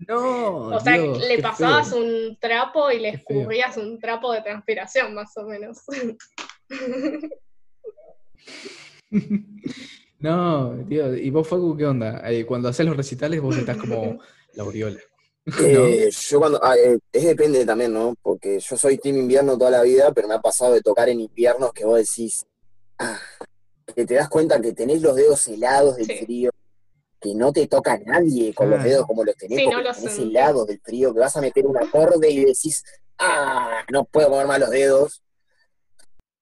No, 0.07 0.69
o 0.77 0.81
sea, 0.81 0.99
Dios, 0.99 1.27
le 1.27 1.39
pasabas 1.39 1.89
feo. 1.91 1.99
un 2.03 2.37
trapo 2.39 2.91
y 2.91 2.99
le 2.99 3.09
escurrías 3.11 3.79
un 3.79 3.99
trapo 3.99 4.31
de 4.33 4.43
transpiración, 4.43 5.15
más 5.15 5.35
o 5.39 5.45
menos. 5.45 5.79
No, 10.19 10.77
tío, 10.87 11.17
¿y 11.17 11.31
vos, 11.31 11.49
Facu, 11.49 11.75
qué 11.77 11.87
onda? 11.87 12.21
Eh, 12.31 12.45
cuando 12.45 12.69
haces 12.69 12.85
los 12.85 12.95
recitales 12.97 13.41
vos 13.41 13.57
estás 13.57 13.79
como 13.79 14.21
la 14.53 14.63
aureola. 14.63 15.01
Eh, 16.07 16.11
yo 16.11 16.39
cuando, 16.39 16.61
ah, 16.63 16.77
eh, 16.77 16.99
es 17.13 17.25
depende 17.25 17.65
también, 17.67 17.93
¿no? 17.93 18.15
Porque 18.23 18.61
yo 18.61 18.77
soy 18.77 18.99
team 18.99 19.17
invierno 19.17 19.57
toda 19.59 19.71
la 19.71 19.83
vida, 19.83 20.13
pero 20.13 20.29
me 20.29 20.35
ha 20.35 20.41
pasado 20.41 20.73
de 20.75 20.81
tocar 20.83 21.09
en 21.09 21.21
inviernos 21.21 21.73
que 21.73 21.85
vos 21.85 21.99
decís, 21.99 22.45
ah, 22.99 23.19
que 23.95 24.05
te 24.07 24.15
das 24.15 24.29
cuenta 24.29 24.61
que 24.61 24.73
tenés 24.73 25.03
los 25.03 25.17
dedos 25.17 25.47
helados 25.49 25.97
del 25.97 26.07
Sí. 26.07 26.19
frío, 26.25 26.51
que 27.21 27.35
no 27.35 27.53
te 27.53 27.67
toca 27.67 27.99
nadie 27.99 28.55
con 28.55 28.71
los 28.71 28.83
dedos 28.83 29.07
como 29.07 29.25
los 29.25 29.37
tenés, 29.37 29.59
Sí, 29.59 29.65
no 29.67 29.73
porque 29.73 29.89
los 29.89 29.97
tenés 29.99 30.19
helados 30.19 30.67
del 30.67 30.81
frío, 30.81 31.13
que 31.13 31.21
vas 31.21 31.37
a 31.37 31.41
meter 31.41 31.67
un 31.67 31.77
acorde 31.77 32.31
y 32.31 32.45
decís, 32.45 32.83
ah, 33.19 33.83
no 33.91 34.05
puedo 34.05 34.31
mover 34.31 34.47
más 34.47 34.61
los 34.61 34.71
dedos. 34.71 35.23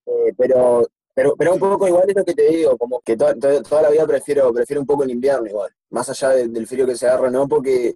Eh, 0.05 0.33
pero, 0.37 0.87
pero, 1.13 1.35
pero 1.37 1.53
un 1.53 1.59
poco 1.59 1.87
igual 1.87 2.09
es 2.09 2.15
lo 2.15 2.23
que 2.25 2.33
te 2.33 2.43
digo, 2.49 2.77
como 2.77 3.01
que 3.01 3.17
to- 3.17 3.35
to- 3.37 3.61
toda 3.63 3.81
la 3.83 3.89
vida 3.89 4.07
prefiero, 4.07 4.51
prefiero 4.53 4.81
un 4.81 4.87
poco 4.87 5.03
el 5.03 5.11
invierno 5.11 5.47
igual, 5.47 5.71
más 5.89 6.09
allá 6.09 6.29
de- 6.29 6.47
del 6.47 6.65
frío 6.67 6.85
que 6.85 6.95
se 6.95 7.07
agarra, 7.07 7.29
¿no? 7.29 7.47
Porque 7.47 7.95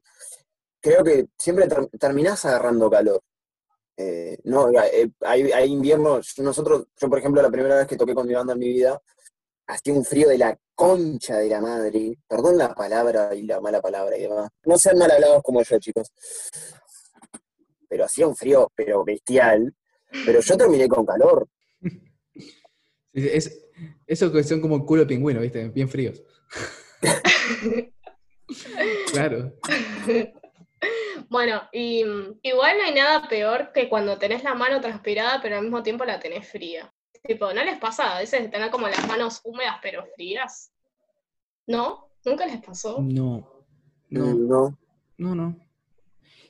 creo 0.83 1.03
que 1.03 1.27
siempre 1.37 1.67
ter- 1.67 1.87
terminás 1.99 2.43
agarrando 2.45 2.91
calor. 2.91 3.21
Eh, 3.97 4.37
no, 4.43 4.69
eh, 4.71 5.09
hay, 5.21 5.51
hay 5.51 5.71
inviernos, 5.71 6.33
nosotros, 6.39 6.87
yo 6.99 7.09
por 7.09 7.19
ejemplo, 7.19 7.41
la 7.41 7.49
primera 7.51 7.77
vez 7.77 7.87
que 7.87 7.95
toqué 7.97 8.13
con 8.13 8.27
mi 8.27 8.33
banda 8.33 8.53
en 8.53 8.59
mi 8.59 8.69
vida, 8.69 8.99
hacía 9.67 9.93
un 9.93 10.03
frío 10.03 10.27
de 10.29 10.37
la 10.37 10.57
concha 10.75 11.37
de 11.37 11.47
la 11.49 11.61
madre, 11.61 12.17
perdón 12.27 12.57
la 12.57 12.73
palabra 12.75 13.33
y 13.35 13.43
la 13.43 13.61
mala 13.61 13.81
palabra 13.81 14.17
y 14.17 14.23
demás. 14.23 14.49
No 14.65 14.77
sean 14.77 14.97
mal 14.97 15.11
hablados 15.11 15.41
como 15.43 15.63
yo, 15.63 15.79
chicos. 15.79 16.11
Pero 17.87 18.05
hacía 18.05 18.27
un 18.27 18.35
frío, 18.35 18.71
pero 18.75 19.03
bestial. 19.05 19.73
Pero 20.25 20.41
yo 20.41 20.57
terminé 20.57 20.87
con 20.87 21.05
calor. 21.05 21.47
Es, 23.13 23.63
eso 24.07 24.31
que 24.31 24.43
son 24.43 24.59
como 24.59 24.85
culo 24.85 25.05
pingüino, 25.05 25.39
¿viste? 25.39 25.69
Bien 25.69 25.87
fríos. 25.87 26.23
claro. 29.11 29.53
Bueno, 31.29 31.61
y 31.71 32.03
mm, 32.03 32.39
igual 32.43 32.77
no 32.77 32.83
hay 32.85 32.93
nada 32.93 33.27
peor 33.27 33.71
que 33.73 33.89
cuando 33.89 34.17
tenés 34.17 34.43
la 34.43 34.53
mano 34.53 34.81
transpirada, 34.81 35.41
pero 35.41 35.55
al 35.57 35.63
mismo 35.63 35.83
tiempo 35.83 36.05
la 36.05 36.19
tenés 36.19 36.47
fría. 36.47 36.93
Tipo, 37.25 37.53
¿no 37.53 37.63
les 37.63 37.77
pasa 37.79 38.15
a 38.15 38.19
veces 38.19 38.49
tener 38.51 38.69
como 38.69 38.87
las 38.87 39.07
manos 39.07 39.39
húmedas 39.43 39.77
pero 39.81 40.05
frías? 40.15 40.73
¿No? 41.67 42.09
¿Nunca 42.25 42.45
les 42.45 42.61
pasó? 42.61 42.99
No. 43.01 43.65
No, 44.09 44.33
No. 44.35 44.77
no, 45.17 45.35
no. 45.35 45.59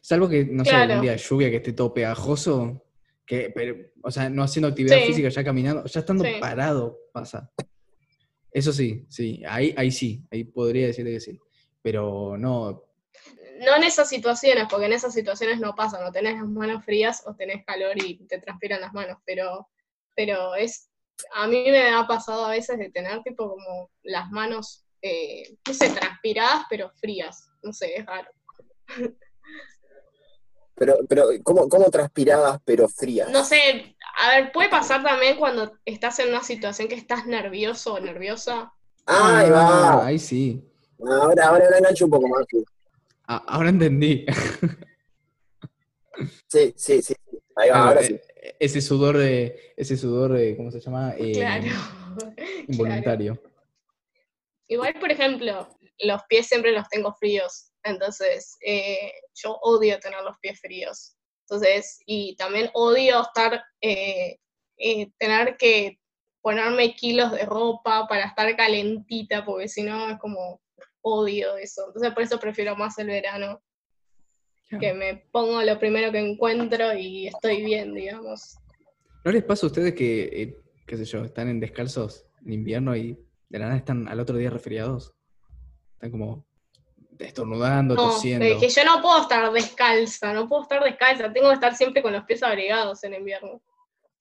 Salvo 0.02 0.28
que, 0.28 0.44
no 0.46 0.64
sé, 0.66 0.72
Claro. 0.72 0.84
algún 0.94 1.02
día 1.04 1.12
de 1.14 1.18
lluvia 1.18 1.50
que 1.50 1.58
esté 1.58 1.74
todo 1.74 1.94
pegajoso, 1.94 2.84
que, 3.26 3.52
pero, 3.56 3.76
o 4.04 4.12
sea, 4.12 4.30
no 4.30 4.44
haciendo 4.44 4.68
actividad 4.68 5.00
Sí. 5.00 5.06
física, 5.06 5.30
ya 5.30 5.44
caminando, 5.44 5.86
ya 5.86 6.00
estando 6.02 6.26
Sí. 6.26 6.32
parado 6.42 6.98
pasa. 7.14 7.50
Eso 8.52 8.74
sí, 8.74 9.06
sí, 9.10 9.42
ahí, 9.48 9.74
ahí 9.78 9.92
sí, 9.92 10.24
ahí 10.32 10.44
podría 10.44 10.88
decirte 10.88 11.12
que 11.12 11.20
sí. 11.20 11.40
Pero 11.82 12.38
no, 12.38 12.84
No 13.66 13.76
en 13.76 13.84
esas 13.84 14.10
situaciones, 14.10 14.66
porque 14.70 14.86
en 14.88 14.94
esas 14.94 15.14
situaciones 15.14 15.60
no 15.60 15.76
pasa, 15.76 16.02
no 16.02 16.12
tenés 16.12 16.36
las 16.36 16.48
manos 16.48 16.84
frías 16.84 17.24
o 17.26 17.36
tenés 17.36 17.64
calor 17.66 17.94
y 18.04 18.18
te 18.28 18.40
transpiran 18.40 18.82
las 18.82 18.94
manos, 18.94 19.18
pero, 19.26 19.70
pero 20.16 20.56
es, 20.56 20.90
a 21.36 21.48
mí 21.48 21.64
me 21.70 21.90
ha 21.94 22.06
pasado 22.08 22.46
a 22.46 22.52
veces 22.52 22.78
de 22.80 22.90
tener 22.92 23.22
tipo 23.24 23.50
como 23.50 23.90
las 24.04 24.30
manos, 24.32 24.86
eh, 25.02 25.56
no 25.68 25.74
sé, 25.74 25.90
transpiradas 25.90 26.64
pero 26.70 26.92
frías, 26.96 27.50
no 27.62 27.72
sé, 27.74 27.96
es 27.98 28.06
raro. 28.06 28.30
Pero, 30.76 30.98
pero 31.08 31.28
¿cómo, 31.44 31.70
cómo 31.70 31.90
transpirabas 31.92 32.60
pero 32.66 32.90
frías? 32.90 33.30
No 33.30 33.44
sé, 33.46 33.96
a 34.20 34.30
ver, 34.32 34.52
puede 34.52 34.70
pasar 34.70 35.04
también 35.04 35.38
cuando 35.38 35.72
estás 35.86 36.18
en 36.20 36.30
una 36.30 36.44
situación 36.44 36.88
que 36.88 36.96
estás 36.96 37.26
nervioso 37.28 37.94
o 37.94 38.00
nerviosa. 38.00 38.74
Ah, 39.06 39.40
ahí 39.40 39.50
Ah, 39.50 39.96
va. 39.98 40.06
ahí 40.08 40.18
sí. 40.20 40.64
Ahora, 41.06 41.48
ahora 41.50 41.78
engancho 41.78 42.06
un 42.06 42.12
poco 42.12 42.28
más. 42.28 42.46
Ah, 43.28 43.44
ahora 43.48 43.70
entendí. 43.70 44.26
Sí, 46.48 46.74
sí, 46.76 47.02
sí. 47.02 47.16
Ahí 47.56 47.70
va, 47.70 47.88
ahora 47.90 48.02
eh, 48.02 48.06
sí. 48.06 48.20
ese 48.60 48.82
sudor 48.82 49.18
de, 49.18 49.74
ese 49.76 49.98
sudor 49.98 50.34
de, 50.34 50.56
¿cómo 50.56 50.70
se 50.72 50.80
llama? 50.80 51.16
Eh, 51.18 51.32
Claro. 51.34 51.66
Involuntario. 52.68 53.42
Igual, 54.68 54.94
por 55.00 55.12
ejemplo, 55.12 55.68
los 56.00 56.22
pies 56.30 56.48
siempre 56.48 56.72
los 56.72 56.88
tengo 56.90 57.14
fríos, 57.14 57.72
entonces 57.84 58.58
eh, 58.66 59.12
yo 59.36 59.58
odio 59.62 60.00
tener 60.00 60.22
los 60.24 60.38
pies 60.40 60.60
fríos. 60.60 61.16
Entonces, 61.42 62.00
y 62.06 62.36
también 62.38 62.70
odio 62.74 63.22
estar, 63.22 63.64
eh, 63.82 64.38
eh, 64.78 65.12
tener 65.18 65.58
que 65.58 66.00
ponerme 66.42 66.96
kilos 66.96 67.32
de 67.32 67.46
ropa 67.46 68.08
para 68.08 68.26
estar 68.26 68.56
calentita, 68.56 69.46
porque 69.46 69.68
si 69.68 69.84
no 69.84 70.10
es 70.10 70.20
como 70.20 70.62
odio 71.04 71.56
eso. 71.58 71.86
Entonces, 71.88 72.12
por 72.14 72.24
eso 72.24 72.40
prefiero 72.40 72.76
más 72.76 72.98
el 72.98 73.08
verano, 73.08 73.62
que 74.80 74.92
me 74.94 75.28
pongo 75.32 75.62
lo 75.62 75.78
primero 75.78 76.12
que 76.12 76.18
encuentro 76.18 76.94
y 76.94 77.28
estoy 77.28 77.64
bien, 77.64 77.94
digamos. 77.94 78.58
¿No 79.24 79.32
les 79.32 79.44
pasa 79.44 79.68
a 79.68 79.70
ustedes 79.70 79.94
que, 79.94 80.24
eh, 80.24 80.58
qué 80.88 80.98
sé 80.98 81.06
yo, 81.06 81.24
están 81.24 81.48
en 81.50 81.60
descalzos 81.60 82.26
en 82.44 82.54
invierno 82.54 82.96
y 82.96 83.14
de 83.50 83.60
la 83.60 83.66
nada 83.66 83.78
están 83.78 84.08
al 84.08 84.20
otro 84.20 84.36
día 84.36 84.50
resfriados? 84.50 85.14
Están 85.94 86.10
como 86.10 86.48
estornudando, 87.20 87.94
No, 87.96 88.10
tosiendo. 88.10 88.46
de 88.46 88.58
que 88.58 88.68
yo 88.70 88.84
no 88.84 89.00
puedo 89.02 89.22
estar 89.22 89.52
descalza, 89.54 90.34
no 90.34 90.50
puedo 90.50 90.64
estar 90.64 90.84
descalza, 90.84 91.32
tengo 91.32 91.50
que 91.50 91.54
estar 91.56 91.76
siempre 91.76 92.02
con 92.02 92.12
los 92.14 92.24
pies 92.24 92.42
abrigados 92.42 93.04
en 93.04 93.14
invierno. 93.14 93.62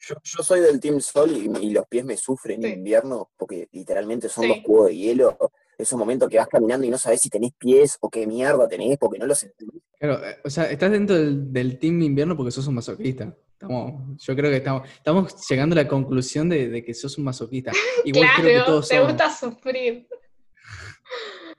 Yo, 0.01 0.16
yo 0.22 0.43
soy 0.43 0.61
del 0.61 0.78
Team 0.80 1.01
Sol 1.01 1.30
y, 1.33 1.66
y 1.66 1.70
los 1.70 1.87
pies 1.87 2.05
me 2.05 2.16
sufren 2.18 2.61
Sí. 2.61 2.66
en 2.68 2.74
invierno 2.78 3.30
porque 3.39 3.68
literalmente 3.72 4.28
son 4.28 4.45
Sí. 4.45 4.49
dos 4.51 4.59
cubos 4.64 4.89
de 4.89 4.97
hielo. 4.97 5.39
Esos 5.83 5.99
momentos 5.99 6.28
que 6.28 6.39
vas 6.39 6.49
caminando 6.49 6.87
y 6.87 6.91
no 6.91 6.99
sabes 6.99 7.20
si 7.20 7.28
tenés 7.28 7.53
pies 7.59 7.97
o 8.01 8.09
qué 8.09 8.26
mierda 8.26 8.68
tenés 8.68 8.97
porque 8.99 9.18
no 9.18 9.26
los 9.26 9.39
sentís. 9.39 9.68
Claro, 9.99 10.24
eh, 10.24 10.37
o 10.45 10.51
sea, 10.51 10.70
estás 10.70 10.91
dentro 10.91 11.16
del, 11.16 11.53
del 11.53 11.78
team 11.78 12.01
invierno 12.03 12.37
porque 12.37 12.51
sos 12.53 12.66
un 12.66 12.74
masoquista. 12.76 13.37
Estamos, 13.53 14.18
yo 14.18 14.35
creo 14.35 14.51
que 14.51 14.57
estamos, 14.57 14.89
estamos 14.89 15.49
llegando 15.49 15.74
a 15.74 15.83
la 15.83 15.89
conclusión 15.89 16.49
de, 16.49 16.68
de 16.68 16.85
que 16.85 16.95
sos 16.95 17.16
un 17.18 17.24
masoquista. 17.24 17.70
Igual 18.05 18.28
creo 18.37 18.47
que 18.47 18.53
claro, 18.55 18.66
todos 18.66 18.89
te 18.89 18.97
somos. 18.97 19.12
gusta 19.12 19.30
sufrir. 19.35 20.09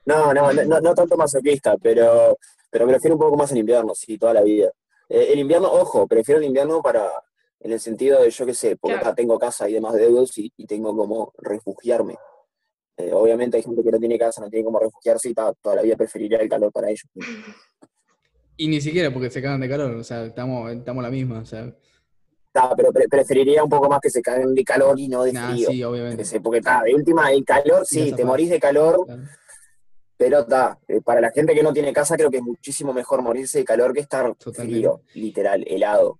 No, 0.05 0.33
no, 0.33 0.51
no, 0.51 0.63
no, 0.65 0.81
no 0.81 0.93
tanto 0.93 1.15
masoquista, 1.15 1.77
pero, 1.77 2.37
pero 2.69 2.85
prefiero 2.87 3.15
un 3.15 3.21
poco 3.21 3.37
más 3.37 3.51
el 3.53 3.59
invierno, 3.59 3.93
sí, 3.95 4.17
toda 4.17 4.33
la 4.33 4.41
vida. 4.41 4.69
Eh, 5.07 5.29
el 5.31 5.39
invierno, 5.39 5.71
ojo, 5.71 6.05
prefiero 6.07 6.39
el 6.41 6.45
invierno 6.47 6.81
para, 6.81 7.09
en 7.61 7.71
el 7.71 7.79
sentido 7.79 8.21
de, 8.21 8.29
yo 8.29 8.45
qué 8.45 8.53
sé, 8.53 8.75
porque 8.75 8.95
Claro. 8.95 9.07
acá 9.07 9.15
tengo 9.15 9.39
casa 9.39 9.69
y 9.69 9.73
demás 9.73 9.93
deudos 9.93 10.37
y, 10.37 10.51
y 10.57 10.65
tengo 10.65 10.93
como 10.95 11.31
refugiarme. 11.37 12.17
Eh, 12.97 13.11
obviamente 13.11 13.57
hay 13.57 13.63
gente 13.63 13.83
que 13.83 13.91
no 13.91 13.99
tiene 13.99 14.19
casa, 14.19 14.41
no 14.41 14.49
tiene 14.49 14.65
como 14.65 14.79
refugiarse 14.79 15.29
y 15.29 15.33
ta- 15.33 15.53
toda 15.61 15.75
la 15.77 15.81
vida 15.81 15.95
preferiría 15.95 16.37
el 16.39 16.49
calor 16.49 16.71
para 16.71 16.89
ellos. 16.89 17.05
Y 18.55 18.67
ni 18.67 18.79
siquiera 18.81 19.11
porque 19.11 19.29
se 19.31 19.41
cagan 19.41 19.61
de 19.61 19.69
calor, 19.69 19.95
o 19.95 20.03
sea, 20.03 20.25
estamos, 20.25 20.71
estamos 20.71 21.03
la 21.03 21.09
misma, 21.09 21.39
o 21.39 21.45
sea, 21.45 21.73
Ta, 22.51 22.75
pero 22.75 22.93
pre- 22.93 23.07
preferiría 23.09 23.63
un 23.63 23.69
poco 23.69 23.89
más 23.89 23.99
que 23.99 24.11
se 24.11 24.21
caguen 24.21 24.53
de 24.53 24.63
calor 24.63 24.99
y 24.99 25.07
no 25.07 25.23
de 25.23 25.31
frío. 25.31 25.69
sí, 25.71 25.83
obviamente. 25.83 26.39
porque 26.39 26.61
ta, 26.61 26.83
de 26.83 26.93
última, 26.93 27.31
el 27.31 27.43
calor, 27.43 27.83
Sí, 27.83 28.13
te 28.13 28.23
morís 28.23 28.51
de 28.51 28.59
calor, 28.59 29.07
Claro. 29.07 29.23
pero 30.15 30.45
ta, 30.45 30.77
eh, 30.87 31.01
para 31.01 31.19
la 31.19 31.31
gente 31.31 31.55
que 31.55 31.63
no 31.63 31.73
tiene 31.73 31.91
casa 31.91 32.15
creo 32.15 32.29
que 32.29 32.37
es 32.37 32.43
muchísimo 32.43 32.93
mejor 32.93 33.23
morirse 33.23 33.57
de 33.57 33.65
calor 33.65 33.91
que 33.91 34.01
estar 34.01 34.35
Totalmente. 34.35 34.71
frío, 34.71 35.01
literal, 35.15 35.63
helado. 35.67 36.19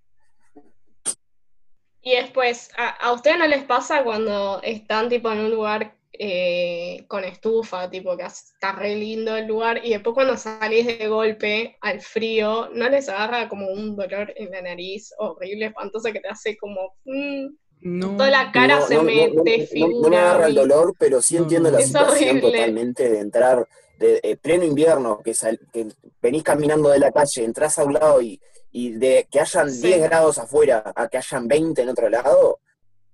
Y 2.02 2.16
después, 2.16 2.72
¿a, 2.78 2.90
a 2.90 3.14
ustedes 3.14 3.38
no 3.38 3.46
les 3.46 3.64
pasa 3.64 4.04
cuando 4.04 4.60
están 4.64 5.10
tipo 5.10 5.32
en 5.32 5.38
un 5.40 5.52
lugar 5.52 5.96
eh, 6.20 7.06
con 7.08 7.24
estufa, 7.24 7.90
tipo 7.90 8.16
que 8.18 8.24
está 8.24 8.72
re 8.74 8.96
lindo 8.96 9.36
el 9.36 9.48
lugar, 9.48 9.82
y 9.84 9.92
después 9.92 10.14
cuando 10.14 10.38
salís 10.38 10.86
de 10.86 11.08
golpe 11.08 11.78
al 11.82 12.02
frío, 12.02 12.70
¿no 12.74 12.90
les 12.90 13.10
agarra 13.10 13.50
como 13.50 13.68
un 13.68 13.96
dolor 13.96 14.34
en 14.36 14.52
la 14.52 14.62
nariz 14.62 15.12
horrible, 15.18 15.68
espantoso, 15.68 16.12
que 16.12 16.20
te 16.20 16.28
hace 16.30 16.58
como... 16.58 16.94
mm, 17.06 17.48
No, 17.82 18.08
toda 18.18 18.30
la 18.32 18.52
cara 18.52 18.80
No, 18.80 18.88
se 18.88 18.96
no, 18.96 19.04
me 19.04 19.14
no, 19.16 19.28
no, 19.28 19.34
no, 19.34 19.44
desfigura. 19.44 20.02
no 20.02 20.10
me 20.10 20.18
agarra 20.18 20.48
el 20.48 20.56
dolor, 20.56 20.96
pero 20.98 21.22
sí 21.22 21.38
entiendo 21.38 21.70
no. 21.70 21.78
la 21.78 21.82
Es 21.82 21.88
situación 21.88 22.38
horrible. 22.38 22.52
totalmente 22.58 23.10
de 23.10 23.20
entrar 23.20 23.68
de 24.00 24.20
eh, 24.24 24.38
pleno 24.38 24.64
invierno, 24.66 25.22
que, 25.24 25.34
sal- 25.34 25.60
que 25.72 25.88
venís 26.22 26.44
caminando 26.44 26.90
de 26.90 27.00
la 27.00 27.12
calle, 27.12 27.44
entras 27.44 27.78
a 27.80 27.84
un 27.84 27.94
lado 27.94 28.22
y, 28.22 28.40
y 28.72 28.92
de 28.94 29.28
que 29.30 29.40
hayan 29.40 29.70
Sí. 29.70 29.88
10 29.88 30.02
grados 30.04 30.38
afuera 30.38 30.92
a 30.96 31.08
que 31.08 31.18
hayan 31.18 31.48
20 31.48 31.82
en 31.82 31.90
otro 31.90 32.10
lado, 32.10 32.60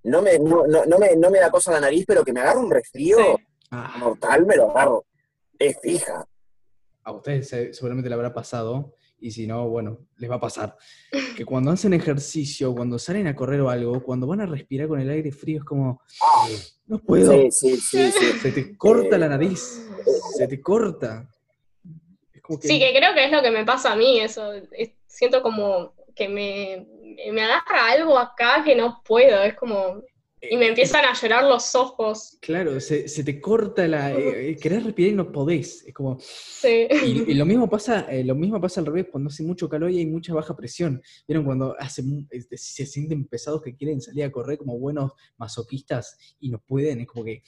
no 0.03 0.21
me, 0.21 0.39
no, 0.39 0.65
no- 0.67 0.85
no 0.85 0.97
me, 0.99 1.15
no 1.15 1.29
me 1.29 1.39
da 1.39 1.49
cosa 1.51 1.71
la 1.71 1.79
nariz, 1.81 2.05
pero 2.07 2.23
que 2.23 2.33
me 2.33 2.39
agarre 2.41 2.59
un 2.59 2.71
resfrío 2.71 3.17
Sí. 3.17 3.43
Ah, 3.71 3.95
mortal, 3.99 4.45
me 4.45 4.55
lo 4.55 4.71
agarro. 4.71 5.05
Es 5.57 5.77
fija. 5.81 6.25
a 7.03 7.11
ustedes 7.11 7.47
se- 7.49 7.73
seguramente 7.73 8.07
le 8.07 8.13
habrá 8.15 8.31
pasado, 8.33 8.93
y 9.19 9.31
si 9.31 9.47
no, 9.47 9.67
bueno, 9.67 10.05
les 10.17 10.29
va 10.29 10.35
a 10.35 10.39
pasar. 10.39 10.75
Que 11.35 11.43
cuando 11.43 11.71
hacen 11.71 11.93
ejercicio, 11.93 12.73
cuando 12.75 12.99
salen 12.99 13.25
a 13.27 13.35
correr 13.35 13.61
o 13.61 13.69
algo, 13.69 14.03
cuando 14.03 14.27
van 14.27 14.41
a 14.41 14.45
respirar 14.45 14.87
con 14.87 14.99
el 14.99 15.09
aire 15.09 15.31
frío, 15.31 15.57
es 15.59 15.63
como, 15.65 16.01
no 16.85 16.99
puedo, 16.99 17.31
Sí, 17.31 17.49
sí, 17.51 17.77
sí, 17.77 18.11
sí. 18.11 18.25
se 18.41 18.51
te 18.51 18.77
corta 18.77 19.15
Eh, 19.15 19.19
la 19.19 19.27
nariz, 19.29 19.87
se 20.35 20.47
te 20.47 20.61
corta. 20.61 21.27
Es 22.31 22.41
como 22.43 22.59
que, 22.59 22.67
Sí, 22.67 22.77
que 22.79 22.93
creo 22.95 23.13
que 23.15 23.25
es 23.25 23.31
lo 23.31 23.41
que 23.41 23.51
me 23.51 23.65
pasa 23.65 23.93
a 23.93 23.95
mí, 23.95 24.19
eso. 24.19 24.53
es- 24.53 24.91
siento 25.07 25.41
como 25.41 25.93
que 26.15 26.29
me, 26.29 26.87
me 27.31 27.41
agarra 27.41 27.91
algo 27.91 28.17
acá 28.17 28.63
que 28.63 28.75
no 28.75 29.01
puedo, 29.05 29.41
es 29.43 29.55
como... 29.55 30.01
Y 30.41 30.55
me 30.55 30.69
empiezan 30.69 31.03
a 31.03 31.13
llorar 31.13 31.43
los 31.43 31.75
ojos. 31.75 32.37
Claro, 32.39 32.79
se, 32.79 33.09
se 33.09 33.25
te 33.25 33.41
corta 33.41 33.85
la... 33.89 34.13
eh, 34.13 34.51
eh, 34.51 34.55
querés 34.55 34.85
respirar 34.85 35.11
y 35.11 35.15
no 35.15 35.33
podés. 35.33 35.83
Es 35.85 35.93
como... 35.93 36.17
Sí. 36.21 36.87
Y, 37.03 37.31
y 37.31 37.33
lo 37.33 37.45
mismo 37.45 37.69
pasa, 37.69 38.07
eh, 38.09 38.23
lo 38.23 38.35
mismo 38.35 38.61
pasa 38.61 38.79
al 38.79 38.85
revés 38.85 39.07
cuando 39.11 39.27
hace 39.27 39.43
mucho 39.43 39.67
calor 39.67 39.91
y 39.91 39.99
hay 39.99 40.05
mucha 40.05 40.33
baja 40.33 40.55
presión. 40.55 41.01
¿Vieron 41.27 41.43
cuando 41.43 41.75
hace, 41.77 42.03
mu- 42.03 42.25
se 42.51 42.85
sienten 42.85 43.25
pesados 43.27 43.61
que 43.61 43.75
quieren 43.75 43.99
salir 43.99 44.23
a 44.23 44.31
correr 44.31 44.57
como 44.57 44.79
buenos 44.79 45.11
masoquistas 45.35 46.17
y 46.39 46.49
no 46.49 46.59
pueden? 46.65 47.01
Es 47.01 47.07
como 47.07 47.25
que 47.25 47.43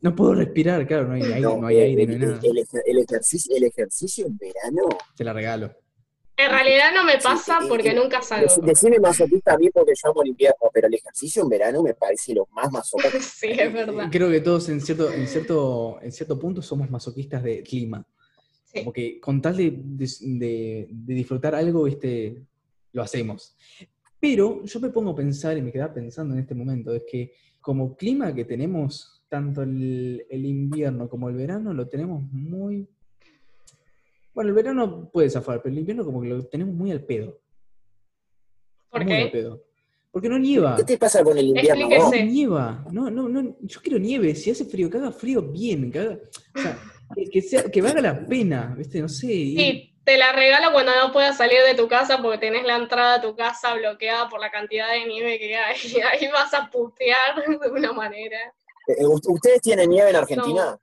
no 0.00 0.14
puedo 0.14 0.34
respirar, 0.34 0.86
claro, 0.86 1.08
no 1.08 1.14
hay 1.14 1.22
aire, 1.22 1.40
no, 1.40 1.66
hay 1.66 1.76
eh, 1.78 1.82
aire, 1.82 2.06
no 2.06 2.12
hay 2.12 2.16
el, 2.16 2.28
nada. 2.28 2.40
el 2.84 2.98
ejercicio, 2.98 3.56
el 3.56 3.64
ejercicio 3.64 4.26
en 4.26 4.36
verano. 4.36 4.88
Te 5.16 5.24
la 5.24 5.32
regalo. 5.32 5.74
En 6.36 6.50
realidad 6.50 6.90
no 6.94 7.04
me 7.04 7.18
pasa 7.18 7.60
porque 7.68 7.92
y- 7.92 7.94
nunca 7.94 8.20
salgo. 8.20 8.48
Dec- 8.48 8.64
Decime 8.64 8.98
masoquista 8.98 9.54
a 9.54 9.58
mí 9.58 9.70
porque 9.70 9.92
yo 10.02 10.10
amo 10.10 10.22
el 10.22 10.28
invierno, 10.30 10.68
pero 10.72 10.88
el 10.88 10.94
ejercicio 10.94 11.42
en 11.44 11.48
verano 11.48 11.82
me 11.82 11.94
parece 11.94 12.34
lo 12.34 12.48
más 12.52 12.70
masoquista. 12.72 13.18
Sí, 13.20 13.48
es 13.50 13.72
verdad. 13.72 14.08
Creo 14.10 14.28
que 14.30 14.40
todos 14.40 14.68
en 14.68 14.80
cierto, 14.80 15.12
en 15.12 15.28
cierto, 15.28 15.98
en 16.02 16.10
cierto 16.12 16.38
punto 16.38 16.60
somos 16.62 16.90
masoquistas 16.90 17.42
de 17.42 17.62
clima. 17.62 18.04
Sí. 18.64 18.80
Como 18.80 18.92
que 18.92 19.20
con 19.20 19.40
tal 19.40 19.56
de, 19.56 19.72
de- 19.76 20.08
de- 20.20 20.88
de 20.90 21.14
disfrutar 21.14 21.54
algo, 21.54 21.86
este, 21.86 22.42
lo 22.92 23.02
hacemos. 23.02 23.56
Pero 24.18 24.64
yo 24.64 24.80
me 24.80 24.88
pongo 24.90 25.10
a 25.10 25.14
pensar 25.16 25.56
y 25.56 25.62
me 25.62 25.70
quedaba 25.70 25.92
pensando 25.94 26.34
en 26.34 26.40
este 26.40 26.54
momento, 26.54 26.92
es 26.94 27.04
que 27.08 27.32
como 27.60 27.94
clima 27.96 28.34
que 28.34 28.44
tenemos, 28.44 29.22
tanto 29.28 29.62
el, 29.62 30.26
el 30.28 30.44
invierno 30.46 31.08
como 31.08 31.28
el 31.28 31.36
verano, 31.36 31.72
lo 31.72 31.88
tenemos 31.88 32.22
muy... 32.32 32.88
Bueno, 34.34 34.48
el 34.50 34.54
verano 34.54 35.08
puede 35.12 35.30
zafar, 35.30 35.62
pero 35.62 35.72
el 35.72 35.78
invierno 35.78 36.04
como 36.04 36.20
que 36.20 36.28
lo 36.28 36.44
tenemos 36.46 36.74
muy 36.74 36.90
al 36.90 37.04
pedo. 37.04 37.38
¿Por 38.90 39.04
muy 39.04 39.14
al 39.14 39.24
qué? 39.24 39.28
pedo. 39.30 39.64
Porque 40.10 40.28
no 40.28 40.38
nieva. 40.38 40.76
¿Qué 40.76 40.84
te 40.84 40.98
pasa 40.98 41.24
con 41.24 41.36
el 41.38 41.46
invierno? 41.46 41.88
No 41.88 42.10
nieva, 42.10 42.84
no, 42.92 43.10
no, 43.10 43.28
no, 43.28 43.56
yo 43.60 43.80
quiero 43.80 43.98
nieve, 43.98 44.34
si 44.36 44.50
hace 44.50 44.64
frío, 44.64 44.88
que 44.88 44.98
haga 44.98 45.10
frío 45.10 45.42
bien, 45.42 45.90
que 45.90 45.98
haga, 45.98 46.18
o 46.54 46.60
sea, 46.60 46.78
que, 47.14 47.24
que 47.30 47.42
sea, 47.42 47.64
que 47.64 47.82
valga 47.82 48.00
la 48.00 48.26
pena, 48.26 48.74
¿viste? 48.78 49.00
No 49.00 49.08
sé. 49.08 49.32
y- 49.32 49.56
Sí, 49.56 49.94
te 50.04 50.16
la 50.16 50.32
regalo 50.32 50.70
cuando 50.72 50.92
no 50.94 51.12
puedas 51.12 51.36
salir 51.36 51.58
de 51.66 51.74
tu 51.74 51.88
casa 51.88 52.22
porque 52.22 52.38
tenés 52.38 52.64
la 52.64 52.76
entrada 52.76 53.14
a 53.14 53.20
tu 53.22 53.34
casa 53.34 53.74
bloqueada 53.74 54.28
por 54.28 54.38
la 54.40 54.50
cantidad 54.52 54.88
de 54.92 55.06
nieve 55.06 55.36
que 55.38 55.56
hay. 55.56 55.76
Ahí 56.12 56.28
vas 56.32 56.52
a 56.54 56.70
putear 56.70 57.44
de 57.60 57.70
una 57.70 57.92
manera. 57.92 58.38
Eh, 58.86 59.02
¿ust- 59.04 59.26
¿Ustedes 59.32 59.62
tienen 59.62 59.90
nieve 59.90 60.10
en 60.10 60.16
Argentina? 60.16 60.78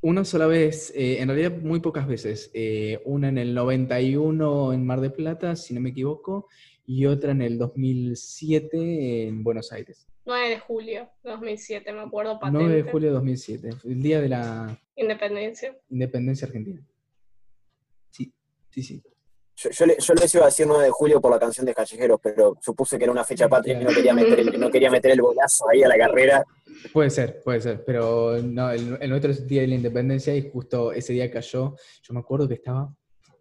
Una 0.00 0.24
sola 0.24 0.46
vez, 0.46 0.92
eh, 0.94 1.20
en 1.20 1.28
realidad 1.28 1.58
muy 1.60 1.80
pocas 1.80 2.06
veces, 2.06 2.52
eh, 2.54 3.00
una 3.04 3.28
en 3.28 3.38
el 3.38 3.52
91 3.52 4.72
en 4.72 4.86
Mar 4.86 5.00
de 5.00 5.10
Plata, 5.10 5.56
si 5.56 5.74
no 5.74 5.80
me 5.80 5.90
equivoco, 5.90 6.46
y 6.86 7.06
otra 7.06 7.32
en 7.32 7.42
el 7.42 7.58
2007 7.58 9.26
en 9.26 9.42
Buenos 9.42 9.72
Aires. 9.72 10.06
9 10.24 10.50
de 10.50 10.58
julio 10.60 11.08
2007, 11.24 11.92
me 11.92 12.00
acuerdo 12.00 12.38
patente. 12.38 12.64
9 12.64 12.82
de 12.82 12.90
julio 12.90 13.08
de 13.08 13.14
2007, 13.14 13.70
el 13.84 14.02
día 14.02 14.20
de 14.20 14.28
la 14.28 14.80
Independencia. 14.94 15.76
independencia 15.90 16.46
argentina. 16.46 16.80
Sí, 18.10 18.32
sí, 18.70 18.82
sí. 18.82 19.02
Yo, 19.60 19.70
yo, 19.70 19.86
le- 19.86 19.96
yo 19.98 20.14
les 20.14 20.32
iba 20.34 20.44
a 20.44 20.46
decir 20.46 20.66
9 20.68 20.84
de 20.84 20.90
julio 20.90 21.20
por 21.20 21.32
la 21.32 21.38
canción 21.38 21.66
de 21.66 21.74
Callejeros, 21.74 22.20
pero 22.22 22.54
supuse 22.60 22.96
que 22.96 23.04
era 23.04 23.12
una 23.12 23.24
fecha 23.24 23.48
patria 23.48 23.80
y 23.80 23.84
no 23.84 23.90
quería 23.90 24.14
meter 24.14 24.38
el, 24.38 24.60
no 24.60 24.70
quería 24.70 24.88
meter 24.90 25.10
el 25.10 25.20
bolazo 25.20 25.68
ahí 25.68 25.82
a 25.82 25.88
la 25.88 25.98
carrera. 25.98 26.44
Puede 26.92 27.10
ser, 27.10 27.40
puede 27.42 27.60
ser, 27.60 27.82
pero 27.84 28.40
no, 28.40 28.70
el, 28.70 28.96
el 29.00 29.10
nuestro 29.10 29.32
es 29.32 29.40
el 29.40 29.48
día 29.48 29.62
de 29.62 29.66
la 29.68 29.74
independencia 29.74 30.32
y 30.36 30.48
justo 30.48 30.92
ese 30.92 31.12
día 31.12 31.28
cayó, 31.30 31.74
yo 32.02 32.14
me 32.14 32.20
acuerdo 32.20 32.46
que 32.46 32.54
estaba 32.54 32.94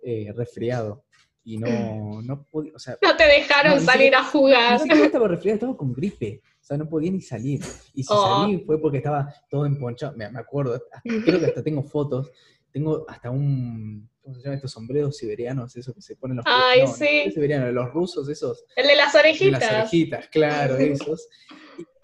eh, 0.03 0.31
resfriado 0.35 1.03
y 1.43 1.59
no, 1.59 2.21
no 2.23 2.43
podía, 2.49 2.73
o 2.75 2.79
sea, 2.79 2.97
No 3.01 3.15
te 3.15 3.23
dejaron 3.25 3.75
No, 3.75 3.79
salir 3.81 4.05
siquiera- 4.05 4.19
a 4.19 4.23
jugar. 4.23 4.79
siquiera 4.79 5.05
estaba 5.05 5.27
resfriado, 5.27 5.53
estaba 5.55 5.77
con 5.77 5.93
gripe, 5.93 6.41
o 6.43 6.63
sea, 6.63 6.77
no 6.77 6.89
podía 6.89 7.11
ni 7.11 7.21
salir. 7.21 7.61
Y 7.93 8.01
si 8.03 8.11
Oh. 8.11 8.41
salí 8.41 8.63
fue 8.65 8.81
porque 8.81 8.97
estaba 8.97 9.31
todo 9.49 9.65
emponchado, 9.67 10.17
me, 10.17 10.27
me 10.31 10.39
acuerdo, 10.39 10.73
hasta- 10.73 11.01
creo 11.03 11.39
que 11.39 11.45
hasta 11.45 11.61
tengo 11.63 11.83
fotos, 11.83 12.31
tengo 12.71 13.05
hasta 13.07 13.29
un, 13.29 14.09
¿cómo 14.27 14.35
se 14.39 14.43
llaman 14.43 14.55
estos 14.57 14.71
sombreros 14.71 15.15
siberianos? 15.17 15.75
Esos 15.75 15.95
que 15.95 16.01
se 16.01 16.15
ponen 16.17 16.37
los 16.37 16.45
Ay, 16.47 16.81
no, 16.81 16.87
sí. 16.93 17.23
no 17.27 17.31
siberianos, 17.31 17.73
los 17.73 17.91
rusos, 17.93 18.27
esos. 18.29 18.65
El 18.75 18.87
de 18.87 18.95
las 18.95 19.13
de 19.13 19.19
orejitas. 19.19 19.61
Las 19.61 19.71
orejitas, 19.73 20.27
claro, 20.27 20.75
esos. 20.77 21.27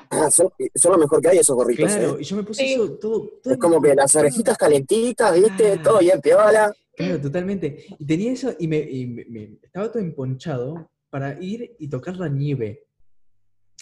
Ah, 0.10 0.30
son, 0.32 0.50
son 0.76 0.92
lo 0.94 0.98
mejor 1.00 1.22
que 1.22 1.30
hay 1.30 1.38
esos 1.40 1.56
gorritos. 1.56 1.92
Claro, 1.92 2.18
¿eh? 2.18 2.22
y 2.22 2.24
yo 2.24 2.36
me 2.38 2.44
puse 2.44 2.64
Sí. 2.64 2.74
eso 2.74 2.92
todo. 3.00 3.30
todo 3.42 3.54
Es 3.54 3.60
como 3.60 3.82
que 3.82 3.94
las 3.96 4.16
orejitas 4.16 4.58
calentitas, 4.58 5.34
¿viste? 5.36 5.74
Ah. 5.74 5.82
Todo 5.84 6.00
bien, 6.00 6.22
piola. 6.22 6.74
Claro, 6.96 7.20
totalmente. 7.20 7.86
Y 7.98 8.06
tenía 8.06 8.32
eso 8.32 8.54
y 8.60 8.68
me, 8.68 8.78
y 8.80 9.06
me- 9.08 9.26
me- 9.26 9.58
estaba 9.62 9.92
todo 9.92 10.02
emponchado 10.04 10.90
para 11.10 11.42
ir 11.42 11.76
y 11.80 11.90
tocar 11.90 12.16
la 12.18 12.30
nieve. 12.30 12.86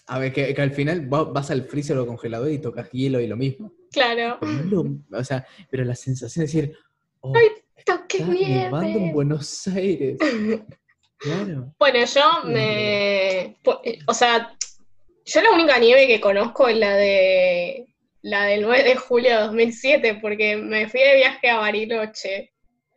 A 0.08 0.20
ver, 0.20 0.34
que, 0.34 0.54
que 0.54 0.62
al 0.62 0.72
final 0.72 1.14
va- 1.14 1.26
vas 1.26 1.52
al 1.52 1.64
freezer 1.64 1.98
o 1.98 2.08
congelador 2.08 2.50
y 2.52 2.60
tocas 2.60 2.90
hielo 2.92 3.20
y 3.20 3.28
lo 3.28 3.38
mismo. 3.38 3.74
Claro. 3.92 4.38
Pero, 4.40 4.52
no 4.54 4.84
lo- 5.12 5.20
o 5.20 5.24
sea, 5.24 5.46
pero 5.70 5.84
la 5.84 5.96
sensación 5.96 6.46
de 6.46 6.48
decir, 6.48 6.74
oh, 7.20 7.34
Toque 7.86 8.18
está 8.18 8.32
nevando 8.32 8.88
en 8.88 8.94
nieve. 8.98 9.14
Buenos 9.14 9.68
Aires. 9.68 10.18
Claro. 11.24 11.72
Bueno, 11.78 12.00
yo 12.04 12.44
me. 12.46 13.42
eh, 13.42 14.00
O 14.08 14.14
sea, 14.16 14.58
yo 15.24 15.42
la 15.44 15.52
única 15.52 15.78
nieve 15.78 16.08
que 16.08 16.20
conozco 16.20 16.68
es 16.68 16.78
la 16.78 16.96
de. 16.96 17.86
La 18.24 18.46
del 18.46 18.64
9 18.64 18.84
de 18.84 18.96
julio 18.96 19.30
de 19.30 19.42
2007, 19.44 20.16
porque 20.20 20.56
me 20.58 20.90
fui 20.90 21.00
de 21.00 21.16
viaje 21.18 21.48
a 21.50 21.58
Bariloche 21.58 22.52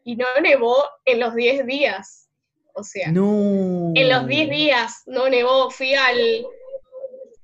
y 0.05 0.17
no 0.17 0.27
nevó 0.43 0.75
en 1.05 1.21
los 1.21 1.35
10 1.35 1.67
días. 1.67 2.31
O 2.75 2.83
sea, 2.83 3.11
No. 3.13 3.93
en 3.95 4.09
los 4.09 4.27
10 4.27 4.49
días 4.49 5.03
no 5.05 5.29
nevó. 5.29 5.71
Fui 5.71 5.93
al. 5.95 6.47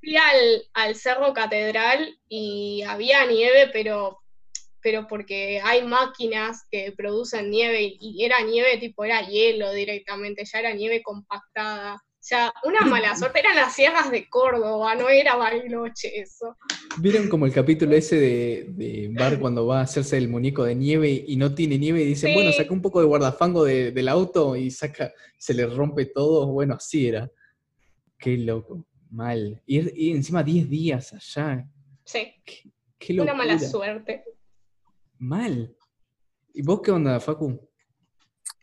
Fui 0.00 0.16
al, 0.16 0.62
al 0.72 0.94
Cerro 0.94 1.34
Catedral 1.34 2.18
y 2.26 2.82
había 2.88 3.26
nieve, 3.26 3.68
pero 3.70 4.19
pero 4.82 5.06
porque 5.08 5.60
hay 5.62 5.82
máquinas 5.86 6.66
que 6.70 6.92
producen 6.96 7.50
nieve 7.50 7.82
y, 7.82 7.98
y 8.00 8.24
era 8.24 8.40
nieve 8.42 8.78
tipo, 8.78 9.04
era 9.04 9.26
hielo 9.26 9.72
directamente, 9.72 10.44
ya 10.44 10.58
era 10.60 10.72
nieve 10.74 11.02
compactada. 11.02 11.94
O 11.94 12.22
sea, 12.22 12.52
una 12.64 12.82
mala 12.82 13.16
suerte, 13.16 13.40
eran 13.40 13.56
las 13.56 13.74
sierras 13.74 14.10
de 14.10 14.28
Córdoba, 14.28 14.94
no 14.94 15.08
era 15.08 15.36
Bariloche 15.36 16.20
eso. 16.20 16.54
¿Vieron 16.98 17.28
como 17.30 17.46
el 17.46 17.52
capítulo 17.52 17.96
ese 17.96 18.16
de, 18.16 18.66
de 18.68 19.08
Bar 19.10 19.40
cuando 19.40 19.66
va 19.66 19.78
a 19.80 19.84
hacerse 19.84 20.18
el 20.18 20.28
muñeco 20.28 20.64
de 20.64 20.74
nieve 20.74 21.24
y 21.26 21.36
no 21.36 21.54
tiene 21.54 21.78
nieve 21.78 22.02
y 22.02 22.04
dicen, 22.04 22.28
Sí. 22.30 22.34
bueno, 22.34 22.52
saca 22.52 22.72
un 22.74 22.82
poco 22.82 23.00
de 23.00 23.06
guardafango 23.06 23.64
de- 23.64 23.90
del 23.92 24.08
auto 24.08 24.54
y 24.54 24.70
saca, 24.70 25.12
se 25.38 25.54
le 25.54 25.64
rompe 25.66 26.04
todo? 26.06 26.46
Bueno, 26.48 26.74
así 26.74 27.08
era. 27.08 27.30
Qué 28.18 28.36
loco, 28.36 28.84
mal. 29.10 29.62
Ir 29.66 29.90
encima 30.14 30.42
10 30.42 30.68
días 30.68 31.14
allá, 31.14 31.66
Sí, 32.04 32.34
qué, 32.44 32.70
qué 32.98 33.14
locura. 33.14 33.32
una 33.34 33.44
mala 33.44 33.58
suerte. 33.58 34.24
Mal. 35.20 35.76
¿Y 36.54 36.62
vos 36.62 36.80
qué 36.82 36.90
onda, 36.90 37.20
Facu? 37.20 37.60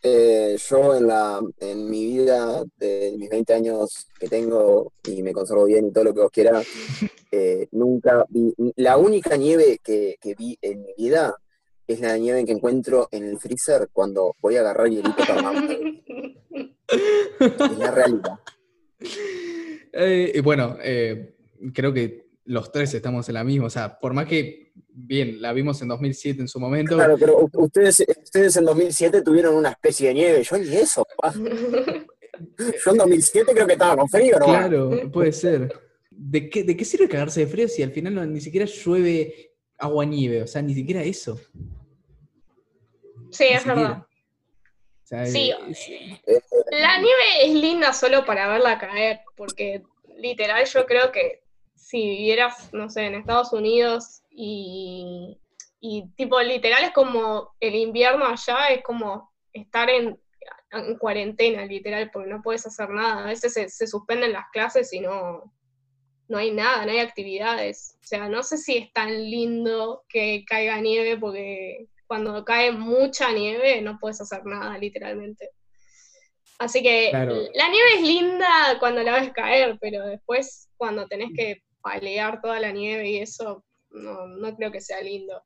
Eh, 0.02 0.58
yo 0.58 0.96
en 0.96 1.08
la 1.08 1.40
en 1.60 1.90
mi 1.90 2.06
vida, 2.06 2.64
de 2.78 3.16
mis 3.18 3.30
20 3.30 3.54
años 3.54 4.08
que 4.20 4.28
tengo 4.28 4.92
y 5.08 5.22
me 5.22 5.34
conservo 5.34 5.66
bien 5.66 5.88
y 5.88 5.92
todo 5.92 6.06
lo 6.06 6.14
que 6.14 6.22
vos 6.22 6.32
quieras, 6.32 6.66
eh, 7.32 7.68
nunca 7.72 8.26
vi, 8.30 8.54
la 8.76 8.98
única 8.98 9.38
nieve 9.38 9.80
que, 9.84 10.18
que 10.20 10.34
vi 10.36 10.58
en 10.62 10.82
mi 10.82 10.94
vida 10.98 11.36
es 11.88 12.02
la 12.02 12.18
nieve 12.18 12.44
que 12.44 12.52
encuentro 12.52 13.08
en 13.12 13.24
el 13.24 13.40
freezer 13.40 13.90
cuando 13.94 14.36
voy 14.42 14.58
a 14.58 14.62
agarrar 14.62 14.90
hielito 14.90 15.24
termado. 15.26 15.60
Es 16.90 17.78
la 17.78 17.92
realidad. 17.92 18.40
Eh, 20.00 20.32
y 20.36 20.42
bueno, 20.42 20.78
eh, 20.84 21.38
creo 21.74 21.92
que 21.92 22.27
los 22.48 22.72
tres 22.72 22.94
estamos 22.94 23.28
en 23.30 23.36
la 23.36 23.44
misma. 23.44 23.68
O 23.68 23.70
sea, 23.70 24.00
por 24.00 24.14
más 24.14 24.26
que, 24.26 24.72
bien, 24.92 25.42
la 25.42 25.54
vimos 25.54 25.82
en 25.82 25.88
2007 25.90 26.42
en 26.42 26.48
su 26.48 26.60
momento. 26.60 26.96
Claro, 26.96 27.16
pero 27.20 27.48
ustedes, 27.54 28.04
ustedes 28.24 28.56
en 28.58 28.66
2007 28.66 29.22
tuvieron 29.22 29.56
una 29.56 29.70
especie 29.70 30.08
de 30.10 30.14
nieve, 30.16 30.44
yo 30.44 30.58
ni 30.58 30.76
eso. 30.76 31.06
pa. 31.18 31.34
Yo 32.86 32.92
en 32.92 32.98
2007 32.98 33.52
creo 33.52 33.66
que 33.66 33.74
estaba 33.74 33.98
con 33.98 34.08
frío, 34.08 34.38
¿no? 34.38 34.46
Claro, 34.46 35.12
puede 35.12 35.32
ser. 35.32 35.74
¿De 36.12 36.48
qué, 36.52 36.64
¿De 36.64 36.78
qué 36.78 36.86
sirve 36.86 37.08
cagarse 37.10 37.40
de 37.40 37.48
frío 37.48 37.68
si 37.68 37.82
al 37.82 37.92
final 37.92 38.14
no- 38.14 38.26
ni 38.28 38.40
siquiera 38.42 38.68
llueve 38.68 39.54
agua 39.76 40.06
nieve? 40.06 40.44
O 40.44 40.48
sea, 40.48 40.62
ni 40.62 40.76
siquiera 40.76 41.02
eso. 41.04 41.40
Sí, 43.32 43.46
Ni 43.46 43.56
es 43.56 43.66
verdad. 43.66 43.66
siquiera. 43.66 44.08
O 45.04 45.08
sea, 45.08 45.26
Sí, 45.26 45.52
es- 46.28 46.44
La 46.72 46.98
nieve 46.98 47.46
es 47.46 47.54
linda 47.56 47.92
solo 47.94 48.24
para 48.24 48.48
verla 48.48 48.78
caer, 48.78 49.22
porque 49.36 49.82
literal 50.18 50.64
yo 50.66 50.86
creo 50.86 51.12
que 51.12 51.42
si 51.88 52.02
vivieras, 52.02 52.74
no 52.74 52.90
sé, 52.90 53.06
en 53.06 53.16
Estados 53.16 53.54
Unidos 53.54 54.22
y, 54.30 55.38
y 55.80 56.04
tipo 56.18 56.38
literal 56.42 56.84
es 56.84 56.92
como 56.92 57.56
el 57.62 57.76
invierno 57.76 58.26
allá, 58.26 58.68
es 58.72 58.84
como 58.84 59.32
estar 59.54 59.90
en, 59.90 60.20
en 60.72 60.98
cuarentena, 60.98 61.66
literal, 61.66 62.12
porque 62.12 62.30
no 62.30 62.42
puedes 62.42 62.68
hacer 62.68 62.90
nada. 62.90 63.24
A 63.24 63.28
veces 63.28 63.54
se, 63.54 63.70
se 63.70 63.88
suspenden 63.88 64.34
las 64.34 64.50
clases 64.52 64.92
y 64.92 65.00
no, 65.00 65.54
no 66.28 66.38
hay 66.38 66.52
nada, 66.52 66.86
no 66.86 66.92
hay 66.92 67.00
actividades. 67.00 67.98
O 68.04 68.06
sea, 68.06 68.28
no 68.28 68.44
sé 68.44 68.58
si 68.58 68.76
es 68.76 68.92
tan 68.92 69.14
lindo 69.32 70.04
que 70.10 70.44
caiga 70.46 70.82
nieve, 70.82 71.16
porque 71.18 71.88
cuando 72.06 72.44
cae 72.44 72.74
mucha 72.74 73.32
nieve 73.32 73.80
no 73.82 73.98
puedes 73.98 74.20
hacer 74.20 74.46
nada, 74.46 74.78
literalmente. 74.78 75.52
Así 76.60 76.84
que 76.84 77.12
Claro. 77.12 77.34
la 77.54 77.70
nieve 77.70 77.90
es 77.96 78.02
linda 78.02 78.76
cuando 78.80 79.02
la 79.04 79.22
ves 79.22 79.32
caer, 79.32 79.78
pero 79.80 80.06
después 80.06 80.68
cuando 80.76 81.08
tenés 81.08 81.30
que 81.34 81.62
palear 81.92 82.42
toda 82.42 82.60
la 82.60 82.72
nieve 82.72 83.10
y 83.10 83.18
eso, 83.18 83.64
no, 83.92 84.28
no 84.28 84.56
creo 84.56 84.72
que 84.72 84.82
sea 84.82 85.02
lindo. 85.02 85.42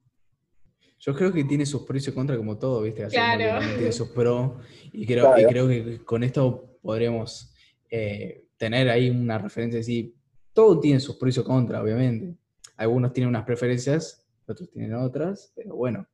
Yo 1.00 1.16
creo 1.16 1.32
que 1.34 1.44
tiene 1.44 1.66
sus 1.66 1.84
pros 1.84 2.08
y 2.08 2.12
contras 2.12 2.38
como 2.38 2.58
todo, 2.58 2.82
¿viste? 2.84 3.04
Así 3.06 3.16
Claro. 3.16 3.60
tiene 3.76 3.92
sus 3.92 4.10
pros. 4.10 4.52
Y 4.94 5.06
creo, 5.06 5.26
Claro. 5.34 5.42
y 5.42 5.46
creo 5.46 5.68
que 5.68 6.04
con 6.06 6.24
esto 6.24 6.78
podremos 6.82 7.54
eh, 7.90 8.46
tener 8.58 8.88
ahí 8.90 9.10
una 9.10 9.38
referencia 9.38 9.80
así. 9.80 10.16
Todo 10.54 10.80
tiene 10.80 11.00
sus 11.00 11.16
pros 11.18 11.38
y 11.38 11.44
contras, 11.44 11.82
obviamente. 11.82 12.36
Algunos 12.78 13.14
tienen 13.14 13.30
unas 13.30 13.46
preferencias, 13.46 14.28
otros 14.48 14.70
tienen 14.72 14.94
otras, 14.94 15.52
pero 15.56 15.76
bueno. 15.76 16.08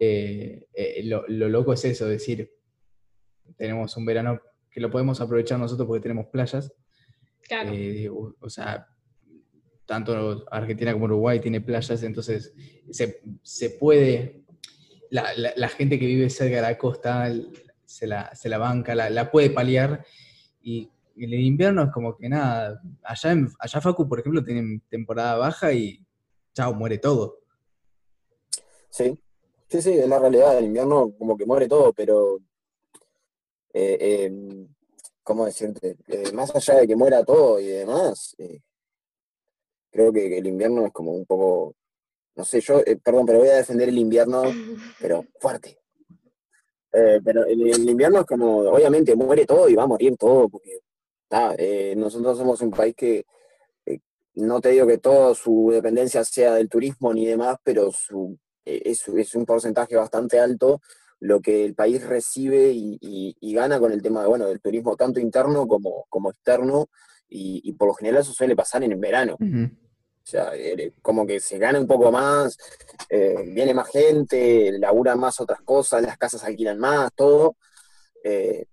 eh, 0.00 0.66
eh, 0.74 1.02
lo, 1.04 1.24
lo 1.28 1.48
loco 1.48 1.72
es 1.72 1.84
eso, 1.84 2.06
decir, 2.06 2.50
tenemos 3.56 3.96
un 3.96 4.04
verano 4.04 4.40
que 4.70 4.80
lo 4.80 4.90
podemos 4.90 5.20
aprovechar 5.20 5.58
nosotros 5.58 5.86
porque 5.86 6.02
tenemos 6.02 6.26
playas. 6.26 6.72
Claro. 7.42 7.70
Eh, 7.72 8.08
o, 8.08 8.34
o 8.40 8.50
sea, 8.50 8.86
tanto 9.86 10.44
Argentina 10.50 10.92
como 10.92 11.04
Uruguay 11.06 11.40
tiene 11.40 11.60
playas, 11.60 12.02
entonces 12.02 12.52
se, 12.90 13.20
se 13.42 13.70
puede, 13.70 14.44
la, 15.10 15.26
la- 15.56 15.68
gente 15.68 15.98
que 15.98 16.06
vive 16.06 16.30
cerca 16.30 16.56
de 16.56 16.62
la 16.62 16.78
costa 16.78 17.30
se 17.84 18.06
la, 18.06 18.34
se 18.34 18.48
la 18.48 18.58
banca, 18.58 18.94
la, 18.94 19.30
puede 19.30 19.50
paliar, 19.50 20.04
y 20.62 20.90
el 21.16 21.34
invierno 21.34 21.82
es 21.84 21.90
como 21.92 22.16
que 22.16 22.28
nada, 22.28 22.80
allá, 23.02 23.32
en, 23.32 23.48
allá 23.58 23.80
Facu, 23.80 24.08
por 24.08 24.20
ejemplo, 24.20 24.42
tienen 24.42 24.80
temporada 24.88 25.36
baja 25.36 25.72
y 25.72 26.04
chao, 26.54 26.74
muere 26.74 26.98
todo. 26.98 27.40
Sí, 28.88 29.18
sí, 29.68 29.82
sí, 29.82 29.90
es 29.92 30.08
la 30.08 30.18
realidad. 30.18 30.56
El 30.58 30.66
invierno 30.66 31.12
como 31.18 31.36
que 31.36 31.46
muere 31.46 31.68
todo, 31.68 31.92
pero 31.92 32.38
eh, 33.72 33.98
eh, 34.00 34.66
¿cómo 35.22 35.44
decirte? 35.46 35.96
Eh, 36.08 36.32
más 36.32 36.54
allá 36.54 36.80
de 36.80 36.86
que 36.86 36.96
muera 36.96 37.24
todo 37.24 37.60
y 37.60 37.66
demás, 37.66 38.34
creo 39.94 40.12
que, 40.12 40.38
el 40.38 40.46
invierno 40.46 40.84
es 40.86 40.92
como 40.92 41.12
un 41.12 41.24
poco, 41.24 41.76
no 42.34 42.44
sé, 42.44 42.60
yo, 42.60 42.80
eh, 42.84 42.96
perdón, 42.96 43.26
pero 43.26 43.38
voy 43.38 43.48
a 43.48 43.54
defender 43.56 43.88
el 43.88 43.96
invierno, 43.98 44.58
pero 44.98 45.24
fuerte. 45.38 45.78
Eh, 46.92 47.20
pero 47.24 47.44
el, 47.44 47.60
el 47.68 47.88
invierno 47.88 48.20
es 48.20 48.26
como, 48.26 48.58
obviamente 48.58 49.14
muere 49.14 49.46
todo 49.46 49.68
y 49.68 49.74
va 49.74 49.84
a 49.84 49.86
morir 49.88 50.16
todo, 50.16 50.48
porque 50.48 50.80
ta, 51.28 51.54
eh, 51.56 51.94
nosotros 51.96 52.36
somos 52.38 52.60
un 52.60 52.70
país 52.70 52.94
que, 52.96 53.24
eh, 53.86 54.00
no 54.34 54.60
te 54.60 54.70
digo 54.70 54.86
que 54.86 54.98
toda 54.98 55.34
su 55.34 55.70
dependencia 55.72 56.24
sea 56.24 56.54
del 56.54 56.68
turismo 56.68 57.12
ni 57.14 57.24
demás, 57.26 57.56
pero 57.64 57.90
su, 57.92 58.36
eh, 58.64 58.82
es, 58.84 59.06
es 59.08 59.34
un 59.36 59.44
porcentaje 59.46 59.94
bastante 59.96 60.38
alto 60.40 60.80
lo 61.20 61.40
que 61.40 61.64
el 61.64 61.74
país 61.74 62.04
recibe 62.04 62.70
y, 62.72 62.98
y- 63.00 63.36
y 63.40 63.54
gana 63.54 63.78
con 63.78 63.92
el 63.92 64.02
tema 64.02 64.22
de, 64.22 64.28
bueno, 64.28 64.46
del 64.46 64.60
turismo 64.60 64.94
tanto 64.96 65.20
interno 65.20 65.66
como, 65.66 66.04
como 66.08 66.30
externo, 66.30 66.88
y, 67.28 67.60
y 67.64 67.72
por 67.72 67.88
lo 67.88 67.94
general 67.94 68.20
eso 68.22 68.32
suele 68.32 68.54
pasar 68.54 68.84
en 68.84 68.92
el 68.92 68.98
verano. 68.98 69.36
O 70.24 70.26
sea, 70.26 70.52
eh, 70.54 70.92
como 71.02 71.26
que 71.26 71.38
se 71.38 71.58
gana 71.58 71.78
un 71.78 71.86
poco 71.86 72.10
más, 72.10 72.56
eh, 73.10 73.34
viene 73.46 73.74
más 73.74 73.90
gente, 73.90 74.72
laburan 74.78 75.20
más 75.20 75.38
otras 75.38 75.60
cosas, 75.60 76.02
las 76.02 76.16
casas 76.16 76.42
alquilan 76.44 76.78
más, 76.78 77.10
todo. 77.14 77.56
eh, 78.24 78.64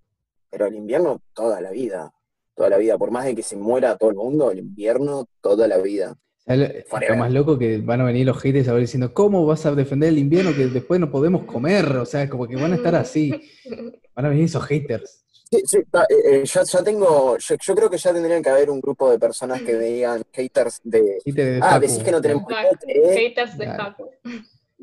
pero 0.50 0.66
el 0.66 0.74
invierno, 0.74 1.22
toda 1.34 1.60
la 1.60 1.70
vida. 1.70 2.12
Toda 2.54 2.68
la 2.70 2.76
vida. 2.78 2.98
Por 2.98 3.10
más 3.10 3.24
de 3.24 3.34
que 3.34 3.42
se 3.42 3.56
muera 3.56 3.96
todo 3.96 4.10
el 4.10 4.16
mundo, 4.16 4.50
el 4.50 4.58
invierno, 4.58 5.26
toda 5.40 5.66
la 5.66 5.78
vida. 5.78 6.14
¿Sabes 6.44 6.60
Lo, 6.60 6.84
Forever. 6.90 7.16
lo 7.16 7.22
más 7.22 7.32
loco 7.32 7.58
que 7.58 7.78
van 7.78 8.00
a 8.02 8.04
venir 8.04 8.26
los 8.26 8.38
haters 8.38 8.68
a 8.68 8.72
ver 8.72 8.82
diciendo, 8.82 9.14
¿cómo 9.14 9.46
vas 9.46 9.64
a 9.64 9.74
defender 9.74 10.10
el 10.10 10.18
invierno 10.18 10.54
que 10.54 10.66
después 10.66 11.00
no 11.00 11.10
podemos 11.10 11.44
comer? 11.44 11.86
O 11.96 12.04
sea, 12.04 12.28
como 12.28 12.46
que 12.46 12.56
van 12.56 12.72
a 12.72 12.76
estar 12.76 12.94
así. 12.94 13.32
Van 14.14 14.26
a 14.26 14.28
venir 14.28 14.44
esos 14.44 14.64
haters. 14.66 15.21
Sí, 15.52 15.62
sí, 15.66 15.76
eh, 15.76 15.82
eh, 16.30 16.44
ya, 16.46 16.62
ya 16.62 16.82
tengo, 16.82 17.36
yo, 17.36 17.54
yo 17.60 17.74
creo 17.74 17.90
que 17.90 17.98
ya 17.98 18.10
tendrían 18.14 18.42
que 18.42 18.48
haber 18.48 18.70
un 18.70 18.80
grupo 18.80 19.10
de 19.10 19.18
personas 19.18 19.60
que 19.60 19.74
me 19.74 19.84
digan 19.84 20.22
haters 20.32 20.80
de, 20.82 21.18
Haters 21.26 21.36
de 21.36 21.60
ah, 21.62 21.68
Facu. 21.72 21.80
decís 21.82 22.02
que 22.02 22.10
no 22.10 22.22
tenemos 22.22 22.44
¿eh? 22.86 23.14
haters 23.14 23.58
de 23.58 23.64
Claro. 23.66 23.82
Facu. 23.84 24.10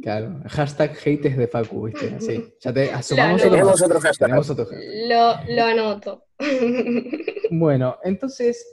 Claro, 0.01 0.39
hashtag 0.47 0.95
haters 0.95 1.37
de 1.37 1.47
Facu, 1.47 1.83
¿viste? 1.87 2.15
Así. 2.15 2.53
Ya 2.61 2.71
te 2.71 2.91
asumamos 2.93 3.41
Claro. 3.41 3.67
otro 3.71 3.85
otro 3.85 3.99
hashtag. 3.99 4.27
Tenemos 4.27 4.49
otro 4.51 4.65
hashtag. 4.65 5.07
Lo, 5.07 5.55
lo 5.55 5.63
anoto. 5.63 6.23
Bueno, 7.51 7.97
entonces, 8.03 8.63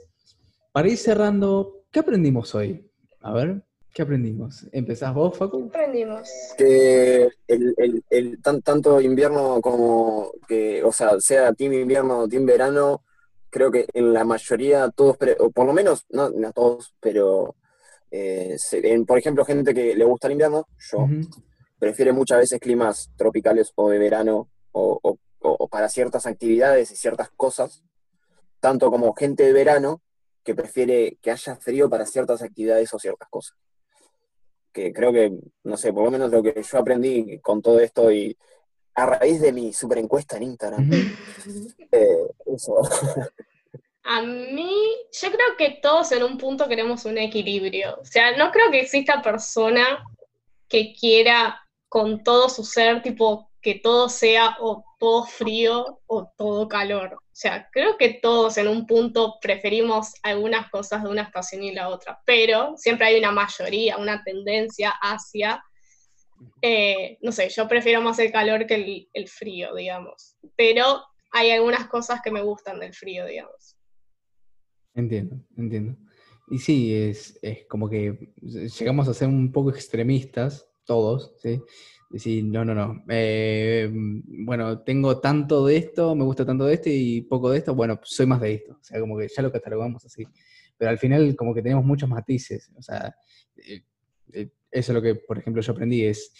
para 0.71 0.87
ir 0.87 0.97
cerrando, 0.99 1.81
¿qué 1.91 1.99
aprendimos 2.01 2.53
hoy? 2.53 2.87
A 3.21 3.33
ver, 3.33 3.63
¿qué 3.97 4.03
aprendimos? 4.03 4.63
¿Empezás 4.71 5.11
vos, 5.11 5.35
Facu? 5.35 5.65
Aprendimos. 5.69 6.29
que 6.55 7.29
el, 7.47 7.73
el- 7.77 8.03
el 8.11 8.39
tan- 8.43 8.61
tanto 8.61 9.01
invierno 9.01 9.59
como 9.59 10.31
que, 10.47 10.83
o 10.83 10.91
sea, 10.91 11.19
sea 11.19 11.51
team 11.53 11.73
invierno 11.73 12.19
o 12.19 12.27
team 12.27 12.45
verano, 12.45 13.03
creo 13.49 13.71
que 13.71 13.87
en 13.95 14.13
la 14.13 14.23
mayoría 14.23 14.87
todos, 14.91 15.17
o 15.39 15.49
por 15.49 15.65
lo 15.65 15.73
menos, 15.73 16.05
no, 16.11 16.29
no 16.29 16.53
todos, 16.53 16.93
pero 16.99 17.55
eh, 18.11 18.53
se- 18.59 18.87
en, 18.93 19.03
por 19.07 19.17
ejemplo, 19.17 19.43
gente 19.43 19.73
que 19.73 19.95
le 19.95 20.05
gusta 20.05 20.27
el 20.27 20.33
invierno, 20.33 20.67
yo, 20.91 20.99
Ujú. 20.99 21.21
prefiere 21.79 22.11
muchas 22.13 22.37
veces 22.37 22.59
climas 22.59 23.09
tropicales 23.17 23.71
o 23.73 23.89
de 23.89 23.97
verano 23.97 24.47
o, 24.73 24.99
o- 25.01 25.17
o- 25.41 25.55
o 25.59 25.67
para 25.67 25.89
ciertas 25.89 26.27
actividades 26.27 26.91
y 26.91 26.95
ciertas 26.95 27.31
cosas, 27.35 27.83
tanto 28.59 28.91
como 28.91 29.11
gente 29.15 29.41
de 29.43 29.53
verano 29.53 30.03
que 30.43 30.53
prefiere 30.53 31.17
que 31.19 31.31
haya 31.31 31.55
frío 31.55 31.89
para 31.89 32.05
ciertas 32.05 32.43
actividades 32.43 32.93
o 32.93 32.99
ciertas 32.99 33.27
cosas. 33.29 33.57
Que 34.77 34.93
creo 34.93 35.11
que, 35.11 35.33
no 35.63 35.75
sé, 35.75 35.91
por 35.91 36.03
lo 36.03 36.11
menos 36.11 36.29
lo 36.29 36.43
que 36.43 36.61
yo 36.61 36.77
aprendí 36.77 37.39
con 37.39 37.63
todo 37.63 37.79
esto 37.79 38.11
y 38.11 38.37
a 38.93 39.07
raíz 39.07 39.41
de 39.41 39.51
mi 39.51 39.73
super 39.73 39.97
encuesta 39.97 40.37
en 40.37 40.43
Instagram, 40.43 40.91
eh, 41.91 42.27
eso. 42.45 42.79
A 44.03 44.21
mí, 44.21 44.71
yo 45.19 45.31
creo 45.31 45.57
que 45.57 45.79
todos 45.81 46.11
en 46.11 46.21
un 46.21 46.37
punto 46.37 46.67
queremos 46.67 47.05
un 47.05 47.17
equilibrio. 47.17 47.97
O 47.99 48.05
sea, 48.05 48.37
no 48.37 48.51
creo 48.51 48.69
que 48.69 48.81
exista 48.81 49.19
persona 49.23 50.03
que 50.69 50.93
quiera 50.93 51.59
con 51.89 52.23
todo 52.23 52.47
su 52.47 52.63
ser, 52.63 53.01
tipo, 53.01 53.46
que 53.67 53.75
todo 53.75 54.07
sea 54.07 54.55
o 54.61 54.85
todo 54.97 55.25
frío 55.25 55.99
o 56.05 56.31
todo 56.37 56.69
calor. 56.69 57.15
O 57.15 57.33
sea, 57.33 57.67
creo 57.69 57.97
que 57.97 58.13
todos 58.21 58.57
en 58.57 58.69
un 58.69 58.87
punto 58.87 59.39
preferimos 59.41 60.13
algunas 60.23 60.69
cosas 60.69 61.03
de 61.03 61.09
una 61.09 61.23
estación 61.23 61.63
y 61.63 61.73
la 61.73 61.89
otra, 61.89 62.17
pero 62.25 62.77
siempre 62.77 63.07
hay 63.07 63.19
una 63.19 63.33
mayoría, 63.33 63.97
una 63.97 64.23
tendencia 64.23 64.91
hacia, 65.01 65.61
eh, 66.61 67.17
no 67.21 67.33
sé, 67.33 67.49
yo 67.49 67.67
prefiero 67.67 67.99
más 67.99 68.17
el 68.19 68.31
calor 68.31 68.65
que 68.67 68.75
el, 68.75 69.09
el 69.11 69.27
frío, 69.27 69.75
digamos. 69.75 70.37
Pero 70.55 71.03
hay 71.33 71.51
algunas 71.51 71.89
cosas 71.89 72.21
que 72.23 72.31
me 72.31 72.41
gustan 72.41 72.79
del 72.79 72.93
frío, 72.93 73.25
digamos. 73.25 73.75
Entiendo, 74.95 75.43
entiendo. 75.57 75.97
Y 76.47 76.59
sí, 76.59 76.95
es, 76.95 77.37
es 77.41 77.67
como 77.67 77.89
que 77.89 78.31
llegamos 78.79 79.09
a 79.09 79.13
ser 79.13 79.27
un 79.27 79.51
poco 79.51 79.71
extremistas, 79.71 80.69
todos, 80.85 81.35
¿sí? 81.39 81.61
Decir, 82.09 82.43
no, 82.45 82.63
no, 82.63 82.73
no. 82.73 83.03
eh, 83.09 83.89
bueno, 83.91 84.79
tengo 84.79 85.19
tanto 85.19 85.65
de 85.65 85.77
esto, 85.77 86.15
me 86.15 86.23
gusta 86.23 86.45
tanto 86.45 86.65
de 86.65 86.75
este 86.75 86.89
y 86.89 87.21
poco 87.21 87.49
de 87.49 87.57
esto, 87.57 87.75
bueno, 87.75 87.99
soy 88.03 88.25
más 88.25 88.39
de 88.39 88.53
esto. 88.53 88.77
O 88.79 88.83
sea, 88.83 88.99
como 88.99 89.17
que 89.17 89.27
ya 89.27 89.41
lo 89.41 89.51
catalogamos 89.51 90.05
así. 90.05 90.23
Pero 90.77 90.91
al 90.91 90.97
final, 90.97 91.35
como 91.35 91.53
que 91.53 91.61
tenemos 91.61 91.83
muchos 91.83 92.07
matices. 92.07 92.71
O 92.77 92.81
sea, 92.81 93.13
eh, 93.57 93.81
eh, 94.31 94.49
eso 94.71 94.91
es 94.91 94.95
lo 94.95 95.01
que, 95.01 95.15
por 95.15 95.37
ejemplo, 95.37 95.61
yo 95.61 95.71
aprendí. 95.73 96.05
Es 96.05 96.31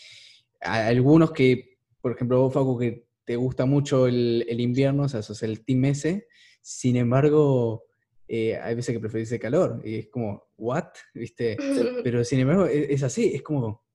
algunos 0.61 1.31
que, 1.31 1.77
por 2.01 2.13
ejemplo, 2.13 2.41
vos, 2.41 2.53
Facu, 2.53 2.77
que 2.77 3.07
te 3.25 3.35
gusta 3.35 3.65
mucho 3.65 4.07
el, 4.07 4.45
el 4.47 4.61
invierno, 4.61 5.03
o 5.03 5.09
sea, 5.09 5.21
sos 5.21 5.43
el 5.43 5.65
team 5.65 5.85
S, 5.85 6.27
sin 6.61 6.95
embargo, 6.95 7.83
eh, 8.27 8.57
hay 8.57 8.75
veces 8.75 8.93
que 8.93 8.99
preferís 8.99 9.31
el 9.31 9.39
calor. 9.39 9.81
Y 9.83 9.95
es 9.95 10.07
como, 10.07 10.47
¿what? 10.57 10.85
¿Viste? 11.13 11.57
Pero 12.03 12.23
sin 12.23 12.39
embargo, 12.39 12.67
e- 12.67 12.93
es, 12.93 13.03
así, 13.03 13.31
es 13.33 13.41
como, 13.41 13.86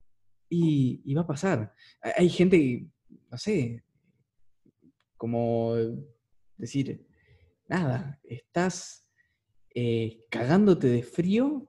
y, 0.53 1.01
y 1.07 1.15
va 1.15 1.23
a 1.23 1.27
pasar. 1.27 1.73
Hay- 2.03 2.29
gente, 2.29 2.87
no 3.31 3.39
sé, 3.39 3.83
como 5.17 5.75
decir, 6.59 7.07
nada, 7.69 8.21
estás 8.23 9.09
eh, 9.75 10.27
cagándote 10.29 10.89
de 10.89 11.03
frío 11.03 11.67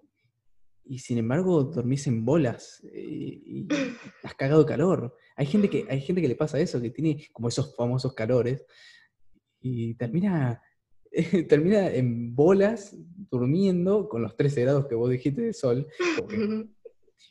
y 0.83 0.99
sin 0.99 1.17
embargo 1.17 1.63
dormís 1.63 2.07
en 2.07 2.25
bolas 2.25 2.83
eh, 2.93 3.41
y 3.45 3.67
has 4.23 4.35
cagado 4.35 4.63
de 4.63 4.67
calor. 4.67 5.15
Hay 5.37 5.45
gente, 5.45 5.69
que, 5.69 5.85
hay 5.89 6.01
gente 6.01 6.21
que 6.21 6.27
le 6.27 6.35
pasa 6.35 6.59
eso, 6.59 6.81
que 6.81 6.89
tiene 6.89 7.25
como 7.31 7.47
esos 7.47 7.73
famosos 7.77 8.13
calores 8.13 8.65
y 9.61 9.93
termina, 9.95 10.61
termina 11.47 11.87
en 11.89 12.35
bolas 12.35 12.97
durmiendo 13.31 14.09
con 14.09 14.23
los 14.23 14.35
13 14.35 14.61
grados 14.63 14.87
que 14.87 14.95
vos 14.95 15.09
dijiste 15.09 15.41
de 15.41 15.53
sol. 15.53 15.87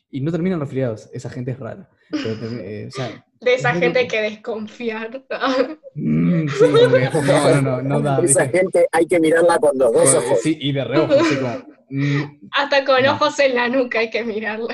Y 0.09 0.21
no 0.21 0.31
terminan 0.31 0.59
resfriados. 0.59 1.09
Esa 1.13 1.29
gente 1.29 1.51
es 1.51 1.59
rara. 1.59 1.89
Pero 2.09 2.35
eh, 2.61 2.85
o 2.87 2.91
sea, 2.91 3.25
De 3.41 3.53
esa 3.55 3.71
es 3.71 3.79
gente 3.79 4.01
loco. 4.03 4.11
que 4.11 4.21
desconfiar. 4.21 5.23
mm, 5.95 6.47
sí, 6.47 6.65
no, 6.71 7.61
no, 7.61 7.61
no, 7.61 7.81
no 7.81 8.01
da. 8.01 8.21
Esa 8.23 8.43
¿viste? 8.43 8.57
gente 8.59 8.87
hay 8.91 9.05
que 9.05 9.19
mirarla 9.19 9.57
con 9.57 9.77
los 9.77 9.91
dos 9.91 10.13
ojos. 10.15 10.39
sí, 10.41 10.57
y 10.59 10.71
de 10.71 10.83
reojo, 10.83 11.13
así 11.13 11.35
como. 11.37 11.57
mm, 11.89 12.47
Hasta 12.51 12.85
con 12.85 13.03
No. 13.03 13.13
ojos 13.13 13.39
en 13.39 13.55
la 13.55 13.69
nuca 13.69 13.99
hay 13.99 14.09
que 14.09 14.23
mirarla. 14.23 14.67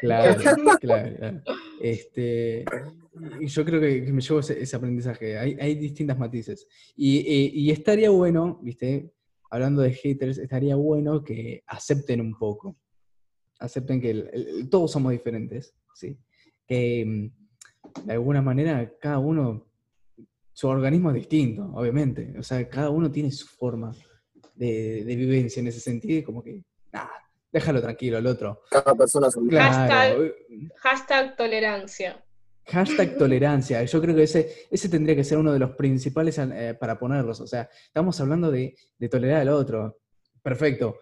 Claro, 0.00 0.34
claro, 0.80 1.16
claro. 1.16 1.42
Este, 1.80 2.64
y 3.40 3.46
yo 3.46 3.64
creo 3.64 3.80
que, 3.80 4.04
que 4.04 4.12
me 4.12 4.20
llevo 4.20 4.40
ese, 4.40 4.60
ese 4.60 4.74
aprendizaje. 4.76 5.38
Hay, 5.38 5.56
hay 5.60 5.74
distintas 5.76 6.18
matices. 6.18 6.66
Y, 6.96 7.18
eh, 7.18 7.50
y 7.54 7.70
estaría 7.70 8.10
bueno, 8.10 8.58
¿viste? 8.62 9.12
Hablando 9.50 9.82
de 9.82 9.92
haters, 9.92 10.38
estaría 10.38 10.74
bueno 10.74 11.22
que 11.22 11.62
acepten 11.68 12.20
un 12.20 12.36
poco. 12.36 12.76
Acepten 13.62 14.00
que 14.00 14.10
el- 14.10 14.30
el- 14.32 14.68
todos 14.70 14.90
somos 14.92 15.12
diferentes, 15.12 15.74
¿sí? 15.94 16.18
Que 16.66 17.04
mm, 17.06 18.06
de 18.06 18.12
alguna 18.12 18.42
manera 18.42 18.92
cada 19.00 19.18
uno, 19.18 19.66
su 20.52 20.68
organismo 20.68 21.10
es 21.10 21.16
distinto, 21.16 21.70
obviamente. 21.74 22.34
O 22.38 22.42
sea, 22.42 22.68
cada 22.68 22.90
uno 22.90 23.10
tiene 23.10 23.30
su 23.30 23.46
forma 23.46 23.92
de, 24.54 25.04
de 25.04 25.16
vivencia 25.16 25.60
en 25.60 25.68
ese 25.68 25.80
sentido 25.80 26.18
y 26.18 26.22
como 26.22 26.42
que, 26.42 26.62
nada, 26.92 27.10
déjalo 27.52 27.80
tranquilo 27.80 28.18
al 28.18 28.26
otro. 28.26 28.62
Cada 28.70 28.94
persona 28.94 29.28
es 29.28 29.36
un 29.36 29.48
Claro. 29.48 30.24
Hashtag 30.76 31.36
tolerancia. 31.36 32.24
Hashtag 32.66 33.16
tolerancia. 33.18 33.82
Yo 33.84 34.00
creo 34.00 34.14
que 34.14 34.22
ese, 34.24 34.66
ese 34.70 34.88
tendría 34.88 35.16
que 35.16 35.24
ser 35.24 35.38
uno 35.38 35.52
de 35.52 35.58
los 35.58 35.70
principales 35.76 36.38
eh, 36.38 36.76
para 36.78 36.98
ponerlos. 36.98 37.40
O 37.40 37.46
sea, 37.46 37.68
estamos 37.86 38.20
hablando 38.20 38.50
de, 38.50 38.74
de 38.98 39.08
tolerar 39.08 39.40
al 39.42 39.48
otro. 39.48 39.98
Perfecto. 40.42 40.98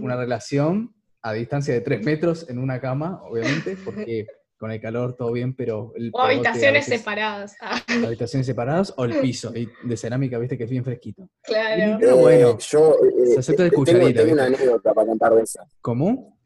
Una 0.00 0.16
relación 0.16 0.94
a 1.22 1.32
distancia 1.32 1.74
de 1.74 1.80
tres 1.80 2.04
metros 2.04 2.48
en 2.48 2.58
una 2.58 2.80
cama, 2.80 3.20
obviamente, 3.24 3.76
porque 3.84 4.26
con 4.58 4.70
el 4.72 4.80
calor 4.80 5.14
todo 5.14 5.32
bien, 5.32 5.54
pero 5.54 5.92
el 5.96 6.10
O 6.12 6.20
habitaciones 6.20 6.86
veces- 6.86 6.98
separadas. 7.00 7.56
Ah, 7.60 7.80
Habitaciones 8.06 8.46
separadas 8.46 8.92
o 8.96 9.04
el 9.04 9.14
piso 9.20 9.52
de 9.52 9.96
cerámica, 9.96 10.38
viste, 10.38 10.58
que 10.58 10.64
es 10.64 10.70
bien 10.70 10.84
fresquito. 10.84 11.28
claro. 11.42 11.96
Pero 12.00 12.16
bueno, 12.16 12.58
yo 12.58 12.94
eh, 13.04 13.26
se 13.34 13.38
acepta 13.40 13.62
de 13.64 13.70
tengo, 13.70 13.84
cucharita, 13.84 14.20
tengo 14.20 14.32
una 14.32 14.44
anécdota 14.46 14.94
para 14.94 15.06
contar 15.06 15.34
de 15.34 15.42
esa. 15.42 15.64
¿Cómo? 15.80 16.38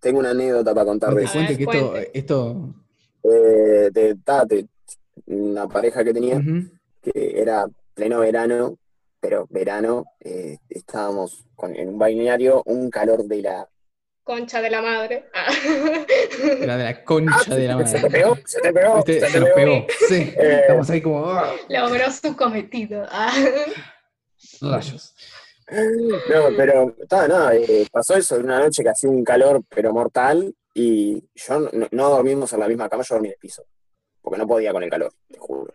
Tengo 0.00 0.18
una 0.20 0.30
anécdota 0.30 0.74
para 0.74 0.84
contar 0.86 1.14
de 1.14 1.24
esa. 1.24 1.32
cuente 1.34 1.56
que 1.56 1.62
esto, 1.64 1.96
esto 2.12 2.74
Eh, 3.24 3.90
de, 3.92 4.16
ta, 4.24 4.44
de 4.44 4.66
una 5.26 5.68
pareja 5.68 6.02
que 6.04 6.12
tenía, 6.12 6.40
que 7.00 7.40
era 7.40 7.66
pleno 7.94 8.18
verano, 8.20 8.78
pero 9.22 9.46
verano, 9.50 10.04
eh, 10.18 10.58
estábamos 10.68 11.44
con- 11.54 11.76
en 11.76 11.90
un 11.90 11.98
balneario, 11.98 12.60
un 12.66 12.90
calor 12.90 13.22
de 13.24 13.40
la... 13.42 13.68
Concha 14.24 14.60
de 14.60 14.68
la 14.70 14.82
madre. 14.82 15.28
Ah. 15.32 15.46
era 16.60 16.76
de 16.76 16.84
la 16.84 17.04
concha 17.04 17.54
de 17.54 17.68
la 17.68 17.76
Ah, 17.76 17.86
¿Se 17.86 17.96
te 17.98 18.02
madre. 18.02 18.10
pegó? 18.20 18.36
¿Se 18.44 18.60
te 18.60 18.72
pegó? 18.72 19.02
¿Se 19.06 19.20
Se 19.20 19.26
te 19.32 19.40
nos 19.40 19.48
pegó? 19.50 19.86
pegó. 19.86 19.86
Sí, 20.08 20.14
Eh, 20.36 20.58
estamos 20.62 20.90
ahí 20.90 21.00
como 21.00 21.24
¡ah! 21.26 21.54
Logró 21.68 22.10
su 22.10 22.36
cometido. 22.36 23.06
Ah. 23.10 23.32
rayos. 24.60 25.14
No, 25.70 26.56
pero 26.56 26.94
ta, 27.08 27.26
nada, 27.28 27.54
eh, 27.54 27.86
pasó 27.90 28.14
eso 28.16 28.36
en 28.36 28.44
una 28.44 28.58
noche 28.58 28.82
que 28.82 28.90
hacía 28.90 29.08
un 29.08 29.24
calor 29.24 29.62
pero 29.68 29.92
mortal 29.92 30.52
y 30.74 31.22
yo 31.34 31.60
no, 31.60 31.70
no- 31.72 31.88
no 31.90 32.10
dormimos 32.10 32.52
en 32.52 32.60
la 32.60 32.68
misma 32.68 32.88
cama, 32.88 33.04
yo 33.04 33.14
dormí 33.14 33.28
en 33.28 33.34
el 33.34 33.38
piso, 33.38 33.64
porque 34.20 34.38
no 34.38 34.46
podía 34.46 34.72
con 34.72 34.82
el 34.82 34.90
calor, 34.90 35.12
te 35.30 35.38
juro. 35.38 35.72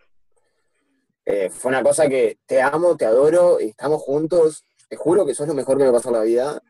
Eh, 1.30 1.50
fue 1.50 1.68
una 1.68 1.82
cosa 1.82 2.08
que 2.08 2.38
te 2.46 2.62
amo, 2.62 2.96
te 2.96 3.04
adoro, 3.04 3.58
estamos 3.58 4.00
juntos, 4.00 4.64
te 4.88 4.96
juro 4.96 5.26
que 5.26 5.34
sos 5.34 5.46
lo 5.46 5.52
mejor 5.52 5.76
que 5.76 5.84
me 5.84 5.92
pasó 5.92 6.08
en 6.08 6.14
la 6.14 6.22
vida, 6.22 6.62